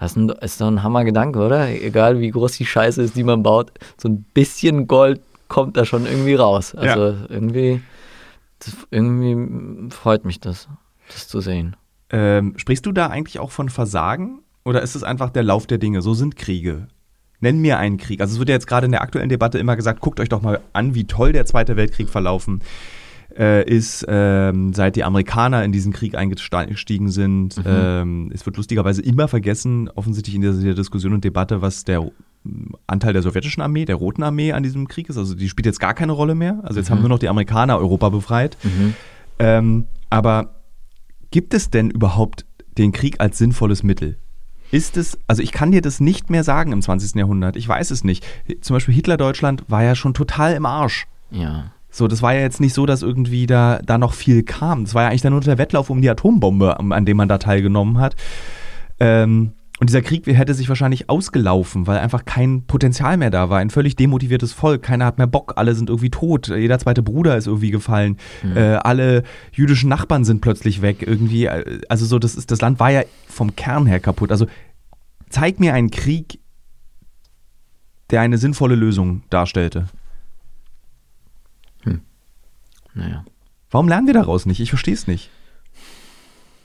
[0.00, 1.68] das ist doch ein Hammergedanke, oder?
[1.68, 3.70] Egal wie groß die Scheiße ist, die man baut,
[4.00, 6.74] so ein bisschen Gold kommt da schon irgendwie raus.
[6.74, 7.82] Also irgendwie,
[8.64, 10.68] das, irgendwie freut mich das,
[11.08, 11.76] das zu sehen.
[12.10, 15.78] Ähm, sprichst du da eigentlich auch von Versagen oder ist es einfach der Lauf der
[15.78, 16.02] Dinge?
[16.02, 16.88] So sind Kriege.
[17.40, 18.20] Nenn mir einen Krieg.
[18.20, 20.42] Also es wird ja jetzt gerade in der aktuellen Debatte immer gesagt, guckt euch doch
[20.42, 22.62] mal an, wie toll der Zweite Weltkrieg verlaufen
[23.36, 27.56] äh, ist, ähm, seit die Amerikaner in diesen Krieg eingestiegen sind.
[27.56, 27.64] Mhm.
[27.66, 32.02] Ähm, es wird lustigerweise immer vergessen, offensichtlich in dieser Diskussion und Debatte, was der
[32.86, 35.16] Anteil der sowjetischen Armee, der Roten Armee an diesem Krieg ist.
[35.16, 36.60] Also die spielt jetzt gar keine Rolle mehr.
[36.62, 38.56] Also jetzt haben nur noch die Amerikaner Europa befreit.
[38.62, 38.94] Mhm.
[39.38, 40.54] Ähm, aber
[41.30, 42.44] gibt es denn überhaupt
[42.78, 44.18] den Krieg als sinnvolles Mittel?
[44.70, 47.14] Ist es, also ich kann dir das nicht mehr sagen im 20.
[47.14, 47.56] Jahrhundert.
[47.56, 48.24] Ich weiß es nicht.
[48.62, 51.06] Zum Beispiel Hitler-Deutschland war ja schon total im Arsch.
[51.30, 51.72] Ja.
[51.90, 54.84] So, das war ja jetzt nicht so, dass irgendwie da, da noch viel kam.
[54.84, 57.28] Das war ja eigentlich dann nur der Wettlauf um die Atombombe, an an dem man
[57.28, 58.16] da teilgenommen hat.
[58.98, 59.52] Ähm,
[59.82, 63.58] und dieser Krieg hätte sich wahrscheinlich ausgelaufen, weil einfach kein Potenzial mehr da war.
[63.58, 64.84] Ein völlig demotiviertes Volk.
[64.84, 65.54] Keiner hat mehr Bock.
[65.56, 66.46] Alle sind irgendwie tot.
[66.46, 68.16] Jeder zweite Bruder ist irgendwie gefallen.
[68.54, 71.02] Äh, alle jüdischen Nachbarn sind plötzlich weg.
[71.02, 74.30] Irgendwie, äh, also so, das, ist, das Land war ja vom Kern her kaputt.
[74.30, 74.46] Also
[75.30, 76.38] zeig mir einen Krieg,
[78.10, 79.88] der eine sinnvolle Lösung darstellte.
[82.94, 83.24] Naja.
[83.68, 84.60] Warum lernen wir daraus nicht?
[84.60, 85.28] Ich verstehe es nicht.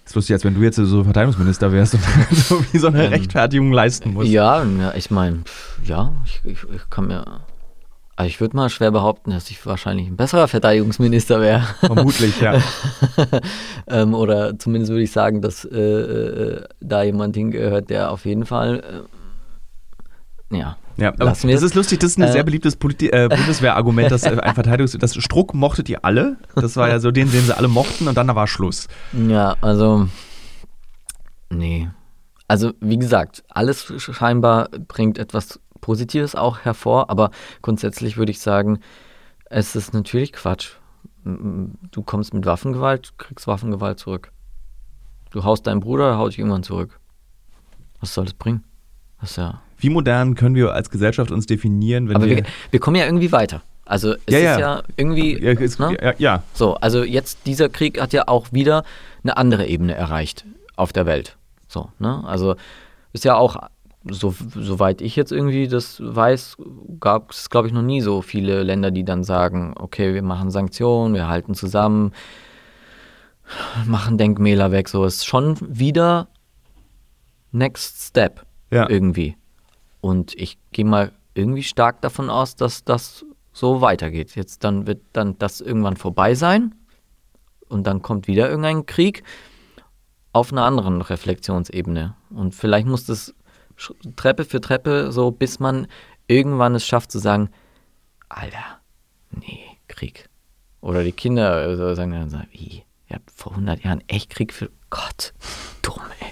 [0.07, 2.01] Ist lustig, als wenn du jetzt so Verteidigungsminister wärst und
[2.31, 4.29] so wie so eine Ähm, Rechtfertigung leisten musst.
[4.29, 5.41] Ja, ja, ich meine,
[5.83, 7.41] ja, ich, ich, ich kann mir.
[8.15, 11.63] Also ich würde mal schwer behaupten, dass ich wahrscheinlich ein besserer Verteidigungsminister wäre.
[11.81, 12.55] Vermutlich, ja.
[13.87, 18.45] ähm, oder zumindest würde ich sagen, dass äh, äh, da jemand hingehört, der auf jeden
[18.45, 19.05] Fall.
[20.51, 20.77] Äh, ja.
[20.97, 21.71] Ja aber Lassen wir das es.
[21.71, 22.31] ist lustig, das ist ein Äh.
[22.31, 24.97] sehr beliebtes Politi äh, Bundeswehrargument, dass äh, ein Verteidigungs...
[24.99, 26.37] Das Struck mochtet ihr alle.
[26.55, 28.87] Das war ja so den, den sie alle mochten und dann war Schluss.
[29.13, 30.07] Ja, also.
[31.49, 31.89] Nee.
[32.47, 38.79] Also, wie gesagt, alles scheinbar bringt etwas Positives auch hervor, aber grundsätzlich würde ich sagen,
[39.45, 40.71] es ist natürlich Quatsch.
[41.23, 44.31] Du kommst mit Waffengewalt, kriegst Waffengewalt zurück.
[45.31, 46.99] Du haust deinen Bruder, er haut dich irgendwann zurück.
[47.99, 48.63] Was soll das bringen?
[49.19, 49.61] Das ist ja.
[49.77, 52.37] Wie modern können wir als Gesellschaft uns definieren, wenn Aber wir...
[52.37, 53.61] wir, wir kommen ja irgendwie weiter.
[53.85, 54.59] Also es Ja, ist ja.
[54.59, 55.41] ja irgendwie.
[55.41, 56.15] ja, es, ne?
[56.17, 58.83] ja, So, also jetzt dieser Krieg hat ja auch wieder
[59.23, 60.45] eine andere Ebene erreicht
[60.75, 61.37] auf der Welt.
[61.67, 62.23] So, ne?
[62.25, 62.55] Also
[63.13, 63.57] ist ja auch,
[64.09, 66.57] so, soweit ich jetzt irgendwie das weiß,
[66.99, 70.51] gab es, glaube ich, noch nie so viele Länder, die dann sagen, okay, wir machen
[70.51, 72.13] Sanktionen, wir halten zusammen,
[73.85, 74.89] machen Denkmäler weg.
[74.89, 76.27] So ist schon wieder
[77.51, 78.45] Next Step
[78.89, 79.37] irgendwie.
[80.01, 84.35] Und ich gehe mal irgendwie stark davon aus, dass das so weitergeht.
[84.35, 86.75] Jetzt dann wird dann das irgendwann vorbei sein
[87.69, 89.23] und dann kommt wieder irgendein Krieg
[90.33, 92.15] auf einer anderen Reflexionsebene.
[92.29, 93.33] Und vielleicht muss das
[94.15, 95.87] Treppe für Treppe so, bis man
[96.27, 97.49] irgendwann es schafft zu sagen,
[98.29, 98.79] Alter,
[99.31, 100.29] nee, Krieg.
[100.81, 104.69] Oder die Kinder so sagen dann, wie, ihr habt vor 100 Jahren echt Krieg für,
[104.89, 105.33] Gott,
[105.81, 106.27] dumm, ey.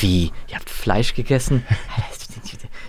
[0.00, 1.64] Wie, ihr habt Fleisch gegessen?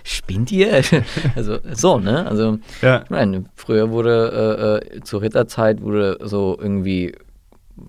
[0.04, 0.82] Spinnt ihr?
[1.36, 2.26] Also so, ne?
[2.26, 3.02] Also ja.
[3.02, 7.14] ich meine, früher wurde äh, äh, zur Ritterzeit wurde so irgendwie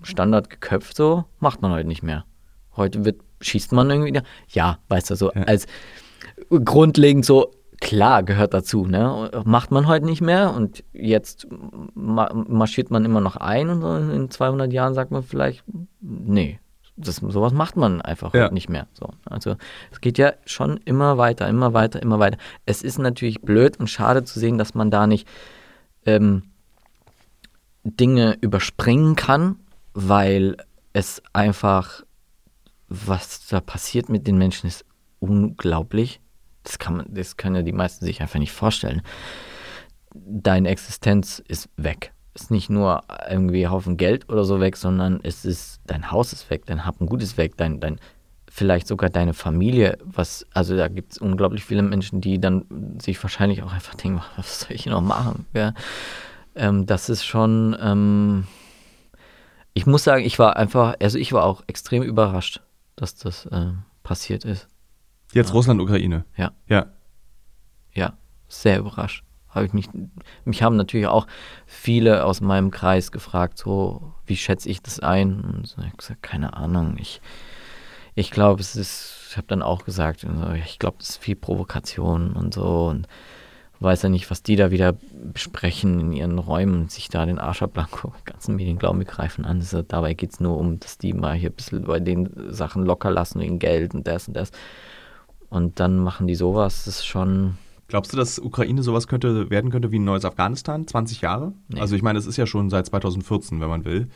[0.02, 2.24] Standard geköpft, so macht man heute nicht mehr.
[2.76, 5.42] Heute wird, schießt man irgendwie, ja, weißt du, so ja.
[5.42, 5.66] als
[6.48, 7.50] grundlegend so,
[7.80, 9.30] klar, gehört dazu, ne?
[9.44, 11.46] Macht man heute nicht mehr und jetzt
[11.94, 15.64] marschiert man immer noch ein und in 200 Jahren sagt man vielleicht,
[16.00, 16.58] nee,
[16.96, 18.50] das, sowas macht man einfach ja.
[18.50, 18.86] nicht mehr.
[18.92, 19.10] So.
[19.24, 19.56] Also
[19.90, 22.38] es geht ja schon immer weiter, immer weiter, immer weiter.
[22.66, 25.26] Es ist natürlich blöd und schade zu sehen, dass man da nicht
[26.06, 26.44] ähm,
[27.82, 29.56] Dinge überspringen kann,
[29.92, 30.56] weil
[30.92, 32.02] es einfach,
[32.88, 34.84] was da passiert mit den Menschen, ist
[35.18, 36.20] unglaublich.
[36.62, 39.02] Das kann man, das können ja die meisten sich einfach nicht vorstellen.
[40.14, 42.13] Deine Existenz ist weg.
[42.34, 46.50] Ist nicht nur irgendwie Haufen Geld oder so weg, sondern es ist, dein Haus ist
[46.50, 48.00] weg, dein Hab und Gut ist weg, dein, dein,
[48.50, 52.64] vielleicht sogar deine Familie, was, also da gibt es unglaublich viele Menschen, die dann
[53.00, 55.46] sich wahrscheinlich auch einfach denken, was soll ich noch machen?
[55.54, 55.74] Ja,
[56.54, 58.46] ähm, das ist schon, ähm,
[59.72, 62.62] ich muss sagen, ich war einfach, also ich war auch extrem überrascht,
[62.96, 64.68] dass das äh, passiert ist.
[65.32, 65.54] Jetzt ja.
[65.54, 66.24] Russland, Ukraine.
[66.36, 66.52] Ja.
[66.68, 66.86] Ja.
[67.92, 68.16] Ja,
[68.48, 69.24] sehr überrascht.
[69.54, 69.88] Habe ich mich,
[70.44, 71.26] mich haben natürlich auch
[71.66, 75.40] viele aus meinem Kreis gefragt, so, wie schätze ich das ein?
[75.40, 76.96] Und ich habe gesagt, keine Ahnung.
[76.98, 77.20] Ich,
[78.14, 80.26] ich glaube, es ist, ich habe dann auch gesagt,
[80.64, 82.86] ich glaube, es ist viel Provokation und so.
[82.86, 83.06] Und
[83.84, 84.94] weiß ja nicht, was die da wieder
[85.32, 88.12] besprechen in ihren Räumen und sich da den Arsch ablanko.
[88.20, 89.58] Die ganzen Medien glauben, wir greifen an.
[89.58, 92.84] Also, dabei geht es nur um, dass die mal hier ein bisschen bei den Sachen
[92.84, 94.50] locker lassen wegen Geld und das und das.
[95.50, 97.58] Und dann machen die sowas, das ist schon.
[97.94, 100.84] Glaubst du, dass Ukraine sowas könnte, werden könnte wie ein neues Afghanistan?
[100.84, 101.52] 20 Jahre?
[101.68, 101.78] Nee.
[101.80, 104.08] Also ich meine, es ist ja schon seit 2014, wenn man will.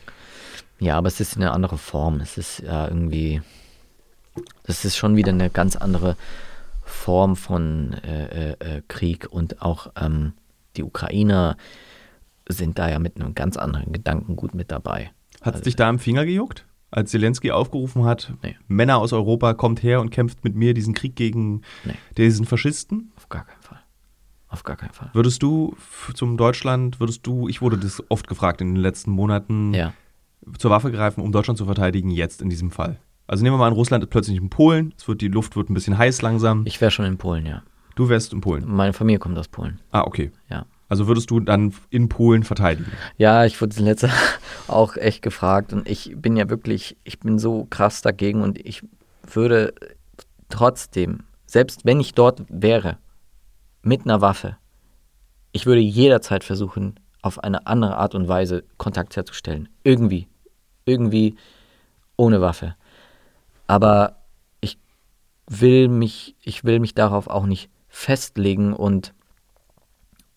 [0.79, 2.19] Ja, aber es ist eine andere Form.
[2.19, 3.41] Es ist ja irgendwie.
[4.63, 6.17] Das ist schon wieder eine ganz andere
[6.83, 10.33] Form von äh, äh, äh, Krieg und auch ähm,
[10.75, 11.55] die Ukrainer
[12.49, 15.11] sind da ja mit einem ganz anderen Gedankengut mit dabei.
[15.39, 16.65] Hat es also, dich da am Finger gejuckt?
[16.91, 18.57] Als Zelensky aufgerufen hat, nee.
[18.67, 21.93] Männer aus Europa, kommt her und kämpft mit mir diesen Krieg gegen nee.
[22.17, 23.13] diesen Faschisten?
[23.15, 23.58] Auf gar keinen.
[24.49, 25.09] Auf gar keinen Fall.
[25.13, 25.75] Würdest du
[26.15, 29.93] zum Deutschland, würdest du, ich wurde das oft gefragt in den letzten Monaten, ja.
[30.57, 32.97] zur Waffe greifen, um Deutschland zu verteidigen, jetzt in diesem Fall?
[33.27, 35.69] Also nehmen wir mal an, Russland ist plötzlich in Polen, es wird, die Luft wird
[35.69, 36.63] ein bisschen heiß langsam.
[36.65, 37.61] Ich wäre schon in Polen, ja.
[37.95, 38.63] Du wärst in Polen?
[38.67, 39.79] Meine Familie kommt aus Polen.
[39.91, 40.31] Ah, okay.
[40.49, 40.65] Ja.
[40.87, 42.91] Also würdest du dann in Polen verteidigen?
[43.17, 44.09] Ja, ich wurde letzte
[44.67, 48.81] auch echt gefragt und ich bin ja wirklich, ich bin so krass dagegen und ich
[49.31, 49.75] würde
[50.49, 52.97] trotzdem, selbst wenn ich dort wäre,
[53.89, 54.55] mit einer Waffe,
[55.51, 59.67] ich würde jederzeit versuchen, auf eine andere Art und Weise Kontakt herzustellen.
[59.83, 60.27] Irgendwie.
[60.85, 61.35] Irgendwie
[62.15, 62.75] ohne Waffe.
[63.65, 64.17] Aber
[64.61, 64.77] ich
[65.47, 69.13] will mich, ich will mich darauf auch nicht festlegen und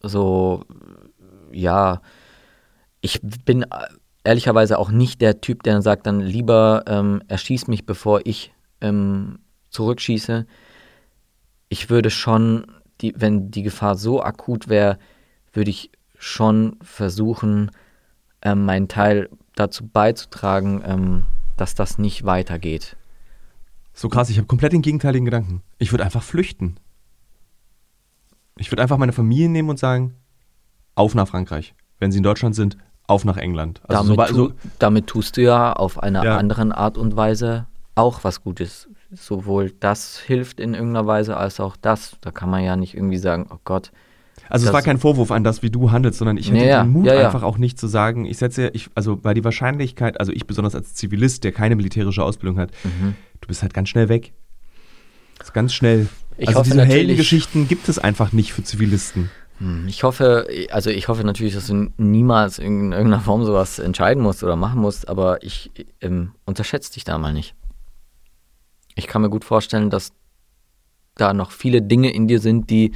[0.00, 0.64] so,
[1.52, 2.00] ja,
[3.02, 3.66] ich bin
[4.24, 9.40] ehrlicherweise auch nicht der Typ, der sagt dann lieber ähm, erschieß mich, bevor ich ähm,
[9.68, 10.46] zurückschieße.
[11.68, 12.66] Ich würde schon,
[13.02, 14.98] die, wenn die Gefahr so akut wäre,
[15.52, 17.70] würde ich schon versuchen,
[18.42, 21.24] ähm, meinen Teil dazu beizutragen, ähm,
[21.56, 22.96] dass das nicht weitergeht.
[23.92, 25.62] So krass, ich habe komplett den gegenteiligen Gedanken.
[25.78, 26.76] Ich würde einfach flüchten.
[28.56, 30.14] Ich würde einfach meine Familie nehmen und sagen,
[30.94, 31.74] auf nach Frankreich.
[31.98, 32.76] Wenn sie in Deutschland sind,
[33.06, 33.80] auf nach England.
[33.86, 36.38] Also damit, so, tu, damit tust du ja auf einer ja.
[36.38, 38.88] anderen Art und Weise auch was Gutes.
[39.14, 42.16] Sowohl das hilft in irgendeiner Weise als auch das.
[42.20, 43.92] Da kann man ja nicht irgendwie sagen, oh Gott,
[44.48, 46.92] also es war kein Vorwurf an das, wie du handelst, sondern ich hätte ja, den
[46.92, 47.26] Mut ja, ja.
[47.26, 50.74] einfach auch nicht zu sagen, ich setze, ich, also weil die Wahrscheinlichkeit, also ich besonders
[50.74, 53.14] als Zivilist, der keine militärische Ausbildung hat, mhm.
[53.40, 54.34] du bist halt ganz schnell weg.
[55.38, 56.08] Das ist ganz schnell.
[56.36, 59.30] Ich also hoffe, diese Heldengeschichten gibt es einfach nicht für Zivilisten.
[59.58, 64.22] Hm, ich hoffe, also ich hoffe natürlich, dass du niemals in irgendeiner Form sowas entscheiden
[64.22, 65.70] musst oder machen musst, aber ich
[66.00, 67.54] ähm, unterschätze dich da mal nicht.
[68.94, 70.12] Ich kann mir gut vorstellen, dass
[71.14, 72.92] da noch viele Dinge in dir sind, die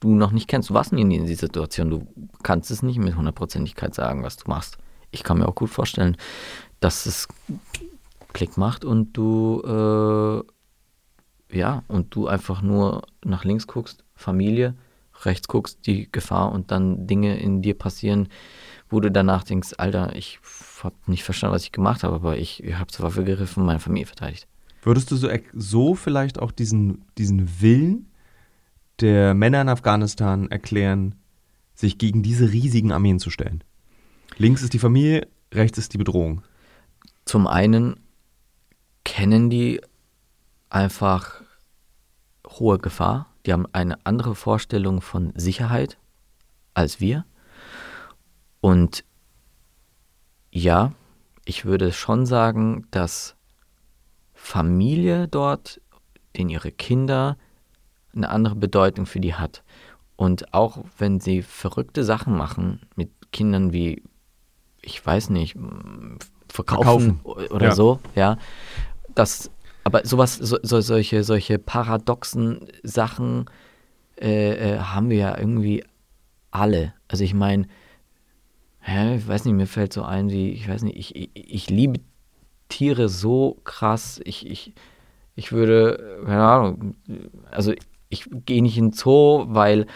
[0.00, 0.70] du noch nicht kennst.
[0.70, 1.90] Du warst nie in dieser Situation.
[1.90, 2.06] Du
[2.42, 4.78] kannst es nicht mit Hundertprozentigkeit sagen, was du machst.
[5.10, 6.16] Ich kann mir auch gut vorstellen,
[6.80, 7.28] dass es
[8.32, 14.74] Klick macht und du, äh, ja, und du einfach nur nach links guckst, Familie,
[15.24, 18.28] rechts guckst, die Gefahr und dann Dinge in dir passieren,
[18.88, 20.38] wo du danach denkst, Alter, ich
[20.82, 23.80] habe nicht verstanden, was ich gemacht habe, aber ich, ich habe zur Waffe gegriffen meine
[23.80, 24.46] Familie verteidigt.
[24.82, 28.10] Würdest du so, so vielleicht auch diesen, diesen Willen
[29.00, 31.14] der Männer in Afghanistan erklären,
[31.74, 33.62] sich gegen diese riesigen Armeen zu stellen?
[34.36, 36.42] Links ist die Familie, rechts ist die Bedrohung.
[37.24, 38.00] Zum einen
[39.04, 39.80] kennen die
[40.68, 41.42] einfach
[42.48, 43.26] hohe Gefahr.
[43.46, 45.98] Die haben eine andere Vorstellung von Sicherheit
[46.74, 47.24] als wir.
[48.60, 49.04] Und
[50.50, 50.92] ja,
[51.44, 53.36] ich würde schon sagen, dass
[54.42, 55.80] Familie dort,
[56.36, 57.36] den ihre Kinder,
[58.14, 59.62] eine andere Bedeutung für die hat.
[60.16, 64.02] Und auch wenn sie verrückte Sachen machen mit Kindern wie,
[64.82, 65.56] ich weiß nicht,
[66.48, 67.20] verkaufen, verkaufen.
[67.50, 67.74] oder ja.
[67.74, 68.38] so, ja,
[69.14, 69.50] das,
[69.84, 73.44] aber sowas, so, so, solche, solche paradoxen Sachen
[74.20, 75.84] äh, äh, haben wir ja irgendwie
[76.50, 76.94] alle.
[77.08, 77.66] Also ich meine,
[78.82, 82.00] ich weiß nicht, mir fällt so ein, wie, ich weiß nicht, ich, ich, ich liebe
[82.70, 84.20] Tiere so krass.
[84.24, 84.74] Ich, ich,
[85.34, 86.94] ich würde, keine Ahnung,
[87.50, 87.72] also
[88.08, 89.86] ich gehe nicht in den Zoo, weil,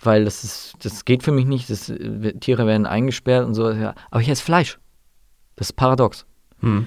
[0.00, 1.68] weil das ist, das geht für mich nicht.
[1.68, 1.92] Das,
[2.40, 3.66] Tiere werden eingesperrt und so.
[3.66, 4.78] Aber ich esse Fleisch.
[5.56, 6.26] Das ist paradox.
[6.60, 6.86] Hm.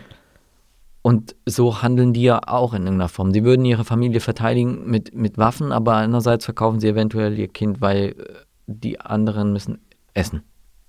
[1.05, 3.31] Und so handeln die ja auch in irgendeiner Form.
[3.31, 7.79] Sie würden ihre Familie verteidigen mit, mit Waffen, aber andererseits verkaufen sie eventuell ihr Kind,
[7.79, 8.33] weil äh,
[8.65, 9.79] die anderen müssen
[10.15, 10.41] essen.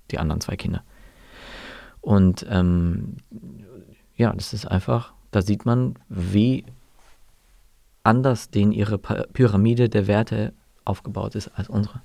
[0.09, 0.83] Die anderen zwei Kinder.
[2.01, 3.17] Und ähm,
[4.17, 6.65] ja, das ist einfach, da sieht man, wie
[8.03, 10.53] anders denen ihre Pyramide der Werte
[10.85, 12.01] aufgebaut ist als unsere.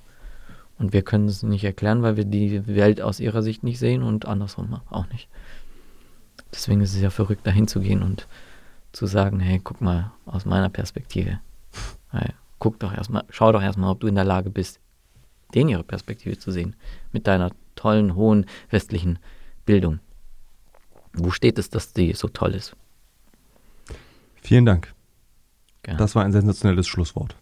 [0.78, 4.02] Und wir können es nicht erklären, weil wir die Welt aus ihrer Sicht nicht sehen
[4.02, 5.28] und andersrum auch nicht.
[6.52, 8.26] Deswegen ist es ja verrückt, dahin zu gehen und
[8.92, 11.40] zu sagen, hey, guck mal aus meiner Perspektive.
[12.10, 14.80] Hey, guck doch erstmal, schau doch erstmal, ob du in der Lage bist,
[15.54, 16.76] den ihre Perspektive zu sehen.
[17.12, 19.18] Mit deiner tollen, hohen westlichen
[19.64, 20.00] Bildung.
[21.14, 22.74] Wo steht es, dass die so toll ist?
[24.40, 24.92] Vielen Dank.
[25.82, 25.98] Gerne.
[25.98, 27.36] Das war ein sensationelles Schlusswort.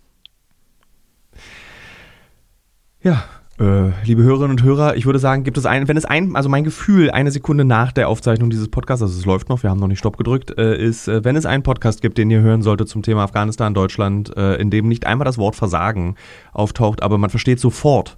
[3.03, 3.25] Ja,
[3.61, 6.49] äh, liebe Hörerinnen und Hörer, ich würde sagen, gibt es ein, wenn es ein, also
[6.49, 9.81] mein Gefühl, eine Sekunde nach der Aufzeichnung dieses Podcasts, also es läuft noch, wir haben
[9.81, 12.63] noch nicht Stopp gedrückt, äh, ist, äh, wenn es einen Podcast gibt, den ihr hören
[12.63, 16.17] solltet zum Thema Afghanistan, Deutschland, äh, in dem nicht einmal das Wort Versagen
[16.53, 18.17] auftaucht, aber man versteht sofort,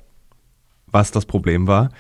[0.87, 1.91] was das Problem war,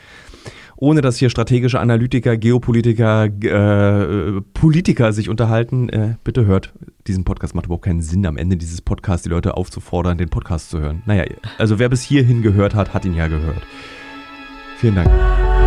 [0.82, 6.72] ohne dass hier strategische Analytiker, Geopolitiker, äh, Politiker sich unterhalten, äh, bitte hört
[7.06, 7.54] diesen Podcast.
[7.54, 11.02] Macht überhaupt keinen Sinn, am Ende dieses Podcasts die Leute aufzufordern, den Podcast zu hören.
[11.06, 11.24] Naja,
[11.56, 13.62] also wer bis hierhin gehört hat, hat ihn ja gehört.
[14.78, 15.61] Vielen Dank.